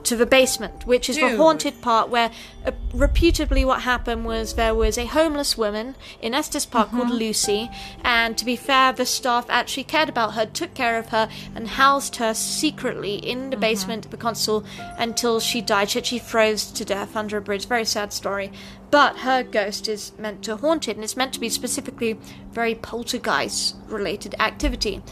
to 0.04 0.16
the 0.16 0.26
basement, 0.26 0.86
which 0.86 1.08
is 1.08 1.16
the 1.16 1.36
haunted 1.36 1.80
part 1.80 2.08
where 2.08 2.30
uh, 2.64 2.72
reputably 2.92 3.64
what 3.64 3.82
happened 3.82 4.24
was 4.24 4.54
there 4.54 4.74
was 4.74 4.98
a 4.98 5.06
homeless 5.06 5.56
woman 5.56 5.94
in 6.20 6.34
Estes 6.34 6.66
Park 6.66 6.90
called 6.90 7.10
Lucy, 7.10 7.70
and 8.02 8.36
to 8.38 8.44
be 8.44 8.56
fair, 8.56 8.92
the 8.92 9.06
staff 9.06 9.46
actually 9.48 9.84
cared 9.84 10.08
about 10.08 10.34
her, 10.34 10.46
took 10.46 10.74
care 10.74 10.98
of 10.98 11.08
her, 11.10 11.28
and 11.54 11.68
housed 11.68 12.16
her 12.16 12.34
secretly 12.34 13.16
in 13.16 13.50
the 13.50 13.56
basement 13.56 14.04
of 14.04 14.10
the 14.10 14.16
console 14.16 14.64
until 14.98 15.40
she 15.40 15.60
died. 15.60 15.90
She 15.90 15.98
actually 15.98 16.18
froze 16.20 16.70
to 16.72 16.84
death 16.84 17.16
under 17.16 17.36
a 17.36 17.40
bridge. 17.40 17.66
Very 17.66 17.84
sad 17.84 18.12
story. 18.12 18.52
But 18.90 19.18
her 19.18 19.42
ghost 19.42 19.86
is 19.88 20.12
meant 20.18 20.42
to 20.44 20.56
haunt 20.56 20.88
it, 20.88 20.96
and 20.96 21.04
it's 21.04 21.16
meant 21.16 21.34
to 21.34 21.40
be 21.40 21.50
specifically 21.50 22.18
very 22.52 22.74
poltergeist 22.74 23.76
related 23.88 24.34
activity. 24.40 25.02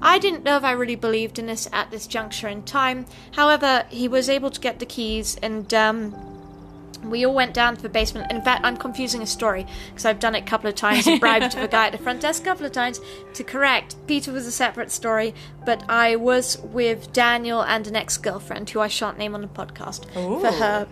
I 0.00 0.18
didn't 0.18 0.44
know 0.44 0.56
if 0.56 0.64
I 0.64 0.72
really 0.72 0.96
believed 0.96 1.38
in 1.38 1.46
this 1.46 1.68
at 1.72 1.90
this 1.90 2.06
juncture 2.06 2.48
in 2.48 2.62
time. 2.62 3.06
However, 3.32 3.84
he 3.90 4.08
was 4.08 4.28
able 4.28 4.50
to 4.50 4.60
get 4.60 4.78
the 4.78 4.86
keys, 4.86 5.36
and 5.42 5.72
um, 5.74 6.14
we 7.04 7.24
all 7.24 7.34
went 7.34 7.54
down 7.54 7.76
to 7.76 7.82
the 7.82 7.88
basement. 7.88 8.30
In 8.30 8.42
fact, 8.42 8.64
I'm 8.64 8.76
confusing 8.76 9.22
a 9.22 9.26
story 9.26 9.66
because 9.88 10.04
I've 10.04 10.20
done 10.20 10.34
it 10.34 10.42
a 10.42 10.46
couple 10.46 10.68
of 10.68 10.74
times 10.74 11.06
and 11.06 11.20
bribed 11.20 11.56
the 11.56 11.68
guy 11.68 11.86
at 11.86 11.92
the 11.92 11.98
front 11.98 12.20
desk 12.20 12.42
a 12.42 12.44
couple 12.44 12.66
of 12.66 12.72
times 12.72 13.00
to 13.34 13.44
correct. 13.44 13.96
Peter 14.06 14.32
was 14.32 14.46
a 14.46 14.52
separate 14.52 14.90
story, 14.90 15.34
but 15.64 15.84
I 15.88 16.16
was 16.16 16.58
with 16.58 17.12
Daniel 17.12 17.62
and 17.62 17.86
an 17.86 17.96
ex 17.96 18.16
girlfriend 18.16 18.70
who 18.70 18.80
I 18.80 18.88
shan't 18.88 19.18
name 19.18 19.34
on 19.34 19.42
the 19.42 19.48
podcast 19.48 20.10
for 20.12 20.52
her 20.52 20.88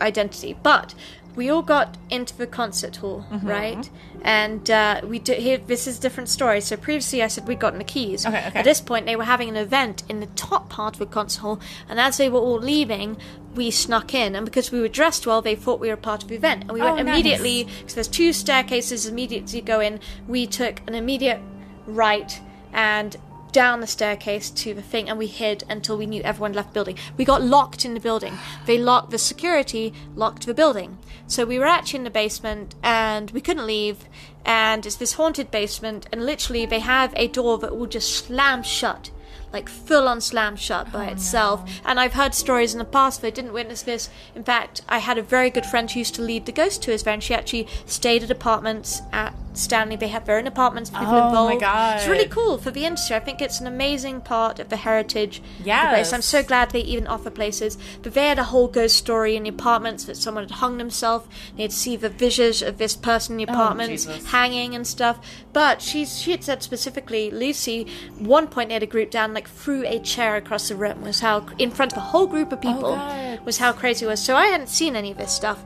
identity. 0.00 0.56
But 0.62 0.94
we 1.36 1.50
all 1.50 1.62
got 1.62 1.96
into 2.10 2.36
the 2.36 2.46
concert 2.46 2.96
hall, 2.96 3.24
Mm-hmm. 3.30 3.46
right? 3.48 3.90
And 4.22 4.70
uh, 4.70 5.00
we 5.04 5.18
do 5.18 5.32
here. 5.34 5.58
This 5.58 5.86
is 5.86 5.98
a 5.98 6.00
different 6.00 6.28
story. 6.30 6.60
So 6.60 6.76
previously, 6.76 7.22
I 7.22 7.26
said 7.26 7.46
we'd 7.46 7.58
gotten 7.60 7.78
the 7.78 7.84
keys. 7.84 8.24
Okay, 8.24 8.46
okay. 8.48 8.58
At 8.60 8.64
this 8.64 8.80
point, 8.80 9.04
they 9.06 9.16
were 9.16 9.24
having 9.24 9.48
an 9.50 9.56
event 9.56 10.02
in 10.08 10.20
the 10.20 10.26
top 10.28 10.70
part 10.70 10.94
of 10.94 10.98
the 11.00 11.06
concert 11.06 11.40
hall, 11.40 11.60
and 11.88 12.00
as 12.00 12.16
they 12.16 12.28
were 12.30 12.38
all 12.40 12.58
leaving, 12.58 13.16
we 13.54 13.70
snuck 13.70 14.14
in. 14.14 14.34
And 14.34 14.44
because 14.46 14.72
we 14.72 14.80
were 14.80 14.88
dressed 14.88 15.26
well, 15.26 15.42
they 15.42 15.54
thought 15.54 15.78
we 15.80 15.88
were 15.88 15.96
part 15.96 16.22
of 16.22 16.28
the 16.30 16.36
event, 16.36 16.62
and 16.62 16.72
we 16.72 16.80
Oh, 16.80 16.94
went 16.94 17.06
nice. 17.06 17.14
immediately. 17.14 17.68
So 17.86 17.94
there's 17.96 18.08
two 18.08 18.32
staircases 18.32 19.06
immediately 19.06 19.60
go 19.60 19.80
in. 19.80 20.00
We 20.26 20.46
took 20.46 20.80
an 20.86 20.94
immediate 20.94 21.40
right 21.86 22.40
and 22.72 23.16
down 23.54 23.80
the 23.80 23.86
staircase 23.86 24.50
to 24.50 24.74
the 24.74 24.82
thing 24.82 25.08
and 25.08 25.16
we 25.16 25.28
hid 25.28 25.62
until 25.70 25.96
we 25.96 26.06
knew 26.06 26.20
everyone 26.22 26.52
left 26.52 26.70
the 26.70 26.74
building. 26.74 26.98
We 27.16 27.24
got 27.24 27.40
locked 27.40 27.84
in 27.84 27.94
the 27.94 28.00
building. 28.00 28.36
They 28.66 28.76
locked 28.76 29.10
the 29.10 29.18
security 29.18 29.94
locked 30.14 30.44
the 30.44 30.52
building. 30.52 30.98
So 31.28 31.46
we 31.46 31.58
were 31.58 31.64
actually 31.64 31.98
in 31.98 32.04
the 32.04 32.10
basement 32.10 32.74
and 32.82 33.30
we 33.30 33.40
couldn't 33.40 33.66
leave 33.66 34.08
and 34.44 34.84
it's 34.84 34.96
this 34.96 35.14
haunted 35.14 35.50
basement 35.52 36.06
and 36.12 36.26
literally 36.26 36.66
they 36.66 36.80
have 36.80 37.14
a 37.16 37.28
door 37.28 37.56
that 37.58 37.76
will 37.76 37.86
just 37.86 38.26
slam 38.26 38.64
shut. 38.64 39.10
Like 39.52 39.68
full 39.68 40.08
on 40.08 40.20
slam 40.20 40.56
shut 40.56 40.92
by 40.92 41.06
oh, 41.06 41.12
itself. 41.12 41.80
And 41.84 42.00
I've 42.00 42.14
heard 42.14 42.34
stories 42.34 42.72
in 42.74 42.80
the 42.80 42.84
past 42.84 43.22
that 43.22 43.36
didn't 43.36 43.52
witness 43.52 43.82
this. 43.82 44.10
In 44.34 44.42
fact, 44.42 44.82
I 44.88 44.98
had 44.98 45.16
a 45.16 45.22
very 45.22 45.48
good 45.48 45.64
friend 45.64 45.88
who 45.88 46.00
used 46.00 46.16
to 46.16 46.22
lead 46.22 46.46
the 46.46 46.50
ghost 46.50 46.82
tours 46.82 47.04
there 47.04 47.14
and 47.14 47.22
she 47.22 47.34
actually 47.34 47.68
stayed 47.86 48.24
at 48.24 48.32
apartments 48.32 49.00
at 49.12 49.32
Stanley. 49.54 49.96
They 49.96 50.08
have 50.08 50.26
their 50.26 50.38
own 50.38 50.46
apartments, 50.46 50.90
people 50.90 51.06
Oh 51.06 51.30
my 51.30 51.52
involved. 51.52 51.62
It's 51.96 52.08
really 52.08 52.28
cool 52.28 52.58
for 52.58 52.70
the 52.70 52.84
industry. 52.84 53.16
I 53.16 53.20
think 53.20 53.40
it's 53.40 53.60
an 53.60 53.66
amazing 53.66 54.20
part 54.20 54.58
of 54.58 54.68
the 54.68 54.76
heritage 54.76 55.42
place. 55.90 56.12
I'm 56.12 56.22
so 56.22 56.42
glad 56.42 56.70
they 56.70 56.80
even 56.80 57.06
offer 57.06 57.30
places. 57.30 57.78
But 58.02 58.14
they 58.14 58.28
had 58.28 58.38
a 58.38 58.44
whole 58.44 58.68
ghost 58.68 58.96
story 58.96 59.36
in 59.36 59.44
the 59.44 59.48
apartments 59.50 60.04
that 60.04 60.16
someone 60.16 60.44
had 60.44 60.52
hung 60.52 60.78
themselves. 60.78 61.26
They'd 61.56 61.72
see 61.72 61.96
the 61.96 62.08
visions 62.08 62.62
of 62.62 62.78
this 62.78 62.96
person 62.96 63.38
in 63.38 63.46
the 63.46 63.52
oh, 63.52 63.54
apartments 63.54 64.04
Jesus. 64.04 64.30
hanging 64.30 64.74
and 64.74 64.86
stuff. 64.86 65.18
But 65.52 65.80
she's 65.80 66.18
she 66.18 66.32
had 66.32 66.44
said 66.44 66.62
specifically, 66.62 67.30
Lucy, 67.30 67.86
one 68.18 68.48
point 68.48 68.68
they 68.68 68.74
had 68.74 68.82
a 68.82 68.86
group 68.86 69.10
down 69.10 69.34
like 69.34 69.48
threw 69.48 69.86
a 69.86 69.98
chair 70.00 70.36
across 70.36 70.68
the 70.68 70.76
room 70.76 71.02
was 71.02 71.20
how 71.20 71.46
in 71.58 71.70
front 71.70 71.92
of 71.92 71.98
a 71.98 72.02
whole 72.02 72.26
group 72.26 72.52
of 72.52 72.58
oh, 72.58 72.62
people 72.62 72.96
God. 72.96 73.44
was 73.44 73.58
how 73.58 73.72
crazy 73.72 74.04
it 74.04 74.08
was. 74.08 74.22
So 74.22 74.36
I 74.36 74.46
hadn't 74.46 74.68
seen 74.68 74.96
any 74.96 75.10
of 75.10 75.18
this 75.18 75.32
stuff. 75.32 75.64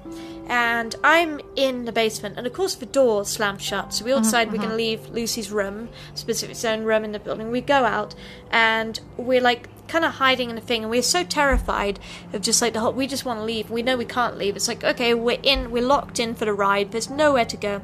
And 0.50 0.94
I'm 1.04 1.40
in 1.56 1.84
the 1.84 1.92
basement, 1.92 2.38
and 2.38 2.46
of 2.46 2.54
course 2.54 2.74
the 2.74 2.86
door 2.86 3.26
slammed 3.26 3.60
shut. 3.60 3.92
So 3.92 4.04
we 4.04 4.12
all 4.12 4.20
decide 4.20 4.50
we're 4.50 4.56
going 4.58 4.70
to 4.70 4.74
leave 4.76 5.10
Lucy's 5.10 5.50
room, 5.50 5.90
specific 6.14 6.56
zone 6.56 6.84
room 6.84 7.04
in 7.04 7.12
the 7.12 7.18
building. 7.18 7.50
We 7.50 7.60
go 7.60 7.84
out, 7.84 8.14
and 8.50 8.98
we're 9.18 9.42
like 9.42 9.68
kind 9.88 10.06
of 10.06 10.12
hiding 10.14 10.48
in 10.48 10.56
the 10.56 10.62
thing, 10.62 10.82
and 10.84 10.90
we're 10.90 11.02
so 11.02 11.22
terrified 11.22 12.00
of 12.32 12.40
just 12.40 12.62
like 12.62 12.72
the 12.72 12.80
whole. 12.80 12.94
We 12.94 13.06
just 13.06 13.26
want 13.26 13.40
to 13.40 13.44
leave. 13.44 13.70
We 13.70 13.82
know 13.82 13.96
we 13.98 14.06
can't 14.06 14.38
leave. 14.38 14.56
It's 14.56 14.68
like 14.68 14.82
okay, 14.82 15.12
we're 15.12 15.38
in, 15.42 15.70
we're 15.70 15.82
locked 15.82 16.18
in 16.18 16.34
for 16.34 16.46
the 16.46 16.54
ride. 16.54 16.92
There's 16.92 17.10
nowhere 17.10 17.44
to 17.44 17.56
go, 17.58 17.82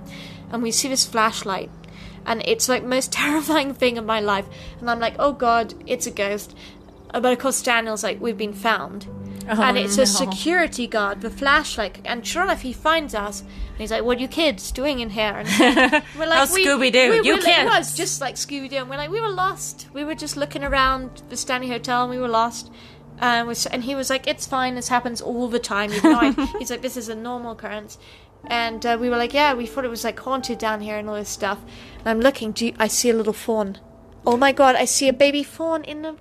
and 0.51 0.63
we 0.63 0.71
see 0.71 0.89
this 0.89 1.05
flashlight, 1.05 1.71
and 2.25 2.43
it's 2.47 2.67
like 2.67 2.83
most 2.83 3.13
terrifying 3.23 3.75
thing 3.75 3.99
of 3.99 4.07
my 4.07 4.21
life. 4.21 4.47
And 4.81 4.89
I'm 4.89 5.01
like, 5.01 5.17
oh 5.19 5.33
god, 5.33 5.75
it's 5.87 6.07
a 6.07 6.11
ghost. 6.11 6.57
Uh, 7.13 7.21
But 7.21 7.35
of 7.35 7.39
course, 7.41 7.61
Daniel's 7.63 8.03
like, 8.03 8.23
we've 8.23 8.39
been 8.39 8.55
found. 8.55 9.07
And 9.49 9.79
it's 9.79 9.97
no. 9.97 10.03
a 10.03 10.07
security 10.07 10.87
guard, 10.87 11.21
the 11.21 11.31
flashlight. 11.31 12.01
And 12.05 12.27
sure 12.27 12.43
enough, 12.45 12.63
he 12.63 12.73
finds 12.73 13.15
us. 13.15 13.41
And 13.43 13.79
he's 13.79 13.91
like, 13.91 14.05
what 14.05 14.19
are 14.19 14.21
you 14.21 14.29
kids 14.29 14.71
doing 14.73 15.01
in 15.01 15.11
here? 15.11 15.35
And 15.37 15.49
we're 16.19 16.27
like, 16.27 16.39
How 16.39 16.45
Scooby-Doo, 16.47 17.11
we- 17.11 17.17
you 17.17 17.35
we- 17.35 17.41
It 17.41 17.45
kids. 17.45 17.71
was 17.71 17.97
just 17.97 18.21
like 18.21 18.37
Scooby 18.37 18.69
Doo. 18.71 18.77
And 18.77 18.91
we're 18.91 18.97
like, 18.97 19.11
we 19.11 19.21
were 19.21 19.29
lost. 19.31 19.89
We 19.93 20.05
were 20.05 20.15
just 20.15 20.37
looking 20.37 20.63
around 20.65 21.23
the 21.29 21.37
Stanley 21.37 21.69
Hotel 21.69 22.03
and 22.03 22.11
we 22.11 22.19
were 22.19 22.29
lost. 22.29 22.71
And, 23.19 23.49
and 23.71 23.85
he 23.85 23.95
was 23.95 24.11
like, 24.11 24.27
it's 24.27 24.47
fine. 24.47 24.75
This 24.75 24.89
happens 24.89 25.21
all 25.21 25.49
the 25.49 25.59
time. 25.59 25.93
You 25.93 26.03
know, 26.03 26.19
I- 26.21 26.57
he's 26.59 26.71
like, 26.71 26.83
this 26.83 26.97
is 26.97 27.09
a 27.09 27.15
normal 27.15 27.53
occurrence. 27.53 27.99
And 28.47 28.85
uh, 28.85 28.99
we 29.01 29.09
were 29.09 29.17
like, 29.17 29.33
yeah, 29.33 29.55
we 29.55 29.67
thought 29.67 29.85
it 29.85 29.89
was 29.91 30.05
like 30.05 30.21
haunted 30.21 30.59
down 30.59 30.81
here 30.83 30.97
and 30.99 31.09
all 31.09 31.15
this 31.15 31.29
stuff. 31.31 31.61
And 32.01 32.09
I'm 32.09 32.21
looking, 32.21 32.53
do 32.53 32.67
you, 32.67 32.75
I 32.79 32.89
see 32.89 33.09
a 33.11 33.15
little 33.15 33.33
fawn. 33.33 33.79
Oh 34.27 34.37
my 34.37 34.53
god, 34.53 34.75
I 34.75 34.85
see 34.85 35.09
a 35.09 35.13
baby 35.13 35.43
fawn 35.43 35.83
in 35.85 36.03
the 36.03 36.17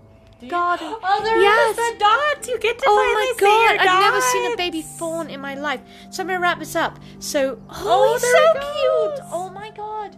garden. 0.50 0.96
Oh, 1.04 1.22
there 1.24 1.40
yes. 1.40 1.72
is 1.72 1.76
the 1.76 2.00
dots. 2.00 2.48
You 2.48 2.60
get 2.60 2.78
to 2.80 2.86
Oh 2.88 2.96
finally 2.96 3.50
my 3.50 3.78
god, 3.78 3.88
I've 3.88 4.00
never 4.02 4.22
seen 4.22 4.52
a 4.52 4.58
baby 4.58 4.82
fawn 4.82 5.30
in 5.30 5.40
my 5.42 5.56
life. 5.56 5.82
So 6.12 6.22
I'm 6.24 6.28
gonna 6.28 6.40
wrap 6.40 6.60
this 6.60 6.76
up. 6.76 7.00
So, 7.20 7.62
oh, 7.70 7.74
Oh, 7.76 8.18
so 8.18 8.54
cute. 8.60 9.30
Oh 9.32 9.50
my 9.50 9.70
god. 9.72 10.18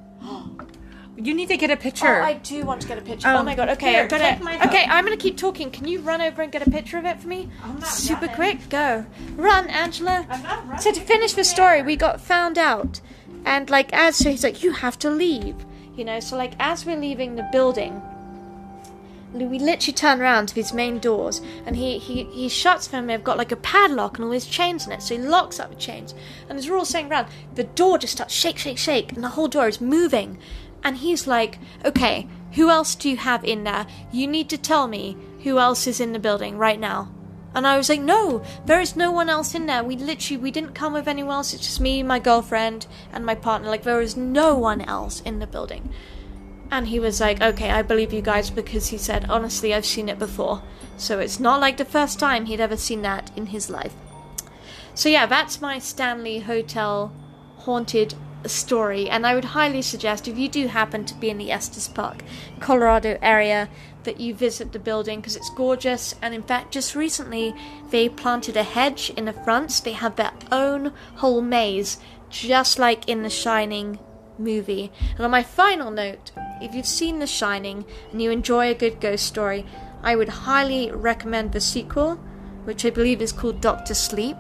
You 1.18 1.34
need 1.34 1.48
to 1.48 1.56
get 1.58 1.70
a 1.70 1.74
Oh, 1.74 1.78
picture. 1.78 2.22
I 2.22 2.34
do 2.34 2.66
want 2.66 2.82
to 2.82 2.88
get 2.90 2.98
a 2.98 3.02
picture. 3.02 3.30
Um, 3.30 3.38
oh 3.38 3.44
my 3.44 3.56
god. 3.56 3.70
Okay, 3.70 3.92
here, 3.92 4.02
I'm 4.02 4.08
gonna. 4.10 4.32
take 4.32 4.44
my 4.44 4.58
phone. 4.58 4.68
Okay, 4.68 4.84
I'm 4.84 5.04
gonna 5.06 5.16
keep 5.16 5.38
talking. 5.38 5.72
Can 5.72 5.88
you 5.88 6.02
run 6.02 6.22
over 6.22 6.42
and 6.42 6.52
get 6.52 6.66
a 6.68 6.70
picture 6.70 6.98
of 6.98 7.06
it 7.06 7.22
for 7.22 7.28
me? 7.30 7.50
Super 7.86 8.22
running. 8.28 8.36
quick. 8.36 8.70
Go. 8.70 9.06
Run, 9.38 9.68
Angela. 9.70 10.28
So 10.80 10.92
to 10.92 11.00
finish 11.00 11.34
the 11.34 11.46
story, 11.46 11.82
we 11.82 11.96
got 11.96 12.20
found 12.20 12.58
out, 12.58 13.00
and 13.46 13.70
like 13.70 13.94
as 13.94 14.18
so 14.18 14.30
he's 14.30 14.44
like, 14.44 14.62
you 14.62 14.74
have 14.74 15.00
to 15.00 15.10
leave. 15.10 15.56
You 15.96 16.04
know. 16.04 16.20
So 16.20 16.36
like 16.36 16.54
as 16.60 16.86
we're 16.86 16.98
leaving 17.00 17.36
the 17.36 17.48
building. 17.52 18.02
We 19.36 19.60
literally 19.60 19.94
turn 19.94 20.22
around 20.22 20.48
to 20.48 20.56
these 20.56 20.72
main 20.72 21.00
doors, 21.00 21.42
and 21.66 21.76
he, 21.76 21.98
he, 21.98 22.24
he 22.26 22.48
shuts 22.48 22.88
them. 22.88 23.08
They've 23.08 23.24
got 23.24 23.38
like 23.38 23.52
a 23.52 23.58
padlock 23.58 24.18
and 24.18 24.24
all 24.24 24.32
these 24.32 24.46
chains 24.46 24.86
in 24.86 24.94
it, 24.94 25.02
so 25.02 25.16
he 25.16 25.22
locks 25.22 25.60
up 25.60 25.70
the 25.70 25.76
chains. 25.76 26.16
And 26.48 26.58
as 26.58 26.70
we're 26.70 26.78
all 26.78 26.86
saying 26.86 27.12
around, 27.12 27.28
the 27.54 27.66
door 27.66 27.98
just 27.98 28.14
starts 28.14 28.34
shake, 28.34 28.58
shake, 28.58 28.78
shake, 28.78 29.12
and 29.12 29.24
the 29.24 29.30
whole 29.30 29.50
door 29.50 29.68
is 29.68 29.82
moving. 29.82 30.38
And 30.84 30.98
he's 30.98 31.28
like, 31.28 31.60
"Okay, 31.84 32.28
who 32.54 32.70
else 32.70 32.96
do 32.96 33.10
you 33.10 33.18
have 33.18 33.44
in 33.44 33.66
there? 33.66 33.88
You 34.12 34.26
need 34.28 34.50
to 34.50 34.58
tell 34.58 34.88
me 34.88 35.18
who 35.44 35.60
else 35.60 35.86
is 35.86 36.00
in 36.00 36.14
the 36.14 36.20
building 36.20 36.58
right 36.58 36.80
now." 36.80 37.12
And 37.54 37.68
I 37.68 37.76
was 37.76 37.90
like, 37.90 38.02
"No, 38.02 38.42
there 38.66 38.80
is 38.80 38.96
no 38.96 39.12
one 39.12 39.30
else 39.30 39.54
in 39.54 39.66
there. 39.66 39.84
We 39.84 39.98
literally 39.98 40.42
we 40.42 40.52
didn't 40.52 40.76
come 40.76 40.94
with 40.94 41.08
anyone 41.08 41.36
else. 41.36 41.54
It's 41.54 41.66
just 41.66 41.82
me, 41.82 42.04
my 42.04 42.20
girlfriend, 42.20 42.88
and 43.12 43.26
my 43.26 43.36
partner. 43.36 43.70
Like 43.70 43.84
there 43.84 44.02
is 44.02 44.16
no 44.16 44.56
one 44.56 44.82
else 44.82 45.22
in 45.22 45.40
the 45.40 45.48
building." 45.48 45.90
And 46.72 46.88
he 46.88 47.00
was 47.00 47.22
like, 47.22 47.42
okay, 47.42 47.70
I 47.70 47.82
believe 47.82 48.12
you 48.12 48.22
guys 48.22 48.50
because 48.50 48.88
he 48.88 48.98
said, 48.98 49.26
honestly, 49.30 49.74
I've 49.74 49.86
seen 49.86 50.10
it 50.10 50.20
before. 50.20 50.62
So 50.98 51.20
it's 51.20 51.40
not 51.40 51.62
like 51.62 51.78
the 51.78 51.86
first 51.86 52.20
time 52.20 52.46
he'd 52.46 52.60
ever 52.60 52.78
seen 52.78 53.02
that 53.04 53.32
in 53.36 53.48
his 53.48 53.70
life. 53.70 53.94
So 54.94 55.10
yeah, 55.10 55.26
that's 55.26 55.62
my 55.62 55.80
Stanley 55.80 56.40
Hotel 56.40 57.14
haunted 57.58 58.16
story. 58.46 59.10
And 59.10 59.26
I 59.26 59.36
would 59.36 59.46
highly 59.46 59.82
suggest 59.82 60.28
if 60.28 60.38
you 60.38 60.48
do 60.48 60.68
happen 60.68 61.06
to 61.06 61.16
be 61.16 61.30
in 61.30 61.38
the 61.38 61.52
Estes 61.52 61.88
Park, 61.88 62.24
Colorado 62.60 63.18
area, 63.22 63.70
that 64.04 64.20
you 64.20 64.34
visit 64.34 64.72
the 64.72 64.80
building 64.80 65.20
because 65.20 65.36
it's 65.36 65.50
gorgeous. 65.50 66.16
And 66.22 66.34
in 66.34 66.44
fact, 66.44 66.72
just 66.72 66.96
recently 66.96 67.54
they 67.90 68.08
planted 68.08 68.56
a 68.56 68.64
hedge 68.64 69.12
in 69.18 69.26
the 69.26 69.34
front. 69.34 69.72
So 69.72 69.84
they 69.84 69.94
have 69.94 70.16
their 70.16 70.32
own 70.52 70.94
whole 71.16 71.42
maze, 71.42 71.98
just 72.30 72.80
like 72.80 73.10
in 73.10 73.24
The 73.24 73.30
Shining 73.30 74.00
movie. 74.38 74.92
And 75.16 75.26
on 75.26 75.32
my 75.32 75.44
final 75.44 75.92
note, 75.92 76.32
if 76.62 76.74
you've 76.74 76.86
seen 76.86 77.20
The 77.20 77.28
Shining 77.28 77.86
and 78.12 78.22
you 78.22 78.32
enjoy 78.32 78.70
a 78.70 78.76
good 78.76 79.00
ghost 79.00 79.26
story, 79.26 79.66
I 80.04 80.16
would 80.16 80.30
highly 80.30 80.92
recommend 80.92 81.52
the 81.52 81.62
sequel, 81.62 82.16
which 82.64 82.86
I 82.86 82.90
believe 82.90 83.22
is 83.22 83.32
called 83.32 83.62
Doctor 83.62 83.94
Sleep. 83.94 84.38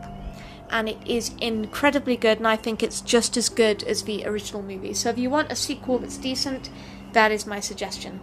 And 0.69 0.89
it 0.89 0.97
is 1.05 1.31
incredibly 1.39 2.17
good, 2.17 2.39
and 2.39 2.47
I 2.47 2.55
think 2.55 2.81
it's 2.81 3.01
just 3.01 3.37
as 3.37 3.49
good 3.49 3.83
as 3.83 4.03
the 4.03 4.25
original 4.25 4.63
movie. 4.63 4.93
So 4.93 5.09
if 5.09 5.17
you 5.17 5.29
want 5.29 5.51
a 5.51 5.55
sequel 5.55 5.99
that's 5.99 6.17
decent, 6.17 6.69
that 7.13 7.31
is 7.31 7.45
my 7.45 7.59
suggestion. 7.59 8.19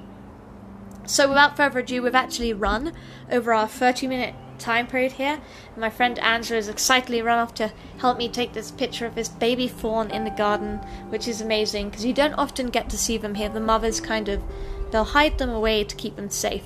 So 1.07 1.29
without 1.29 1.57
further 1.57 1.81
ado, 1.81 2.03
we've 2.03 2.15
actually 2.15 2.53
run 2.53 2.93
over 3.31 3.53
our 3.53 3.69
30 3.69 4.07
minute 4.07 4.35
time 4.63 4.87
period 4.87 5.13
here. 5.13 5.41
And 5.73 5.81
My 5.81 5.91
friend 5.91 6.19
Angela 6.21 6.57
has 6.57 6.69
excitedly 6.69 7.21
run 7.21 7.39
off 7.39 7.55
to 7.55 7.73
help 7.99 8.17
me 8.17 8.29
take 8.29 8.53
this 8.53 8.71
picture 8.71 9.07
of 9.07 9.15
this 9.15 9.29
baby 9.29 9.69
fawn 9.69 10.11
in 10.11 10.25
the 10.25 10.31
garden, 10.31 10.79
which 11.09 11.29
is 11.29 11.41
amazing 11.41 11.91
because 11.91 12.05
you 12.05 12.15
don't 12.15 12.35
often 12.35 12.69
get 12.69 12.89
to 12.91 12.99
see 12.99 13.19
them 13.19 13.35
here. 13.35 13.49
The 13.49 13.61
mothers 13.61 14.01
kind 14.01 14.29
of 14.29 14.43
they'll 14.91 15.05
hide 15.05 15.39
them 15.39 15.51
away 15.51 15.85
to 15.85 15.97
keep 15.97 16.17
them 16.17 16.31
safe. 16.31 16.65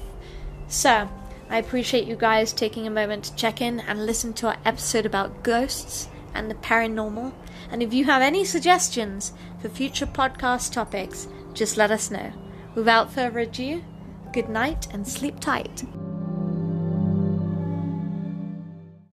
So, 0.69 1.09
I 1.49 1.59
appreciate 1.59 2.07
you 2.07 2.17
guys 2.17 2.53
taking 2.53 2.87
a 2.87 2.91
moment 2.91 3.25
to 3.25 3.37
check 3.37 3.61
in 3.61 3.81
and 3.81 4.05
listen 4.05 4.33
to 4.35 4.49
our 4.49 4.57
episode 4.65 5.07
about 5.07 5.43
ghosts 5.43 6.09
and 6.35 6.51
the 6.51 6.57
paranormal. 6.57 7.33
And 7.71 7.83
if 7.83 7.95
you 7.95 8.05
have 8.05 8.23
any 8.23 8.45
suggestions 8.45 9.33
for 9.61 9.69
future 9.69 10.07
podcast 10.07 10.73
topics, 10.73 11.29
just 11.55 11.77
let 11.77 11.91
us 11.91 12.11
know. 12.11 12.33
Without 12.75 13.13
further 13.13 13.41
ado, 13.41 13.83
good 14.33 14.49
night 14.49 14.89
and 14.93 15.07
sleep 15.07 15.41
tight. 15.41 15.85